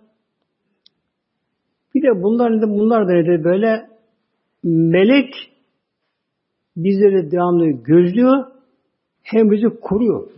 Bir 1.95 2.01
de 2.01 2.23
bunlar 2.23 2.61
da 2.61 2.69
bunlar 2.69 3.07
da 3.07 3.11
nedir 3.11 3.43
böyle 3.43 3.89
melek 4.63 5.33
bizleri 6.75 7.31
devamlı 7.31 7.65
gözlüyor 7.65 8.45
hem 9.21 9.51
bizi 9.51 9.79
koruyor. 9.81 10.29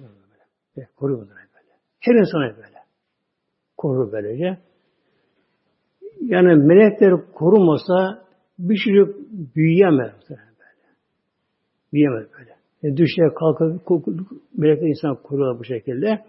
Böyle, 0.77 0.87
koruyor 0.95 1.19
böyle. 1.19 1.39
Her 1.99 2.15
insana 2.15 2.55
böyle. 2.57 2.74
Korur 3.77 4.11
böylece. 4.11 4.57
Yani 6.21 6.55
melekler 6.55 7.31
korumasa 7.33 8.25
bir 8.59 8.77
çocuk 8.77 9.15
büyüyemez. 9.55 10.13
Böyle. 10.29 10.39
Büyüyemez 11.93 12.27
böyle. 12.39 12.55
Yani 12.83 12.97
düşe 12.97 13.21
kalkar, 13.35 13.67
melekler 14.57 14.87
insan 14.87 15.15
koruyor 15.15 15.59
bu 15.59 15.63
şekilde. 15.63 16.25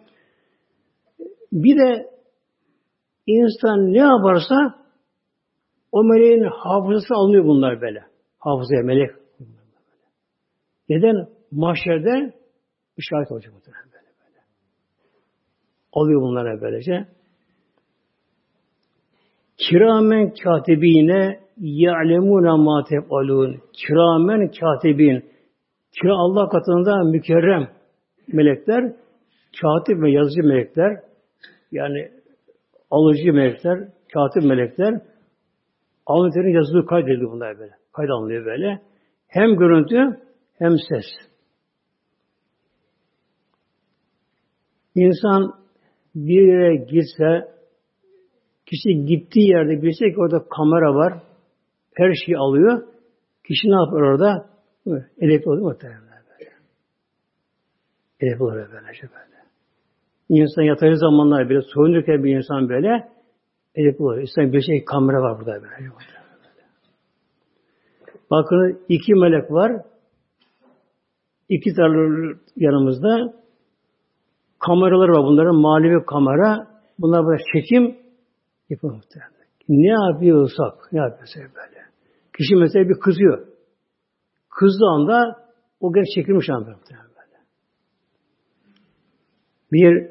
Bir 1.52 1.76
de 1.76 2.10
insan 3.26 3.92
ne 3.92 3.98
yaparsa 3.98 4.86
o 5.92 6.04
meleğin 6.04 6.44
hafızası 6.44 7.14
alınıyor 7.14 7.44
bunlar 7.44 7.80
böyle. 7.80 8.04
Hafızaya 8.38 8.82
melek. 8.82 9.10
Neden? 10.88 11.28
Mahşerde 11.50 12.32
işaret 12.96 13.32
olacak 13.32 13.54
muhtemelen 13.54 13.84
böyle 13.84 14.06
böyle. 14.20 14.40
Alıyor 15.92 16.20
bunlara 16.20 16.60
böylece. 16.60 17.15
Kiramen 19.58 20.34
katibine 20.44 21.40
ya'lemuna 21.56 22.56
ma 22.56 22.84
tef'alun. 22.84 23.60
Kiramen 23.72 24.50
katibin. 24.60 25.24
Kira 26.00 26.14
Allah 26.14 26.48
katında 26.48 27.04
mükerrem 27.04 27.68
melekler, 28.28 28.92
katip 29.60 30.02
ve 30.02 30.10
yazıcı 30.10 30.42
melekler, 30.42 31.00
yani 31.72 32.08
alıcı 32.90 33.32
melekler, 33.32 33.88
katip 34.12 34.44
melekler, 34.44 35.00
Alnıterin 36.06 36.54
yazılı 36.54 36.86
kaydedildi 36.86 37.24
bunlar 37.24 37.58
böyle. 37.58 37.72
Kayıt 37.92 38.10
alınıyor 38.10 38.44
böyle. 38.44 38.80
Hem 39.28 39.56
görüntü 39.56 40.20
hem 40.58 40.76
ses. 40.88 41.04
İnsan 44.94 45.54
bir 46.14 46.48
yere 46.48 46.76
gitse, 46.76 47.55
kişi 48.66 49.04
gittiği 49.04 49.48
yerde 49.48 49.82
bilse 49.82 50.10
ki 50.10 50.16
orada 50.18 50.44
kamera 50.48 50.94
var, 50.94 51.22
her 51.94 52.14
şeyi 52.24 52.38
alıyor. 52.38 52.82
Kişi 53.48 53.68
ne 53.68 53.74
yapar 53.74 54.00
orada? 54.00 54.48
Edepli 55.18 55.50
olur 55.50 55.60
muhtemelen 55.60 56.00
böyle. 56.00 56.50
Edepli 58.20 58.44
olur 58.44 58.54
böylece 58.54 59.02
böyle. 59.02 59.36
İnsan 60.28 60.62
yatağı 60.62 60.96
zamanlar 60.96 61.50
bile 61.50 61.60
soyunurken 61.74 62.24
bir 62.24 62.36
insan 62.36 62.68
böyle 62.68 63.08
edepli 63.74 64.04
olur. 64.04 64.18
İnsan 64.18 64.52
bir 64.52 64.60
şey 64.60 64.84
kamera 64.84 65.22
var 65.22 65.38
burada 65.38 65.62
böyle. 65.62 65.90
Bakın 68.30 68.80
iki 68.88 69.14
melek 69.14 69.52
var. 69.52 69.72
İki 71.48 71.74
tane 71.74 72.34
yanımızda 72.56 73.34
kameralar 74.58 75.08
var 75.08 75.24
bunların 75.24 75.56
manevi 75.56 76.04
kamera. 76.04 76.66
Bunlar 76.98 77.26
böyle 77.26 77.42
çekim 77.52 78.05
yapıyor 78.70 78.94
muhtemelen. 78.94 79.32
Ne 79.68 80.12
yapıyorsak, 80.12 80.92
ne 80.92 80.98
yapıyorsak 80.98 81.42
böyle. 81.42 81.80
Kişi 82.36 82.56
mesela 82.56 82.88
bir 82.88 83.00
kızıyor. 83.00 83.46
Kızdığı 84.50 84.86
anda 84.86 85.46
o 85.80 85.92
genç 85.92 86.06
çekilmiş 86.14 86.50
anda 86.50 86.70
muhtemelen 86.70 87.08
böyle. 87.08 87.42
Bir 89.72 90.10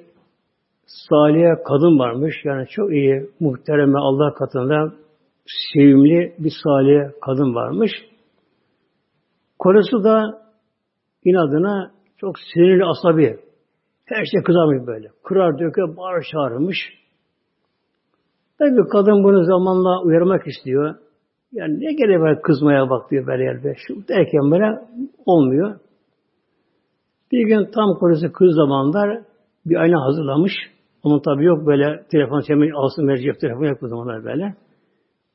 salih 0.86 1.64
kadın 1.68 2.00
varmış. 2.00 2.36
Yani 2.44 2.68
çok 2.68 2.92
iyi, 2.92 3.30
muhtereme 3.40 4.00
Allah 4.00 4.34
katında 4.34 4.94
sevimli 5.74 6.36
bir 6.40 6.54
salih 6.64 7.12
kadın 7.22 7.56
varmış. 7.56 7.92
Korusu 9.60 10.04
da 10.04 10.46
inadına 11.24 11.92
çok 12.18 12.36
sinirli 12.40 12.86
asabi. 12.86 13.40
Her 14.06 14.26
şey 14.26 14.44
kızarmış 14.44 14.88
böyle. 14.88 15.08
Kırar 15.24 15.60
döker, 15.60 15.98
bağır 15.98 16.26
çağırmış. 16.32 16.78
Tabi 18.60 18.90
kadın 18.90 19.24
bunu 19.24 19.44
zamanla 19.44 20.04
uyarmak 20.04 20.48
istiyor. 20.48 20.96
Yani 21.52 21.80
ne 21.80 21.94
gerek 21.94 22.20
var 22.20 22.42
kızmaya 22.42 22.90
bak 22.90 23.12
diyor 23.12 23.28
böyle 23.28 23.44
yerde. 23.44 23.76
Şu 23.88 24.08
derken 24.08 24.52
böyle 24.52 24.80
olmuyor. 25.26 25.80
Bir 27.32 27.48
gün 27.48 27.72
tam 27.72 28.00
korusu 28.00 28.34
kız 28.34 28.56
zamanlar 28.56 29.22
bir 29.66 29.76
ayna 29.76 30.06
hazırlamış. 30.06 30.52
Onun 31.04 31.20
tabi 31.20 31.46
yok 31.46 31.68
böyle 31.68 32.04
telefon 32.12 32.42
çekmeyi 32.42 32.74
alsın 32.74 33.08
verecek 33.08 33.40
telefon 33.40 33.66
yok 33.66 33.82
bu 33.82 33.88
zamanlar 33.88 34.24
böyle. 34.26 34.56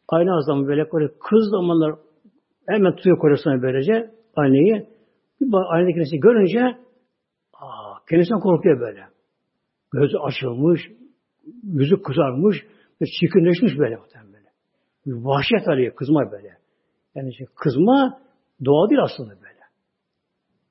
Ayna 0.08 0.36
hazırlamış 0.36 0.68
böyle 0.92 1.08
kız 1.08 1.50
zamanlar 1.50 1.94
hemen 2.68 2.96
tutuyor 2.96 3.18
korusuna 3.18 3.62
böylece 3.62 4.10
aynayı. 4.36 4.86
Bir 5.40 5.74
aynadaki 5.74 5.94
kendisi 5.94 6.20
görünce 6.20 6.60
aa, 7.54 7.94
kendisinden 8.10 8.40
korkuyor 8.40 8.80
böyle. 8.80 9.00
Gözü 9.92 10.16
açılmış, 10.18 10.80
yüzü 11.62 12.02
kızarmış 12.02 12.56
çirkinleşmiş 13.06 13.78
böyle 13.78 13.96
böyle. 14.32 14.50
Bir 15.06 15.12
vahşet 15.12 15.68
arıyor, 15.68 15.94
kızma 15.94 16.32
böyle. 16.32 16.56
Yani 17.14 17.30
işte 17.30 17.44
kızma 17.56 18.20
doğal 18.64 18.90
değil 18.90 19.02
aslında 19.02 19.30
böyle. 19.30 19.60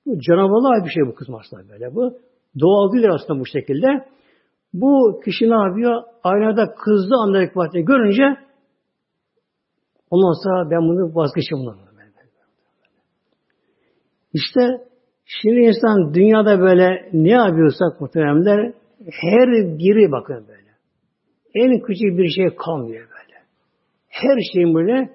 Bu 0.06 0.20
canavarlığa 0.20 0.86
bir 0.86 0.90
şey 0.90 1.04
bu 1.08 1.16
kızma 1.16 1.40
aslında 1.40 1.70
böyle. 1.70 1.96
Bu 1.96 2.20
doğal 2.60 2.94
değil 2.94 3.12
aslında 3.12 3.40
bu 3.40 3.46
şekilde. 3.46 3.88
Bu 4.74 5.22
kişi 5.26 5.50
ne 5.50 5.68
yapıyor? 5.68 6.04
Aynada 6.24 6.76
kızdı 6.76 7.16
anlayıp 7.16 7.58
vaktini 7.58 7.86
görünce 7.86 8.24
ondan 10.10 10.44
sonra 10.44 10.72
ben 10.72 10.82
bunu 10.82 11.16
vazgeçeyim 11.16 11.66
bundan. 11.66 11.90
İşte 14.34 14.62
şimdi 15.26 15.60
insan 15.60 16.14
dünyada 16.14 16.60
böyle 16.60 17.10
ne 17.14 17.32
yapıyorsak 17.32 18.02
muhteremler 18.02 18.74
her 19.12 19.50
biri 19.80 20.12
bakın 20.12 20.48
böyle. 20.48 20.69
En 21.56 21.80
küçük 21.80 22.18
bir 22.18 22.30
şey 22.30 22.56
kalmıyor 22.56 23.08
böyle. 23.10 23.38
Her 24.08 24.38
şeyin 24.54 24.74
böyle 24.76 25.10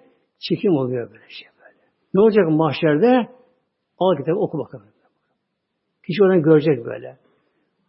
çekim 0.48 0.72
oluyor 0.72 1.10
böyle 1.10 1.28
şey 1.28 1.48
böyle. 1.58 1.80
Ne 2.14 2.20
olacak 2.20 2.44
mahşerde? 2.50 3.28
Al 3.98 4.16
kitabı 4.16 4.38
oku 4.38 4.58
bakalım. 4.58 4.94
Kişi 6.06 6.24
onu 6.24 6.42
görecek 6.42 6.84
böyle. 6.84 7.16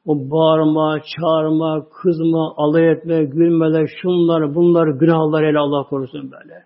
O 0.05 0.15
bağırma, 0.31 1.01
çağırma, 1.15 1.87
kızma, 1.89 2.53
alay 2.57 2.91
etme, 2.91 3.23
gülmeler, 3.23 3.89
şunlar, 4.01 4.55
bunlar, 4.55 4.87
günahlar 4.87 5.43
ele 5.43 5.59
Allah 5.59 5.83
korusun 5.89 6.31
böyle. 6.31 6.63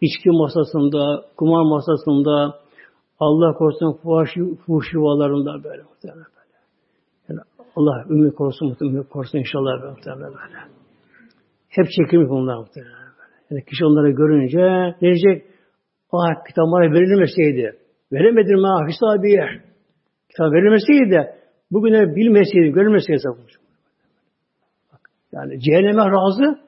İçki 0.00 0.30
masasında, 0.30 1.24
kumar 1.36 1.62
masasında, 1.62 2.60
Allah 3.20 3.52
korusun 3.58 3.92
fuhuş, 3.92 4.30
fuhuş 4.66 4.92
yuvalarında 4.94 5.64
böyle. 5.64 5.82
Yani 7.28 7.40
Allah 7.76 8.04
ümmi 8.08 8.34
korusun 8.34 8.68
muhtemelen 8.68 9.02
korusun 9.02 9.38
inşallah 9.38 9.90
muhtemelen 9.90 10.22
böyle. 10.22 10.79
Hep 11.70 11.86
çekilmiş 11.96 12.28
bunlar 12.28 12.56
muhtemelen. 12.56 13.10
Yani 13.50 13.64
kişi 13.64 13.84
onları 13.84 14.10
görünce 14.10 14.58
ne 14.58 15.00
diyecek? 15.00 15.46
Ah 16.12 16.44
kitaplara 16.48 16.92
verilmeseydi. 16.92 17.76
Veremedim 18.12 18.64
ha 18.64 18.86
hisabiye. 18.88 19.46
Kitap 20.28 20.52
verilmeseydi 20.52 21.10
de 21.10 21.40
bugüne 21.70 22.16
bilmeseydi, 22.16 22.72
görmeseydi 22.72 23.20
Bak, 24.92 25.00
yani 25.32 25.60
cehenneme 25.60 26.02
razı 26.02 26.60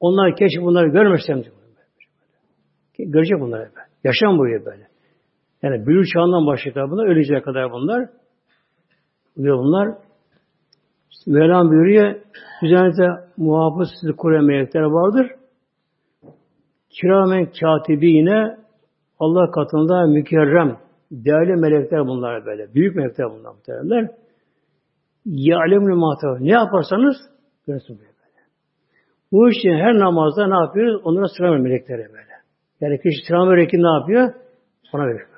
onlar 0.00 0.36
keşke 0.36 0.62
bunları 0.62 0.88
görmesem 0.88 1.42
Görecek 2.98 3.40
bunları 3.40 3.60
böyle. 3.60 3.86
Yaşam 4.04 4.38
boyu 4.38 4.64
böyle. 4.64 4.88
Yani 5.62 5.86
bülü 5.86 6.06
çağından 6.06 6.46
başlayacak 6.46 6.90
bunlar. 6.90 7.06
Öleceğe 7.06 7.42
kadar 7.42 7.72
bunlar. 7.72 8.08
Ve 9.36 9.52
bunlar 9.52 9.88
Mevlam 11.26 11.70
buyuruyor 11.70 12.14
üzerinde 12.62 13.08
muhafız 13.36 13.88
sizi 14.00 14.16
koruyan 14.16 14.44
melekler 14.44 14.80
vardır. 14.80 15.30
Kiramen 16.90 17.48
yine 18.00 18.56
Allah 19.18 19.50
katında 19.50 20.06
mükerrem 20.06 20.76
değerli 21.10 21.56
melekler 21.56 22.06
bunlar 22.06 22.46
böyle. 22.46 22.74
Büyük 22.74 22.96
melekler 22.96 23.30
bunlar 23.30 23.50
muhtemelenler. 23.50 24.10
Ya'lemül 25.26 25.94
mahtav. 25.94 26.36
Ne 26.40 26.52
yaparsanız 26.52 27.16
görürsün 27.66 27.98
böyle. 27.98 28.12
Bu 29.32 29.50
için 29.50 29.70
her 29.70 29.98
namazda 29.98 30.46
ne 30.46 30.54
yapıyoruz? 30.64 31.00
Onlara 31.04 31.28
sıra 31.28 31.58
melekleri 31.58 31.98
böyle. 31.98 32.32
Yani 32.80 33.00
kişi 33.00 33.26
sıra 33.26 33.44
meleki 33.44 33.76
ne 33.76 34.00
yapıyor? 34.00 34.34
Ona 34.92 35.06
veriyor. 35.06 35.28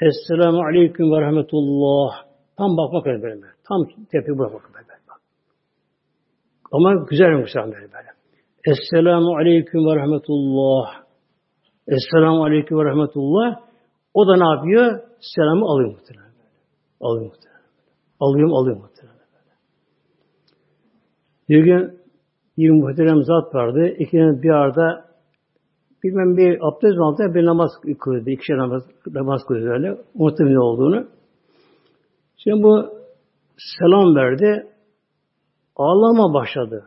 Esselamu 0.00 0.62
Aleyküm 0.62 1.12
ve 1.12 1.20
Rahmetullah. 1.20 2.12
Tam 2.58 2.76
bakmak 2.76 3.06
öyle 3.06 3.22
böyle. 3.22 3.40
Tam 3.68 3.86
tepe 4.12 4.32
buna 4.38 4.52
bakın 4.52 4.69
böyle. 4.69 4.69
Bak. 4.69 4.69
Ama 6.72 6.94
güzel 7.10 7.30
Müslüman 7.30 7.72
böyle. 7.72 7.90
Esselamu 8.64 9.36
Aleyküm 9.36 9.80
ve 9.86 9.96
Rahmetullah. 9.96 11.04
Esselamu 11.88 12.44
Aleyküm 12.44 12.78
ve 12.78 12.84
Rahmetullah. 12.84 13.60
O 14.14 14.26
da 14.26 14.36
ne 14.36 14.54
yapıyor? 14.54 15.00
Selamı 15.20 15.66
alıyor 15.66 15.90
muhtemelen. 15.90 16.32
Alıyor 17.00 17.26
muhtemelen. 17.26 17.60
Alıyorum, 18.20 18.54
alıyorum 18.54 18.82
muhtemelen. 18.82 19.20
Bir 21.48 21.64
gün 21.64 22.00
bir 22.58 22.70
muhterem 22.70 23.22
zat 23.22 23.54
vardı. 23.54 23.88
İkinin 23.98 24.42
bir 24.42 24.50
arada 24.50 25.04
bilmem 26.04 26.36
bir 26.36 26.58
abdest 26.60 26.96
mi 26.96 27.04
aldı, 27.04 27.34
bir 27.34 27.44
namaz 27.44 27.70
kılıyordu. 28.00 28.30
İkişer 28.30 28.58
namaz, 28.58 28.82
namaz 29.06 29.40
kılıyordu 29.48 29.72
öyle. 29.72 30.00
Unuttum 30.14 30.56
olduğunu. 30.56 31.06
Şimdi 32.36 32.62
bu 32.62 32.88
selam 33.78 34.14
verdi. 34.14 34.69
Ağlama 35.80 36.34
başladı. 36.34 36.84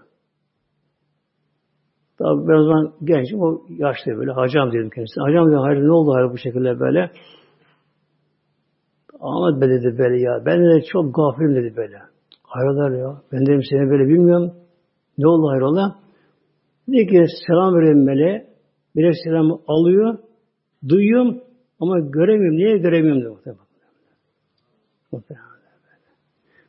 Tabi 2.18 2.48
ben 2.48 2.54
o 2.54 2.64
zaman 2.64 2.94
gençim, 3.04 3.42
o 3.42 3.62
yaşlı 3.70 4.18
böyle. 4.18 4.32
Hacam 4.32 4.72
dedim 4.72 4.90
kendisine. 4.90 5.24
Hacam 5.24 5.48
dedim, 5.48 5.60
hayır 5.60 5.82
ne 5.82 5.92
oldu 5.92 6.14
hayır 6.14 6.30
bu 6.32 6.38
şekilde 6.38 6.80
böyle. 6.80 7.12
Ahmet 9.20 9.62
Bey 9.62 9.70
dedi 9.70 9.98
böyle 9.98 10.22
ya. 10.22 10.46
Ben 10.46 10.60
de 10.60 10.84
çok 10.92 11.16
gafilim 11.16 11.56
dedi 11.56 11.78
böyle. 11.78 11.98
Hayrolar 12.44 12.92
ya. 12.92 13.22
Ben 13.32 13.46
dedim 13.46 13.62
seni 13.70 13.90
böyle 13.90 14.08
bilmiyorum. 14.10 14.54
Ne 15.18 15.28
oldu 15.28 15.50
hayrola? 15.50 15.96
Dedi 16.88 17.08
ki 17.08 17.26
selam 17.48 17.76
vereyim 17.76 18.06
meleğe. 18.06 18.48
Bir 18.96 19.14
selamı 19.24 19.60
alıyor. 19.68 20.18
Duyuyorum 20.90 21.42
ama 21.80 22.00
göremiyorum. 22.00 22.58
Niye 22.58 22.78
göremiyorum 22.78 23.22
diyor 23.22 23.32
muhtemelen. 23.32 23.66
Muhtemelen. 25.12 25.48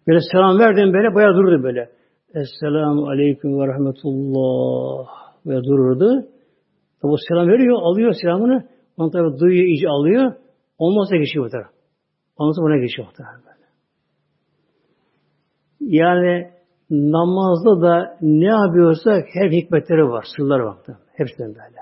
Böyle 0.06 0.18
selam 0.32 0.58
verdim 0.58 0.92
böyle 0.92 1.14
bayağı 1.14 1.34
durdu 1.34 1.62
böyle. 1.62 1.90
Esselamu 2.34 3.08
Aleyküm 3.08 3.60
ve 3.60 3.66
Rahmetullah 3.66 5.08
ve 5.46 5.64
dururdu. 5.64 6.26
O 7.02 7.16
selam 7.28 7.48
veriyor, 7.48 7.78
alıyor 7.82 8.14
selamını. 8.22 8.68
Onu 8.96 9.10
tabi 9.10 9.38
duyuyor, 9.40 9.66
iyice 9.66 9.88
alıyor. 9.88 10.32
Olmazsa 10.78 11.16
geçiyor 11.16 11.46
bu 11.46 11.50
taraf. 11.50 11.70
Ondan 12.36 12.52
sonra 12.52 12.78
geçiyor 12.78 13.08
muhtemelen 13.08 13.40
böyle. 13.40 13.64
Yani 15.80 16.50
namazda 16.90 17.82
da 17.82 18.18
ne 18.20 18.44
yapıyorsak 18.46 19.24
her 19.34 19.50
hikmetleri 19.50 20.08
var, 20.08 20.24
sırları 20.36 20.64
var. 20.64 20.76
Hepsinden 21.12 21.54
böyle. 21.54 21.80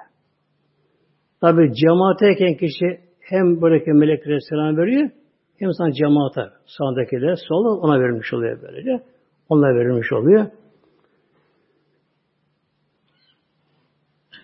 Tabi 1.40 1.74
cemaatteyken 1.74 2.54
kişi 2.56 3.00
hem 3.20 3.60
buradaki 3.60 3.90
meleklere 3.92 4.38
selam 4.48 4.76
veriyor, 4.76 5.10
hem 5.58 5.72
sana 5.72 5.92
cemaate, 5.92 6.52
sağdakiler, 6.66 7.36
solda 7.48 7.68
ona 7.80 8.00
verilmiş 8.00 8.34
oluyor 8.34 8.62
böylece. 8.62 9.04
Ona 9.52 9.74
verilmiş 9.74 10.12
oluyor. 10.12 10.46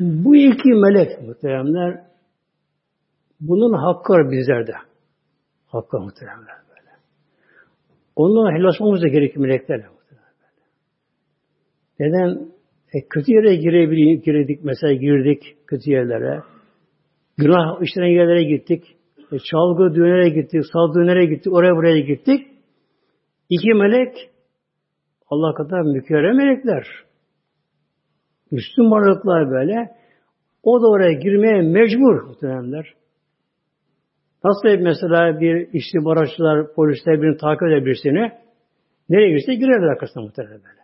Bu 0.00 0.36
iki 0.36 0.68
melek 0.68 1.22
muhteremler 1.22 2.00
bunun 3.40 3.72
hakkı 3.72 4.12
var 4.12 4.30
bizlerde. 4.30 4.72
Hakkı 5.66 6.00
muhteremler 6.00 6.56
böyle. 6.68 6.90
Onunla 8.16 8.52
helallaşmamız 8.52 9.02
da 9.02 9.08
gerekir 9.08 9.40
meleklerle. 9.40 9.86
Neden? 12.00 12.48
E, 12.92 13.08
kötü 13.08 13.32
yere 13.32 13.56
girebildik, 13.56 14.24
girdik, 14.24 14.60
mesela 14.64 14.92
girdik 14.92 15.56
kötü 15.66 15.90
yerlere. 15.90 16.42
Günah 17.36 17.82
işlenen 17.82 18.08
yerlere 18.08 18.42
gittik. 18.42 18.96
E, 19.32 19.38
çalgı 19.38 19.94
düğünlere 19.94 20.28
gittik, 20.28 20.62
sal 20.72 20.94
düğünlere 20.94 21.26
gittik, 21.26 21.52
oraya 21.52 21.76
buraya 21.76 22.00
gittik. 22.00 22.46
İki 23.48 23.74
melek 23.74 24.30
Allah 25.30 25.54
kadar 25.54 25.80
mükerrem 25.80 26.36
melekler. 26.36 26.86
Üstün 28.52 28.90
varlıklar 28.90 29.50
böyle. 29.50 29.90
O 30.62 30.82
da 30.82 30.86
oraya 30.88 31.12
girmeye 31.12 31.62
mecbur 31.62 32.22
muhteremler. 32.22 32.94
Nasıl 34.44 34.82
mesela 34.82 35.40
bir 35.40 35.68
istihbaratçılar, 35.72 36.74
polisler 36.74 37.22
birini 37.22 37.36
takip 37.36 37.62
eder 37.62 37.84
nereye 39.08 39.30
girse 39.30 39.54
girerler 39.54 39.88
arkasına 39.88 40.22
muhtemelen 40.22 40.60
böyle. 40.64 40.80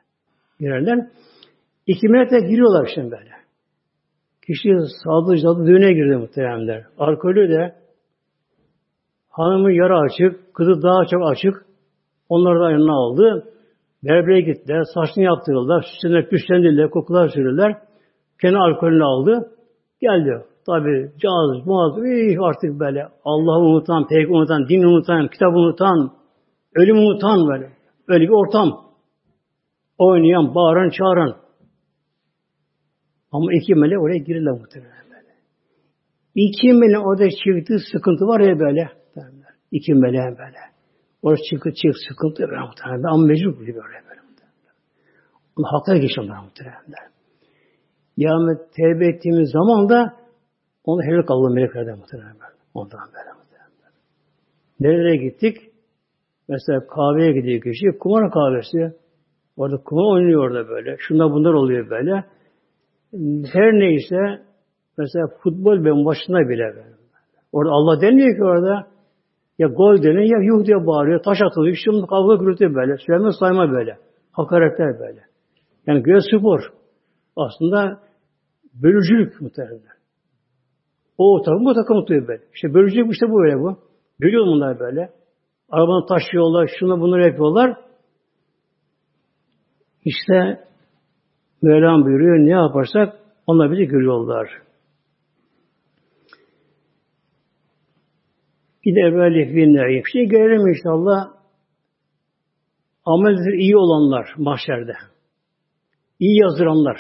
Girerler. 0.60 1.06
İki 1.86 2.08
de 2.08 2.40
giriyorlar 2.40 2.90
şimdi 2.94 3.10
böyle. 3.10 3.30
Kişi 4.46 4.68
sağlığı 5.04 5.38
cadı 5.38 5.66
düğüne 5.66 5.92
girdi 5.92 6.16
muhteremler. 6.16 6.84
Alkolü 6.98 7.48
de 7.48 7.74
hanımı 9.28 9.72
yara 9.72 10.00
açık, 10.00 10.54
kızı 10.54 10.82
daha 10.82 11.06
çok 11.10 11.22
açık. 11.30 11.66
Onları 12.28 12.60
da 12.60 12.70
yanına 12.70 12.92
aldı. 12.92 13.53
Berbere 14.04 14.40
gittiler, 14.40 14.82
saçını 14.94 15.24
yaptırırlar, 15.24 15.82
süslendiler, 15.82 16.28
püslendiler, 16.28 16.90
kokular 16.90 17.28
sürürler. 17.28 17.76
Kendi 18.40 18.56
alkolünü 18.56 19.04
aldı. 19.04 19.50
Geldi. 20.00 20.44
Tabi 20.66 21.12
caz, 21.22 21.66
muaz, 21.66 21.92
artık 22.40 22.80
böyle 22.80 23.08
Allah'ı 23.24 23.64
unutan, 23.64 24.06
peygamber 24.08 24.38
unutan, 24.38 24.68
din 24.68 24.82
unutan, 24.82 25.28
kitap 25.28 25.54
unutan, 25.54 26.10
ölüm 26.74 26.96
unutan 26.98 27.48
böyle. 27.48 27.72
Öyle 28.08 28.24
bir 28.24 28.30
ortam. 28.30 28.84
Oynayan, 29.98 30.54
bağıran, 30.54 30.90
çağıran. 30.90 31.36
Ama 33.32 33.54
iki 33.54 33.74
melek 33.74 34.00
oraya 34.02 34.18
girirler 34.18 34.52
muhtemelen 34.52 35.04
böyle. 35.10 35.34
İki 36.34 36.72
melek 36.72 37.06
orada 37.06 37.28
çıktığı 37.30 37.78
sıkıntı 37.92 38.24
var 38.24 38.40
ya 38.40 38.60
böyle. 38.60 38.88
İki 39.70 39.94
meleğin 39.94 40.38
böyle. 40.38 40.73
Orada 41.24 41.42
çıkı 41.50 41.74
çık 41.74 41.94
sıkıntı 42.08 42.42
böyle 42.42 42.60
muhtemelen. 42.60 43.02
Ama 43.02 43.26
mecbur 43.26 43.58
böyle 43.58 43.74
böyle. 43.76 43.94
Ama 45.56 45.72
haklara 45.72 45.98
geçiyorlar 45.98 46.38
muhtemelen. 46.44 46.82
Kıyamet 48.14 48.72
tevbe 48.76 49.08
ettiğimiz 49.08 49.50
zaman 49.50 49.88
da 49.88 50.14
onu 50.84 51.02
helak 51.02 51.30
Allah 51.30 51.50
meleklerden 51.50 51.98
muhtemelen. 51.98 52.36
Ondan 52.74 53.00
böyle 53.14 53.32
muhtemelen. 53.38 53.92
Nerelere 54.80 55.16
gittik? 55.16 55.56
Mesela 56.48 56.86
kahveye 56.86 57.32
gidiyor 57.32 57.62
kişi. 57.62 57.98
Kumar 57.98 58.30
kahvesi. 58.30 58.96
Orada 59.56 59.76
kumar 59.76 60.16
oynuyor 60.16 60.44
orada 60.44 60.68
böyle. 60.68 60.96
Şunda 60.98 61.30
bunlar 61.30 61.52
oluyor 61.52 61.90
böyle. 61.90 62.24
Her 63.52 63.72
neyse 63.72 64.42
mesela 64.98 65.26
futbol 65.42 65.84
ben 65.84 66.04
başına 66.04 66.48
bile 66.48 66.76
böyle. 66.76 66.94
Orada 67.52 67.72
Allah 67.72 68.00
demiyor 68.00 68.36
ki 68.36 68.44
orada 68.44 68.93
ya 69.58 69.68
gol 69.68 70.02
deniyor 70.02 70.22
ya 70.22 70.38
yuh 70.42 70.66
diye 70.66 70.86
bağırıyor. 70.86 71.22
Taş 71.22 71.38
atılıyor. 71.50 71.76
Şimdi 71.84 72.06
kavga 72.06 72.34
gürültü 72.34 72.74
böyle. 72.74 72.96
Söyleme 73.06 73.30
sayma 73.40 73.70
böyle. 73.70 73.98
Hakaretler 74.32 75.00
böyle. 75.00 75.20
Yani 75.86 76.02
göğe 76.02 76.20
spor. 76.20 76.60
Aslında 77.36 78.00
bölücülük 78.82 79.40
muhtemelen. 79.40 79.80
O 81.18 81.42
takım 81.42 81.64
bu 81.64 81.74
takım 81.74 82.00
tutuyor 82.00 82.28
böyle. 82.28 82.42
İşte 82.54 82.74
bölücülük 82.74 83.12
işte 83.12 83.26
bu 83.30 83.38
böyle 83.38 83.60
bu. 83.60 83.78
Bölüyor 84.20 84.46
bunlar 84.46 84.78
böyle. 84.78 85.10
Arabanı 85.70 86.06
taşıyorlar, 86.06 86.70
şunu 86.78 87.00
bunları 87.00 87.26
yapıyorlar. 87.26 87.76
İşte 90.04 90.64
Mevlam 91.62 92.04
buyuruyor, 92.04 92.46
ne 92.46 92.50
yaparsak 92.50 93.16
onlar 93.46 93.72
bizi 93.72 93.84
görüyorlar. 93.84 94.63
Evvellik 98.86 99.54
bir 99.54 99.66
nevi. 99.66 100.02
Şey 100.12 100.26
görelim 100.26 100.68
inşallah. 100.68 101.28
Amelleri 103.04 103.56
iyi 103.56 103.76
olanlar 103.76 104.34
mahşerde. 104.36 104.92
İyi 106.20 106.42
yazdıranlar. 106.42 106.96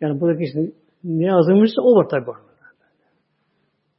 Yani 0.00 0.20
buradaki 0.20 0.44
işte 0.44 0.60
ne 1.04 1.24
yazılmışsa 1.24 1.82
o 1.82 1.96
var 1.96 2.08
tabi. 2.08 2.30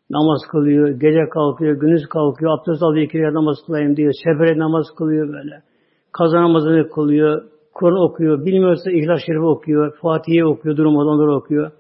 Namaz 0.09 0.41
kılıyor, 0.51 0.89
gece 0.89 1.30
kalkıyor, 1.34 1.80
gündüz 1.80 2.05
kalkıyor, 2.09 2.59
abdest 2.59 2.84
alıyor, 2.84 3.05
iki 3.05 3.17
namaz 3.21 3.57
kılayım 3.65 3.95
diyor, 3.95 4.13
sefere 4.23 4.59
namaz 4.59 4.86
kılıyor 4.97 5.27
böyle. 5.27 5.61
Kaza 6.11 6.41
namazını 6.41 6.89
kılıyor, 6.89 7.43
Kur'an 7.73 8.09
okuyor, 8.09 8.45
bilmiyorsa 8.45 8.91
İhlas 8.91 9.19
Şerif 9.25 9.43
okuyor, 9.43 9.97
Fatih'e 10.01 10.45
okuyor, 10.45 10.77
durmadan 10.77 11.07
onları 11.07 11.36
okuyor. 11.36 11.71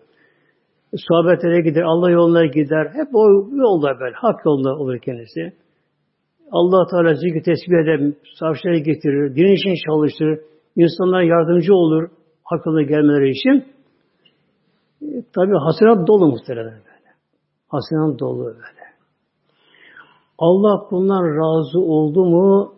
Sohbetlere 0.97 1.61
gider, 1.61 1.81
Allah 1.81 2.11
yoluna 2.11 2.45
gider. 2.45 2.87
Hep 2.93 3.07
o 3.13 3.27
yolda 3.51 3.99
böyle, 3.99 4.15
hak 4.15 4.45
yolda 4.45 4.75
olur 4.75 4.99
kendisi. 4.99 5.53
Allah 6.51 6.87
Teala 6.87 7.13
zikri 7.13 7.41
tesbih 7.41 7.77
eder, 7.83 8.13
savaşlara 8.39 8.77
getirir, 8.77 9.35
din 9.35 9.53
için 9.53 9.75
çalıştırır, 9.85 10.39
insanlara 10.75 11.23
yardımcı 11.23 11.73
olur, 11.73 12.09
hak 12.43 12.65
yoluna 12.65 12.81
gelmeleri 12.81 13.29
için. 13.29 13.65
E, 15.01 15.07
Tabi 15.35 15.53
hasenat 15.53 16.07
dolu 16.07 16.27
muhtemelen 16.27 16.71
böyle. 16.71 17.09
Hasenat 17.67 18.19
dolu 18.19 18.45
böyle. 18.45 18.79
Allah 20.37 20.87
bundan 20.91 21.23
razı 21.23 21.79
oldu 21.79 22.25
mu 22.25 22.73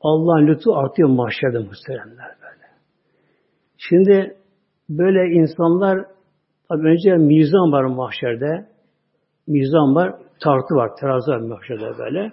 Allah'ın 0.00 0.46
lütfu 0.46 0.76
artıyor 0.76 1.08
mahşerde 1.08 1.58
muhteremler 1.58 2.36
böyle. 2.42 2.66
Şimdi 3.78 4.36
böyle 4.88 5.34
insanlar 5.34 6.06
tabi 6.72 6.88
önce 6.88 7.16
mizan 7.16 7.72
var 7.72 7.84
mahşerde. 7.84 8.68
Mizan 9.46 9.94
var, 9.94 10.10
tartı 10.40 10.74
var, 10.74 10.90
terazi 11.00 11.30
var 11.30 11.40
mahşerde 11.40 11.98
böyle. 11.98 12.32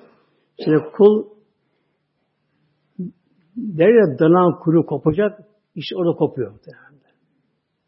Şimdi 0.63 0.77
kul 0.97 1.25
der 3.57 3.87
ya 3.87 4.19
danan 4.19 4.59
kuru 4.59 4.85
kopacak, 4.85 5.39
işte 5.75 5.95
orada 5.95 6.17
kopuyor. 6.17 6.53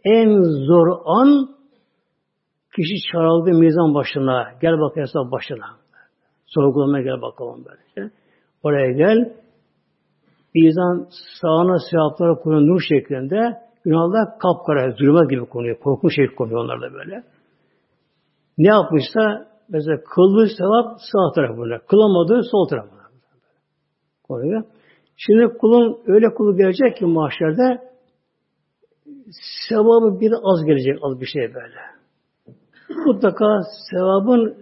En 0.03 0.41
zor 0.41 0.87
an 1.05 1.49
kişi 2.75 2.95
çağrıldı 3.11 3.53
mizan 3.53 3.93
başına. 3.93 4.51
Gel 4.61 4.79
bak 4.79 4.95
hesap 4.95 5.31
başına. 5.31 5.65
Sorgulamaya 6.45 7.03
gel 7.03 7.21
bakalım 7.21 7.65
böyle. 7.65 8.11
Oraya 8.63 8.91
gel. 8.91 9.33
Mizan 10.55 11.07
sağına 11.41 11.77
sevaplara 11.91 12.35
konuyor 12.35 12.61
nur 12.61 12.81
şeklinde. 12.89 13.70
Günahlar 13.85 14.39
kapkara, 14.39 14.91
zulüme 14.91 15.27
gibi 15.29 15.45
konuyor. 15.45 15.79
Korkunç 15.79 16.15
şey 16.15 16.35
konuyor 16.35 16.63
onlarda 16.63 16.93
böyle. 16.93 17.23
Ne 18.57 18.67
yapmışsa 18.67 19.47
mesela 19.69 19.97
kıldığı 20.15 20.47
sevap 20.57 20.97
sağ 21.11 21.31
tarafına, 21.35 21.79
kılamadığı 21.79 22.41
sol 22.51 22.67
tarafına 22.67 23.01
konuyor. 24.23 24.63
Şimdi 25.17 25.57
kulun 25.57 25.99
öyle 26.05 26.33
kulu 26.33 26.57
gelecek 26.57 26.97
ki 26.97 27.05
mahşerde 27.05 27.91
sevabı 29.69 30.19
bir 30.19 30.31
az 30.43 30.65
gelecek, 30.65 30.97
az 31.01 31.21
bir 31.21 31.25
şey 31.25 31.41
böyle. 31.41 31.79
Mutlaka 33.05 33.61
sevabın 33.91 34.57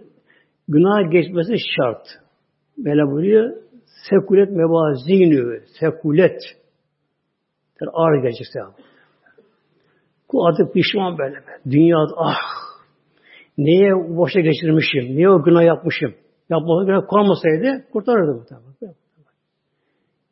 günah 0.68 1.10
geçmesi 1.10 1.54
şart. 1.76 2.06
Böyle 2.78 3.02
buyuruyor. 3.10 3.56
Sekulet 4.10 4.50
mevazinü, 4.50 5.64
sekulet. 5.80 6.40
Yani 7.80 7.90
ağır 7.92 8.22
gelecek 8.22 8.46
sevabı. 8.52 8.89
Kul 10.30 10.44
artık 10.44 10.74
pişman 10.74 11.18
böyle. 11.18 11.36
Dünyada 11.70 12.14
ah 12.16 12.34
neye 13.58 13.92
boşa 14.16 14.40
geçirmişim, 14.40 15.04
niye 15.16 15.30
o 15.30 15.42
günah 15.42 15.62
yapmışım. 15.62 16.14
Yapmadığı 16.50 16.86
günah 16.86 17.08
kalmasaydı 17.08 17.84
kurtarırdı 17.92 18.34
muhtemelen. 18.34 18.94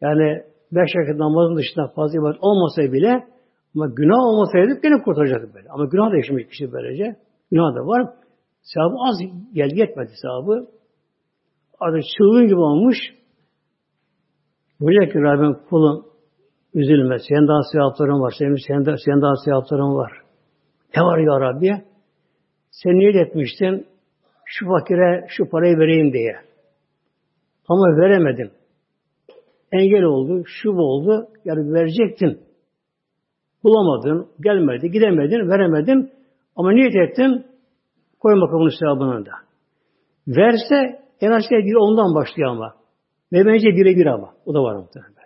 Yani 0.00 0.42
beş 0.72 0.90
vakit 0.96 1.20
namazın 1.20 1.56
dışında 1.56 1.88
fazla 1.88 2.18
ibadet 2.18 2.38
olmasaydı 2.40 2.92
bile 2.92 3.26
ama 3.74 3.86
günah 3.86 4.18
olmasaydı 4.18 4.80
gene 4.82 5.02
kurtaracaktı 5.02 5.54
böyle. 5.54 5.68
Ama 5.68 5.84
günah 5.84 6.10
da 6.12 6.16
yaşamış 6.16 6.46
kişi 6.46 6.72
böylece. 6.72 7.16
Günah 7.50 7.74
da 7.76 7.80
var. 7.86 8.14
Sevabı 8.62 8.94
az 9.08 9.16
gel 9.52 9.70
yetmedi 9.74 10.10
sevabı. 10.22 10.66
Artık 11.80 12.02
çılgın 12.18 12.46
gibi 12.46 12.60
olmuş. 12.60 12.96
Buraya 14.80 15.12
ki 15.12 15.18
Rabbim 15.18 15.56
kulun 15.70 16.06
üzülme. 16.74 17.18
Senin 17.28 17.48
daha 17.48 17.62
sevapların 17.72 18.20
var. 18.20 18.34
Senin, 18.38 18.56
senin, 18.66 18.86
daha, 18.86 18.96
senin 19.04 19.22
daha 19.22 19.36
sevapların 19.44 19.94
var. 19.94 20.12
Ne 20.96 21.02
var 21.02 21.18
ya 21.18 21.40
Rabbi? 21.40 21.84
Sen 22.70 22.92
niyet 22.98 23.16
etmiştin 23.16 23.86
şu 24.44 24.66
fakire 24.66 25.26
şu 25.28 25.48
parayı 25.50 25.78
vereyim 25.78 26.12
diye. 26.12 26.36
Ama 27.68 27.96
veremedim. 27.96 28.50
Engel 29.72 30.02
oldu, 30.02 30.42
şu 30.46 30.70
oldu. 30.70 31.28
Yani 31.44 31.72
verecektin. 31.72 32.40
Bulamadın, 33.64 34.28
gelmedi, 34.40 34.90
gidemedin, 34.90 35.48
veremedin. 35.48 36.10
Ama 36.56 36.72
niyet 36.72 36.96
ettin, 36.96 37.46
koy 38.20 38.40
bakalım 38.40 38.70
sevabını 38.80 39.26
da. 39.26 39.32
Verse 40.28 41.00
en 41.20 41.30
aşağı 41.30 41.58
bir 41.58 41.74
ondan 41.74 42.14
başlıyor 42.14 42.50
ama. 42.50 42.74
Ve 43.32 43.46
bence 43.46 43.68
bire 43.68 43.96
bir 43.96 44.06
ama. 44.06 44.34
O 44.46 44.54
da 44.54 44.62
var 44.62 44.76
muhtemelen. 44.76 45.17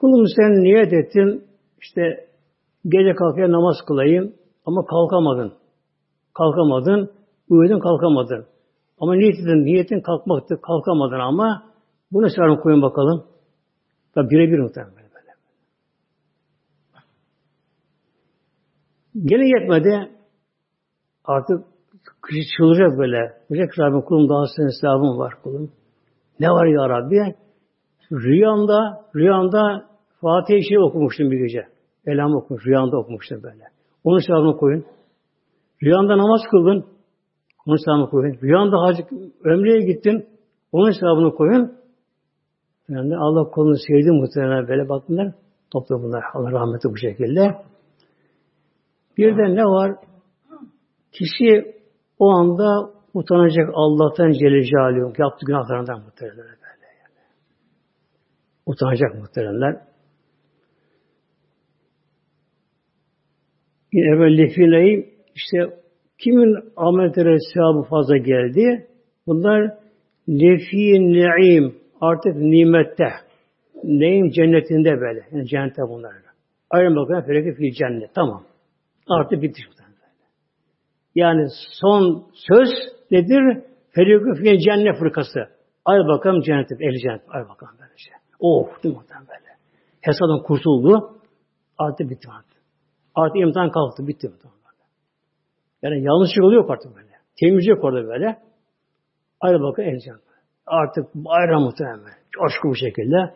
Kulum 0.00 0.24
sen 0.36 0.62
niyet 0.62 0.92
ettin, 0.92 1.44
işte 1.80 2.02
gece 2.84 3.14
kalkaya 3.14 3.52
namaz 3.52 3.76
kılayım 3.88 4.32
ama 4.66 4.84
kalkamadın. 4.86 5.52
Kalkamadın, 6.34 7.10
uyudun 7.48 7.80
kalkamadın. 7.80 8.46
Ama 9.00 9.14
niyet 9.14 9.34
edin, 9.34 9.64
niyetin 9.64 10.00
kalkmaktı, 10.00 10.60
kalkamadın 10.62 11.18
ama 11.18 11.62
bunu 12.12 12.30
sarın 12.30 12.56
koyun 12.56 12.82
bakalım. 12.82 13.26
Tabi 14.14 14.30
birebir 14.30 14.58
muhtemelen 14.58 14.94
böyle. 14.94 15.32
Gene 19.14 19.48
yetmedi. 19.48 20.10
Artık 21.24 21.64
kişi 22.28 22.40
çıldıracak 22.56 22.98
böyle. 22.98 23.18
Diyecek 23.50 23.78
Rabbim 23.78 24.02
kulum 24.02 24.28
daha 24.28 24.44
senin 24.56 24.66
hesabın 24.66 25.18
var 25.18 25.32
kulum. 25.42 25.72
Ne 26.40 26.48
var 26.50 26.66
ya 26.66 26.88
Rabbi? 26.88 27.36
Rüyamda, 28.12 29.04
rüyamda 29.16 29.89
Fatih-i 30.20 30.64
Şerif 30.68 30.82
okumuştum 30.82 31.30
bir 31.30 31.38
gece. 31.38 31.66
Elham 32.06 32.34
okumuş, 32.34 32.66
rüyamda 32.66 32.96
okumuştum 32.96 33.42
böyle. 33.42 33.64
Onun 34.04 34.18
hesabını 34.18 34.56
koyun. 34.56 34.84
Rüyanda 35.82 36.18
namaz 36.18 36.40
kıldın. 36.50 36.84
Onun 37.66 37.76
hesabını 37.76 38.10
koyun. 38.10 38.38
Rüyanda 38.42 38.82
hacı 38.82 39.02
ömreye 39.44 39.80
gittin. 39.80 40.28
Onun 40.72 40.88
hesabını 40.88 41.34
koyun. 41.34 41.72
Yani 42.88 43.16
Allah 43.16 43.50
kolunu 43.50 43.76
sevdi 43.86 44.10
muhtemelen 44.10 44.68
böyle 44.68 44.88
bakınlar. 44.88 45.32
Topla 45.70 46.02
bunlar. 46.02 46.24
Allah 46.34 46.52
rahmeti 46.52 46.88
bu 46.88 46.96
şekilde. 46.96 47.56
Bir 49.18 49.36
de 49.36 49.56
ne 49.56 49.64
var? 49.64 49.96
Kişi 51.12 51.74
o 52.18 52.30
anda 52.30 52.90
utanacak 53.14 53.70
Allah'tan 53.74 54.30
Celle 54.32 54.64
Celaluhu. 54.64 55.12
Yaptığı 55.18 55.46
günahlarından 55.46 56.00
muhtemelen 56.00 56.38
böyle 56.38 56.48
yani. 56.48 57.24
Utanacak 58.66 59.14
muhtemelen. 59.14 59.89
Yine 63.92 64.06
evvel 64.06 64.38
lefileyi 64.38 65.14
işte 65.34 65.58
kimin 66.18 66.56
amelleri 66.76 67.36
sevabı 67.54 67.82
fazla 67.82 68.16
geldi? 68.16 68.86
Bunlar 69.26 69.74
lefi 70.28 71.12
ne'im 71.12 71.74
artık 72.00 72.36
nimette. 72.36 73.08
Neyim 73.84 74.30
cennetinde 74.30 75.00
böyle. 75.00 75.20
Yani 75.32 75.48
cennette 75.48 75.82
bunlar. 75.82 76.12
Ayrım 76.70 76.96
bakın 76.96 77.20
fereki 77.20 77.54
fil 77.54 77.72
cennet. 77.72 78.14
Tamam. 78.14 78.42
Artık 79.08 79.42
bitti. 79.42 79.62
Yani 81.14 81.46
son 81.80 82.26
söz 82.34 82.68
nedir? 83.10 83.62
Ferikü 83.90 84.42
fil 84.42 84.58
cennet 84.58 84.98
fırkası. 84.98 85.40
Ay 85.84 85.98
bakalım 85.98 86.42
cennete, 86.42 86.74
ehli 86.74 86.98
cennet. 86.98 87.22
Ay 87.28 87.48
bakalım 87.48 87.74
böyle 87.80 87.92
şey. 87.96 88.12
Oh, 88.40 88.82
değil 88.82 88.94
muhtemelen 88.94 89.26
böyle. 89.28 89.50
Hesaptan 90.00 90.42
kurtuldu. 90.42 91.16
Artık 91.78 92.10
bitti 92.10 92.28
artık. 92.38 92.59
Artık 93.14 93.36
imtihan 93.36 93.70
kalktı, 93.70 94.06
bitti. 94.06 94.30
Yani 95.82 96.02
yanlışlık 96.02 96.44
oluyor 96.44 96.70
artık 96.70 96.96
böyle. 96.96 97.10
Temizlik 97.40 97.84
orada 97.84 98.08
böyle. 98.08 98.38
Ayrı 99.40 99.62
bakın 99.62 99.82
cennet. 99.82 100.20
Artık 100.66 101.14
bayram 101.14 101.62
muhtemelen. 101.62 102.00
Coşku 102.30 102.68
bu 102.68 102.74
şekilde. 102.74 103.34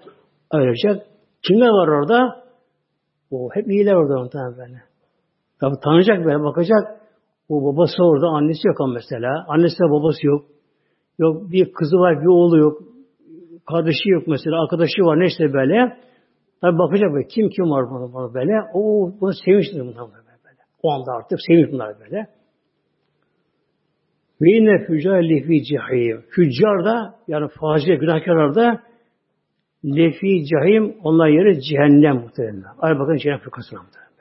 Ölecek. 0.52 1.02
Kimler 1.42 1.68
var 1.68 1.88
orada? 1.88 2.44
O 3.30 3.48
hep 3.54 3.68
iyiler 3.68 3.94
orada 3.94 4.20
muhtemelen 4.20 4.56
böyle. 4.58 4.82
Tabi 5.60 5.74
tanıyacak 5.84 6.24
böyle 6.24 6.42
bakacak. 6.44 7.00
O 7.48 7.64
babası 7.64 8.04
orada, 8.04 8.26
annesi 8.26 8.68
yok 8.68 8.76
mesela. 8.94 9.44
Annesi 9.48 9.78
de 9.78 9.90
babası 9.90 10.26
yok. 10.26 10.44
Yok 11.18 11.50
bir 11.52 11.72
kızı 11.72 11.96
var, 11.96 12.20
bir 12.20 12.26
oğlu 12.26 12.58
yok. 12.58 12.82
Kardeşi 13.66 14.08
yok 14.08 14.26
mesela, 14.26 14.62
arkadaşı 14.62 15.02
var 15.02 15.20
neyse 15.20 15.52
böyle. 15.52 15.98
Tabi 16.64 16.78
bakacak 16.78 17.12
böyle 17.12 17.26
kim 17.26 17.48
kim 17.48 17.70
var 17.70 17.90
bunu, 17.90 18.12
bunu 18.12 18.34
böyle. 18.34 18.52
O 18.74 19.12
bunu 19.20 19.32
sevinçli 19.44 19.80
bunlar 19.80 20.10
böyle. 20.12 20.58
O 20.82 20.90
anda 20.90 21.12
artık 21.12 21.38
sevinç 21.46 21.72
bunlar 21.72 22.00
böyle. 22.00 22.26
Ve 24.40 24.50
yine 24.50 24.86
füccar 24.86 25.22
lefi 25.22 25.64
cehim. 25.64 26.24
Füccar 26.30 26.84
da 26.84 27.14
yani 27.28 27.48
facia 27.60 27.94
günahkarlar 27.94 28.54
da 28.54 28.82
lefi 29.84 30.44
cehim 30.44 30.96
onlar 31.02 31.28
yeri 31.28 31.60
cehennem 31.62 32.16
muhtemelen. 32.16 32.64
Ay 32.78 32.98
bakın 32.98 33.16
cehennem 33.16 33.40
fırkasına 33.40 33.82
muhtemelen. 33.82 34.14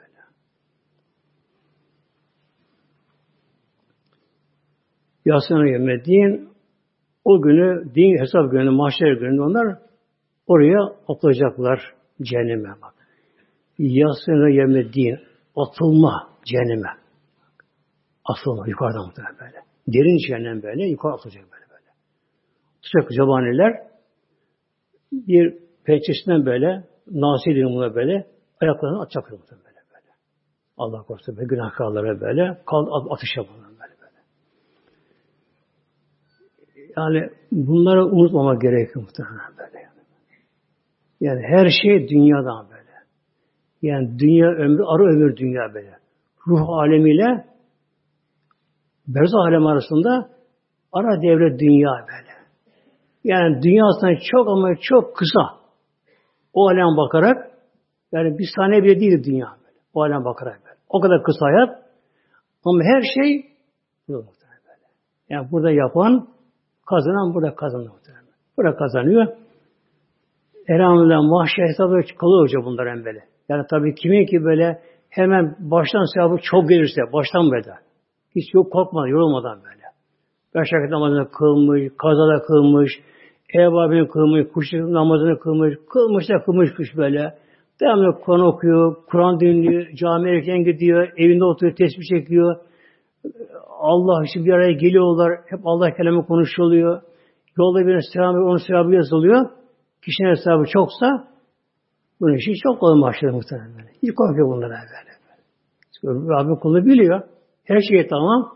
Yasına 5.26 5.68
yemediğin 5.68 6.50
o 7.26 7.41
günü, 7.41 7.96
din 7.96 8.22
hesap 8.22 8.52
günü, 8.52 8.70
mahşer 8.70 9.14
günü 9.14 9.41
onlar 9.41 9.78
oraya 10.48 10.80
atılacaklar 11.08 12.03
cehenneme 12.24 12.69
bak. 12.82 12.93
Yasına 13.78 14.49
yemediğin 14.49 15.19
atılma 15.55 16.30
cehenneme. 16.45 16.89
Atılma 18.26 18.67
yukarıdan 18.67 19.05
muhtemelen 19.05 19.39
böyle. 19.39 19.63
Derin 19.88 20.17
cehennem 20.28 20.63
böyle, 20.63 20.86
yukarı 20.86 21.13
atılacak 21.13 21.43
böyle 21.43 21.65
böyle. 21.69 21.91
Tutacak 22.82 23.11
cabaniler 23.11 23.88
bir 25.11 25.57
pençesinden 25.86 26.45
böyle, 26.45 26.84
nasi 27.11 27.49
buna 27.49 27.95
böyle, 27.95 28.28
ayaklarını 28.61 29.01
atacak 29.01 29.32
muhtemelen 29.32 29.65
böyle 29.65 29.80
böyle. 29.93 30.13
Allah 30.78 31.03
korusun 31.03 31.38
be 31.38 31.41
günahkarlara 31.45 32.21
böyle, 32.21 32.61
kal 32.65 33.11
atışa 33.11 33.41
bunlar 33.41 33.69
böyle 33.69 33.95
böyle. 34.01 34.19
Yani 36.97 37.30
bunları 37.51 38.05
unutmamak 38.05 38.61
gerekiyor 38.61 39.05
muhtemelen 39.05 39.38
böyle. 39.49 39.53
Yani. 41.24 41.41
her 41.47 41.69
şey 41.82 42.09
dünyadan 42.09 42.65
böyle. 42.69 42.93
Yani 43.82 44.19
dünya 44.19 44.47
ömrü, 44.47 44.84
arı 44.84 45.03
ömür 45.03 45.38
dünya 45.38 45.74
böyle. 45.74 45.97
Ruh 46.47 46.69
alemiyle 46.69 47.45
Berzah 49.07 49.39
alem 49.39 49.67
arasında 49.67 50.30
ara 50.93 51.21
devre 51.21 51.59
dünya 51.59 51.91
böyle. 51.91 52.34
Yani 53.24 53.61
dünyasından 53.63 54.17
çok 54.32 54.47
ama 54.47 54.76
çok 54.82 55.17
kısa. 55.17 55.59
O 56.53 56.67
alem 56.67 56.97
bakarak 56.97 57.51
yani 58.11 58.38
bir 58.38 58.47
saniye 58.55 58.84
bile 58.84 58.99
değil 58.99 59.24
dünya 59.24 59.47
böyle. 59.47 59.78
O 59.93 60.01
alem 60.01 60.26
bakarak 60.26 60.61
böyle. 60.65 60.78
O 60.89 61.01
kadar 61.01 61.24
kısa 61.24 61.45
hayat. 61.45 61.84
Ama 62.65 62.84
her 62.84 63.01
şey 63.01 63.45
böyle. 64.09 64.28
Yani 65.30 65.51
burada 65.51 65.71
yapan 65.71 66.28
kazanan 66.86 67.34
burada 67.34 67.55
kazanıyor. 67.55 67.93
Burada 68.57 68.76
kazanıyor. 68.76 69.28
Elhamdülillah 70.68 71.22
mahşer 71.22 71.64
hesabı 71.64 72.01
kalıyor 72.18 72.43
hoca 72.43 72.66
bunlar 72.66 72.86
en 72.86 73.05
böyle. 73.05 73.20
Yani 73.49 73.64
tabii 73.70 73.95
kimin 73.95 74.26
ki 74.26 74.43
böyle 74.43 74.80
hemen 75.09 75.55
baştan 75.59 76.05
sevabı 76.14 76.38
çok 76.43 76.70
gelirse, 76.70 77.01
baştan 77.14 77.51
böyle. 77.51 77.74
Hiç 78.36 78.53
yok 78.53 78.72
korkmadan, 78.72 79.07
yorulmadan 79.07 79.57
böyle. 79.57 79.84
Beş 80.55 80.74
vakit 80.74 80.91
namazını 80.91 81.32
kılmış, 81.32 81.91
kazada 81.97 82.41
kılmış, 82.47 82.91
ev 83.53 83.74
abini 83.74 84.07
kılmış, 84.07 84.47
kuşluk 84.53 84.89
namazını 84.89 85.39
kılmış, 85.39 85.74
kılmış 85.89 86.30
da 86.30 86.43
kılmış 86.45 86.74
kuş 86.78 86.97
böyle. 86.97 87.34
Devamlı 87.82 88.20
Kur'an 88.26 88.41
okuyor, 88.41 88.95
Kur'an 89.11 89.39
dinliyor, 89.39 89.88
camiye 89.95 90.36
erken 90.36 90.64
gidiyor, 90.64 91.09
evinde 91.18 91.43
oturuyor, 91.43 91.76
tesbih 91.76 92.03
çekiyor. 92.09 92.55
Allah 93.80 94.26
için 94.26 94.45
bir 94.45 94.53
araya 94.53 94.72
geliyorlar. 94.72 95.39
Hep 95.49 95.59
Allah 95.64 95.91
kelamı 95.91 96.26
konuşuluyor. 96.26 97.01
Yolda 97.57 97.88
birine 97.88 98.01
selam 98.14 98.36
onun 98.36 98.68
selamı 98.68 98.95
yazılıyor. 98.95 99.49
Kişinin 100.06 100.30
hesabı 100.30 100.64
çoksa 100.66 101.28
bunun 102.20 102.36
için 102.36 102.54
çok 102.64 102.80
kolay 102.80 103.01
başladı 103.01 103.34
muhtemelen. 103.34 103.78
Böyle. 103.78 103.89
Hiç 104.04 104.16
korkuyor 104.16 104.47
bunlara 104.47 104.70
böyle. 104.70 105.14
Çünkü 105.95 106.30
Rabbim 106.30 106.56
kulu 106.56 106.86
biliyor. 106.86 107.22
Her 107.64 107.80
şey 107.89 108.08
tamam. 108.08 108.51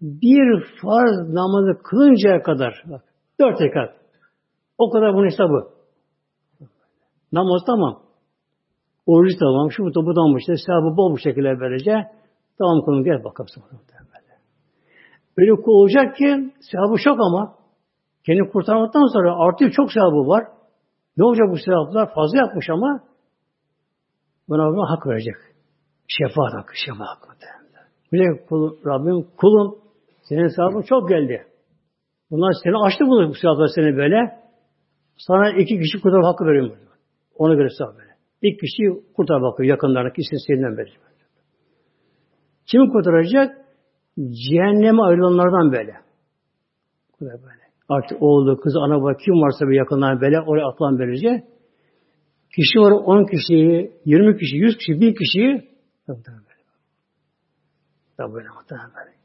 Bir 0.00 0.64
farz 0.82 1.28
namazı 1.28 1.82
kılıncaya 1.82 2.42
kadar 2.42 2.84
bak, 2.86 3.04
dört 3.40 3.60
rekat. 3.60 3.94
O 4.78 4.90
kadar 4.90 5.14
bunun 5.14 5.26
hesabı. 5.26 5.68
Namaz 7.32 7.62
tamam. 7.66 8.02
Oruç 9.06 9.32
tamam. 9.40 9.70
Şu 9.70 9.84
bu 9.84 9.94
da 9.94 10.06
bu 10.06 10.14
tamam 10.14 10.36
işte. 10.36 10.56
Sevabı 10.66 10.96
bol 10.96 11.12
bu 11.12 11.18
şekilde 11.18 11.60
böylece. 11.60 11.92
Tamam 12.58 12.80
konu 12.84 13.04
gel 13.04 13.24
bakalım. 13.24 13.48
Öyle 15.36 15.50
kul 15.62 15.72
olacak 15.72 16.16
ki 16.16 16.52
sevabı 16.72 16.96
çok 17.04 17.20
ama 17.20 17.54
kendini 18.26 18.50
kurtarmaktan 18.50 19.12
sonra 19.12 19.34
artık 19.36 19.72
çok 19.72 19.92
sevabı 19.92 20.28
var. 20.28 20.44
Ne 21.16 21.24
olacak 21.24 21.46
bu 21.50 21.58
sevaplar? 21.58 22.14
Fazla 22.14 22.38
yapmış 22.38 22.70
ama 22.70 23.00
buna 24.48 24.66
buna 24.68 24.90
hak 24.90 25.06
verecek. 25.06 25.34
Şefaat 26.08 26.54
hakkı, 26.54 26.72
şefaat 26.86 27.08
hakkı. 27.08 27.36
Böyle 28.12 28.46
kul, 28.46 28.76
Rabbim 28.86 29.26
kulum 29.36 29.78
senin 30.22 30.48
sevabın 30.48 30.82
çok 30.82 31.08
geldi. 31.08 31.46
Bunlar 32.30 32.52
seni 32.64 32.76
açtı 32.76 33.04
bunu 33.06 33.28
bu 33.28 33.34
sevaplar 33.34 33.68
seni 33.74 33.96
böyle. 33.96 34.40
Sana 35.18 35.50
iki 35.50 35.78
kişi 35.78 36.00
kurtar 36.02 36.22
hakkı 36.22 36.44
veriyorum. 36.44 36.78
Ona 37.38 37.54
göre 37.54 37.68
sevap 37.78 37.96
böyle. 37.98 38.10
İlk 38.42 38.60
kişiyi 38.60 39.12
kurtar 39.16 39.42
bakıyor 39.42 39.68
yakınlarına 39.68 40.12
seninden 40.46 40.76
verecek. 40.76 41.00
Kimi 42.66 42.92
kurtaracak? 42.92 43.56
Cehenneme 44.18 45.02
ayrılanlardan 45.02 45.72
böyle. 45.72 45.94
böyle. 47.20 47.65
Artık 47.88 48.22
oğlu, 48.22 48.60
kızı, 48.60 48.78
ana 48.78 49.02
baba 49.02 49.16
kim 49.16 49.34
varsa 49.34 49.68
bir 49.68 49.76
yakınlar 49.76 50.20
böyle 50.20 50.40
oraya 50.40 50.66
atılan 50.66 50.98
böylece. 50.98 51.44
Kişi 52.56 52.78
var 52.78 52.92
10 52.92 53.24
kişiyi, 53.24 53.92
20 54.04 54.38
kişi, 54.38 54.56
100 54.56 54.76
kişi, 54.76 55.00
1000 55.00 55.14
kişiyi 55.14 55.76
tabi 58.16 58.34
böyle. 58.34 58.48
Muhtemelen 58.48 58.90
böyle. 58.96 59.16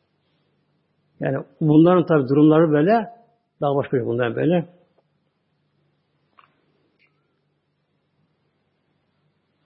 Yani 1.19 1.45
bunların 1.61 2.05
tabi 2.05 2.29
durumları 2.29 2.71
böyle 2.71 3.09
daha 3.61 3.75
başka 3.75 3.97
bir 3.97 4.05
bundan 4.05 4.35
böyle. 4.35 4.69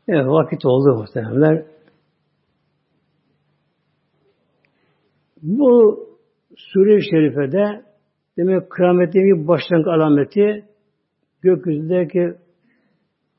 Evet 0.07 0.25
vakit 0.25 0.65
oldu 0.65 0.95
muhtemelenler. 0.95 1.65
Bu 5.41 5.99
Sure-i 6.57 7.01
Şerife'de 7.09 7.85
demek 8.37 8.69
kıyametin 8.69 9.21
bir 9.21 9.47
başlangıç 9.47 9.87
alameti 9.87 10.65
gökyüzündeki 11.41 12.33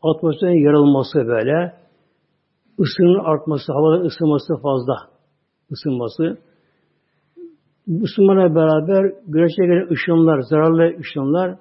atmosferin 0.03 0.65
yarılması 0.65 1.19
böyle 1.19 1.73
ısının 2.81 3.25
artması, 3.25 3.73
havaların 3.73 4.07
ısınması 4.07 4.57
fazla 4.63 4.95
ısınması. 5.73 6.39
Bu 7.87 8.05
ısınmayla 8.05 8.55
beraber 8.55 9.13
güneşe 9.27 9.63
gelen 9.63 9.93
ışınlar, 9.93 10.41
zararlı 10.41 10.99
ışınlar 11.01 11.59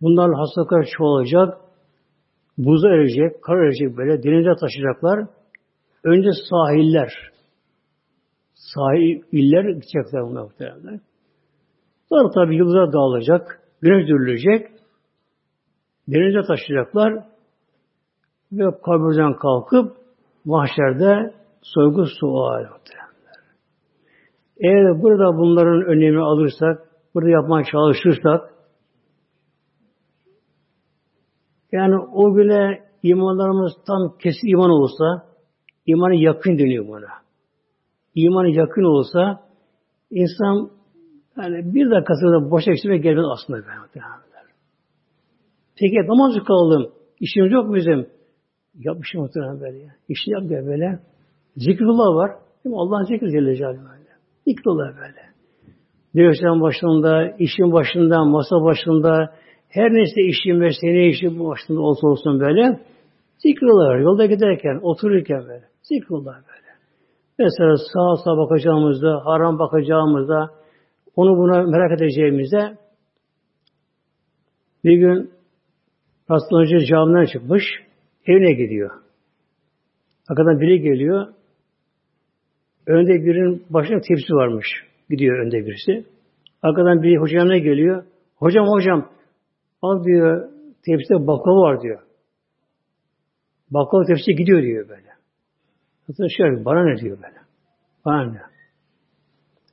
bunlarla 0.00 0.38
hastalıklar 0.38 0.88
çoğalacak. 0.98 1.62
Buza 2.58 2.88
erecek, 2.88 3.42
kar 3.42 3.56
erecek 3.56 3.96
böyle, 3.96 4.22
denize 4.22 4.60
taşıyacaklar. 4.60 5.28
Önce 6.04 6.28
sahiller, 6.50 7.12
sahil 8.54 9.22
iller 9.32 9.64
gidecekler 9.64 10.22
bunlar 10.22 10.42
muhtemelen. 10.42 11.00
Sonra 12.12 12.30
tabi 12.30 12.56
yıldızlar 12.56 12.92
dağılacak, 12.92 13.60
güneş 13.80 14.08
dürülecek, 14.08 14.68
denize 16.08 16.46
taşıyacaklar 16.46 17.12
ve 18.52 18.64
kabirden 18.84 19.36
kalkıp 19.36 19.96
mahşerde 20.44 21.34
soygu 21.62 22.06
sual. 22.06 22.64
Eğer 24.60 25.02
burada 25.02 25.38
bunların 25.38 25.82
önemi 25.82 26.20
alırsak, 26.20 26.88
burada 27.14 27.30
yapmaya 27.30 27.64
çalışırsak, 27.64 28.54
yani 31.72 31.98
o 31.98 32.36
bile 32.36 32.84
imanlarımız 33.02 33.72
tam 33.86 34.18
kesin 34.18 34.48
iman 34.48 34.70
olsa, 34.70 35.26
imanı 35.86 36.14
yakın 36.14 36.58
deniyor 36.58 36.88
buna 36.88 37.22
imanı 38.14 38.48
yakın 38.48 38.82
olsa 38.82 39.42
insan 40.10 40.81
yani 41.36 41.74
bir 41.74 41.90
dakikasında 41.90 42.50
boş 42.50 42.68
eksime 42.68 42.98
gelmez 42.98 43.24
aslında. 43.32 43.58
Peki 45.80 45.96
namazı 46.08 46.44
kılalım. 46.44 46.92
İşimiz 47.20 47.52
yok 47.52 47.74
bizim. 47.74 48.06
Yapmışım 48.74 49.20
muhtemelen 49.20 49.60
böyle 49.60 49.78
ya. 49.78 49.90
İşini 50.08 50.34
yap 50.34 50.42
gel 50.48 50.66
böyle. 50.66 50.98
Zikrullah 51.56 52.16
var. 52.16 52.30
Değil? 52.64 52.76
Allah'ın 52.78 53.04
zikri 53.04 53.30
Celle 53.30 53.56
Celaluhu. 53.56 54.02
Zikrullah 54.46 54.96
böyle. 54.96 55.22
Dövüşten 56.16 56.60
başında, 56.60 57.36
işin 57.38 57.72
başında, 57.72 58.24
masa 58.24 58.56
başında, 58.56 59.34
her 59.68 59.92
neyse 59.92 60.22
işin 60.28 60.56
mesleği 60.56 61.12
işi 61.12 61.38
bu 61.38 61.48
başında 61.48 61.80
olsa 61.80 62.06
olsun 62.06 62.40
böyle. 62.40 62.80
Zikrullah 63.38 63.88
var. 63.88 63.98
Yolda 63.98 64.26
giderken, 64.26 64.80
otururken 64.82 65.42
böyle. 65.48 65.64
Zikrullah 65.82 66.34
böyle. 66.34 66.70
Mesela 67.38 67.76
sağa 67.76 68.16
sağa 68.24 68.36
bakacağımızda, 68.36 69.20
haram 69.24 69.58
bakacağımızda, 69.58 70.50
onu 71.16 71.36
buna 71.36 71.62
merak 71.62 72.00
edeceğimizde 72.00 72.78
bir 74.84 74.96
gün 74.96 75.30
hastalanıcı 76.28 76.86
camiden 76.86 77.24
çıkmış, 77.32 77.62
evine 78.26 78.52
gidiyor. 78.52 78.90
Arkadan 80.28 80.60
biri 80.60 80.80
geliyor, 80.80 81.26
önde 82.86 83.12
birinin 83.12 83.66
başına 83.70 84.00
tepsi 84.00 84.34
varmış. 84.34 84.66
Gidiyor 85.10 85.46
önde 85.46 85.66
birisi. 85.66 86.04
Arkadan 86.62 87.02
bir 87.02 87.16
hocam 87.16 87.48
ne 87.48 87.58
geliyor? 87.58 88.04
Hocam 88.36 88.66
hocam 88.66 89.10
al 89.82 90.04
diyor 90.04 90.50
tepside 90.84 91.26
baklava 91.26 91.60
var 91.60 91.82
diyor. 91.82 92.02
Baklava 93.70 94.04
tepsi 94.04 94.32
gidiyor 94.34 94.62
diyor 94.62 94.88
böyle. 94.88 95.08
Hatta 96.06 96.24
şöyle 96.36 96.64
bana 96.64 96.84
ne 96.84 96.96
diyor 97.00 97.16
böyle. 97.16 97.38
Bana 98.04 98.32
ne? 98.32 98.40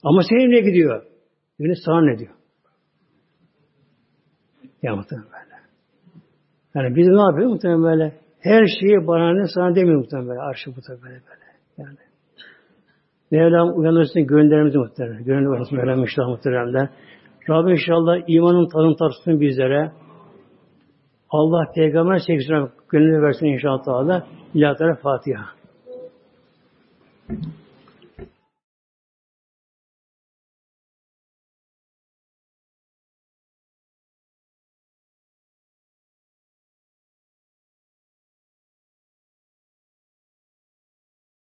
Ama 0.03 0.21
senin 0.29 0.51
ne 0.51 0.59
gidiyor? 0.59 1.05
Yine 1.59 1.73
sana 1.85 2.01
ne 2.01 2.19
diyor? 2.19 2.33
Ya 4.81 4.95
muhtemelen 4.95 5.27
böyle. 5.31 5.59
Yani 6.75 6.95
biz 6.95 7.07
ne 7.07 7.21
yapıyoruz 7.21 7.53
muhtemelen 7.53 7.83
böyle? 7.83 8.13
Her 8.39 8.65
şeyi 8.79 9.07
bana 9.07 9.33
ne 9.33 9.47
sana 9.55 9.75
demiyor 9.75 9.99
muhtemelen 9.99 10.29
böyle. 10.29 10.41
Arşı 10.41 10.69
muhtemelen 10.69 11.21
böyle. 11.29 11.45
Yani. 11.77 11.97
Mevlam 13.31 13.79
uyanırsın 13.79 14.27
gönderimizi 14.27 14.77
muhtemelen. 14.77 15.23
Gönül 15.23 15.47
varız 15.47 15.71
Mevlam 15.71 15.99
inşallah 15.99 16.27
muhtemelen. 16.27 16.89
Rabbim 17.49 17.71
inşallah 17.71 18.17
imanın 18.27 18.67
tadını 18.69 18.95
tatsın 18.95 19.41
bizlere. 19.41 19.91
Allah 21.29 21.71
peygamber 21.75 22.19
çeksin 22.27 22.69
gönlünü 22.89 23.21
versin 23.21 23.45
inşallah. 23.45 24.25
İlahi 24.53 25.01
Fatiha. 25.01 25.45